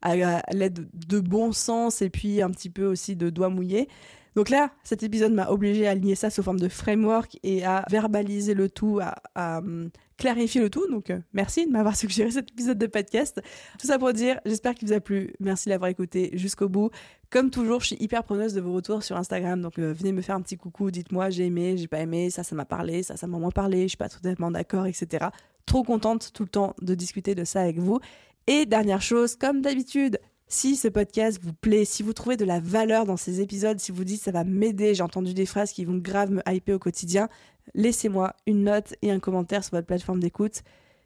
à 0.00 0.16
l'aide 0.52 0.88
de 0.92 1.20
bon 1.20 1.52
sens 1.52 2.02
et 2.02 2.10
puis 2.10 2.42
un 2.42 2.50
petit 2.50 2.70
peu 2.70 2.84
aussi 2.84 3.14
de 3.16 3.30
doigts 3.30 3.48
mouillés. 3.48 3.88
Donc 4.34 4.48
là, 4.48 4.70
cet 4.82 5.02
épisode 5.02 5.32
m'a 5.32 5.48
obligé 5.48 5.86
à 5.86 5.90
aligner 5.90 6.14
ça 6.16 6.28
sous 6.28 6.42
forme 6.42 6.58
de 6.58 6.68
framework 6.68 7.38
et 7.42 7.64
à 7.64 7.84
verbaliser 7.88 8.54
le 8.54 8.68
tout, 8.68 9.00
à, 9.00 9.58
hum, 9.58 9.90
clarifier 10.16 10.60
le 10.60 10.70
tout. 10.70 10.88
Donc 10.90 11.10
euh, 11.10 11.20
merci 11.32 11.66
de 11.66 11.70
m'avoir 11.70 11.96
suggéré 11.96 12.30
cet 12.30 12.50
épisode 12.50 12.78
de 12.78 12.86
podcast. 12.86 13.40
Tout 13.78 13.86
ça 13.86 13.98
pour 13.98 14.12
dire, 14.12 14.40
j'espère 14.44 14.74
qu'il 14.74 14.88
vous 14.88 14.94
a 14.94 15.00
plu. 15.00 15.32
Merci 15.38 15.68
de 15.68 15.70
l'avoir 15.70 15.90
écouté 15.90 16.30
jusqu'au 16.34 16.68
bout. 16.68 16.90
Comme 17.30 17.50
toujours, 17.50 17.80
je 17.80 17.88
suis 17.88 17.96
hyper 18.00 18.24
preneuse 18.24 18.54
de 18.54 18.60
vos 18.60 18.72
retours 18.72 19.02
sur 19.02 19.16
Instagram. 19.16 19.60
Donc 19.60 19.78
euh, 19.78 19.92
venez 19.92 20.12
me 20.12 20.20
faire 20.20 20.36
un 20.36 20.42
petit 20.42 20.56
coucou, 20.56 20.90
dites-moi 20.90 21.30
j'ai 21.30 21.46
aimé, 21.46 21.76
j'ai 21.76 21.88
pas 21.88 22.00
aimé, 22.00 22.30
ça 22.30 22.42
ça 22.42 22.56
m'a 22.56 22.64
parlé, 22.64 23.02
ça 23.02 23.16
ça 23.16 23.26
m'a 23.26 23.38
moins 23.38 23.50
parlé, 23.50 23.82
je 23.82 23.88
suis 23.88 23.96
pas 23.96 24.08
totalement 24.08 24.50
d'accord, 24.50 24.86
etc. 24.86 25.26
Trop 25.66 25.84
contente 25.84 26.32
tout 26.32 26.42
le 26.42 26.48
temps 26.48 26.74
de 26.82 26.94
discuter 26.94 27.34
de 27.34 27.44
ça 27.44 27.60
avec 27.60 27.78
vous. 27.78 28.00
Et 28.46 28.66
dernière 28.66 29.00
chose, 29.00 29.36
comme 29.36 29.62
d'habitude, 29.62 30.18
si 30.46 30.76
ce 30.76 30.88
podcast 30.88 31.38
vous 31.42 31.52
plaît, 31.52 31.84
si 31.84 32.02
vous 32.02 32.12
trouvez 32.12 32.36
de 32.36 32.44
la 32.44 32.60
valeur 32.60 33.06
dans 33.06 33.16
ces 33.16 33.40
épisodes, 33.40 33.80
si 33.80 33.92
vous 33.92 34.04
dites 34.04 34.22
ça 34.22 34.30
va 34.30 34.44
m'aider, 34.44 34.94
j'ai 34.94 35.02
entendu 35.02 35.34
des 35.34 35.46
phrases 35.46 35.72
qui 35.72 35.84
vont 35.84 35.96
grave 35.96 36.30
me 36.30 36.42
hyper 36.46 36.76
au 36.76 36.78
quotidien, 36.78 37.28
laissez-moi 37.74 38.34
une 38.46 38.64
note 38.64 38.94
et 39.02 39.10
un 39.10 39.20
commentaire 39.20 39.64
sur 39.64 39.72
votre 39.72 39.86
plateforme 39.86 40.20
d'écoute. 40.20 40.62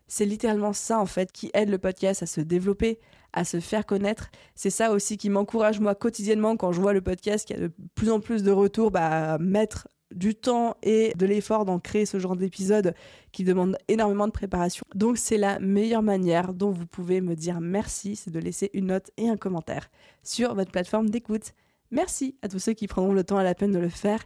C'est 0.06 0.24
littéralement 0.24 0.72
ça 0.72 0.98
en 0.98 1.06
fait 1.06 1.32
qui 1.32 1.50
aide 1.54 1.68
le 1.68 1.78
podcast 1.78 2.22
à 2.22 2.26
se 2.26 2.40
développer, 2.40 2.98
à 3.32 3.44
se 3.44 3.60
faire 3.60 3.86
connaître. 3.86 4.30
C'est 4.54 4.70
ça 4.70 4.90
aussi 4.90 5.18
qui 5.18 5.30
m'encourage 5.30 5.80
moi 5.80 5.94
quotidiennement 5.94 6.56
quand 6.56 6.72
je 6.72 6.80
vois 6.80 6.92
le 6.92 7.02
podcast 7.02 7.46
qui 7.46 7.54
a 7.54 7.58
de 7.58 7.70
plus 7.94 8.10
en 8.10 8.20
plus 8.20 8.42
de 8.42 8.50
retours 8.50 8.90
bah, 8.90 9.34
à 9.34 9.38
mettre 9.38 9.88
du 10.14 10.34
temps 10.34 10.76
et 10.82 11.12
de 11.16 11.26
l'effort 11.26 11.64
d'en 11.64 11.78
créer 11.78 12.06
ce 12.06 12.18
genre 12.18 12.36
d'épisode 12.36 12.94
qui 13.32 13.44
demande 13.44 13.76
énormément 13.88 14.26
de 14.26 14.32
préparation. 14.32 14.84
Donc 14.94 15.18
c'est 15.18 15.36
la 15.36 15.58
meilleure 15.58 16.02
manière 16.02 16.54
dont 16.54 16.70
vous 16.70 16.86
pouvez 16.86 17.20
me 17.20 17.34
dire 17.34 17.60
merci, 17.60 18.16
c'est 18.16 18.30
de 18.30 18.38
laisser 18.38 18.70
une 18.72 18.86
note 18.86 19.10
et 19.16 19.28
un 19.28 19.36
commentaire 19.36 19.90
sur 20.22 20.54
votre 20.54 20.70
plateforme 20.70 21.10
d'écoute. 21.10 21.52
Merci 21.90 22.36
à 22.42 22.48
tous 22.48 22.58
ceux 22.58 22.72
qui 22.72 22.86
prendront 22.86 23.12
le 23.12 23.24
temps 23.24 23.38
à 23.38 23.44
la 23.44 23.54
peine 23.54 23.72
de 23.72 23.78
le 23.78 23.88
faire. 23.88 24.24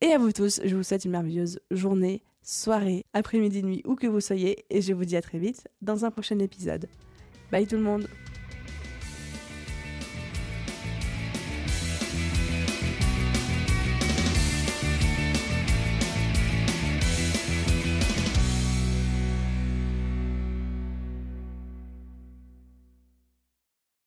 Et 0.00 0.08
à 0.08 0.18
vous 0.18 0.32
tous, 0.32 0.60
je 0.64 0.76
vous 0.76 0.82
souhaite 0.82 1.04
une 1.04 1.12
merveilleuse 1.12 1.60
journée, 1.70 2.22
soirée, 2.42 3.04
après-midi, 3.12 3.62
nuit, 3.62 3.82
où 3.86 3.94
que 3.94 4.06
vous 4.06 4.20
soyez. 4.20 4.64
Et 4.70 4.82
je 4.82 4.92
vous 4.92 5.04
dis 5.04 5.16
à 5.16 5.22
très 5.22 5.38
vite 5.38 5.68
dans 5.82 6.04
un 6.04 6.10
prochain 6.10 6.38
épisode. 6.38 6.88
Bye 7.50 7.66
tout 7.66 7.76
le 7.76 7.82
monde 7.82 8.08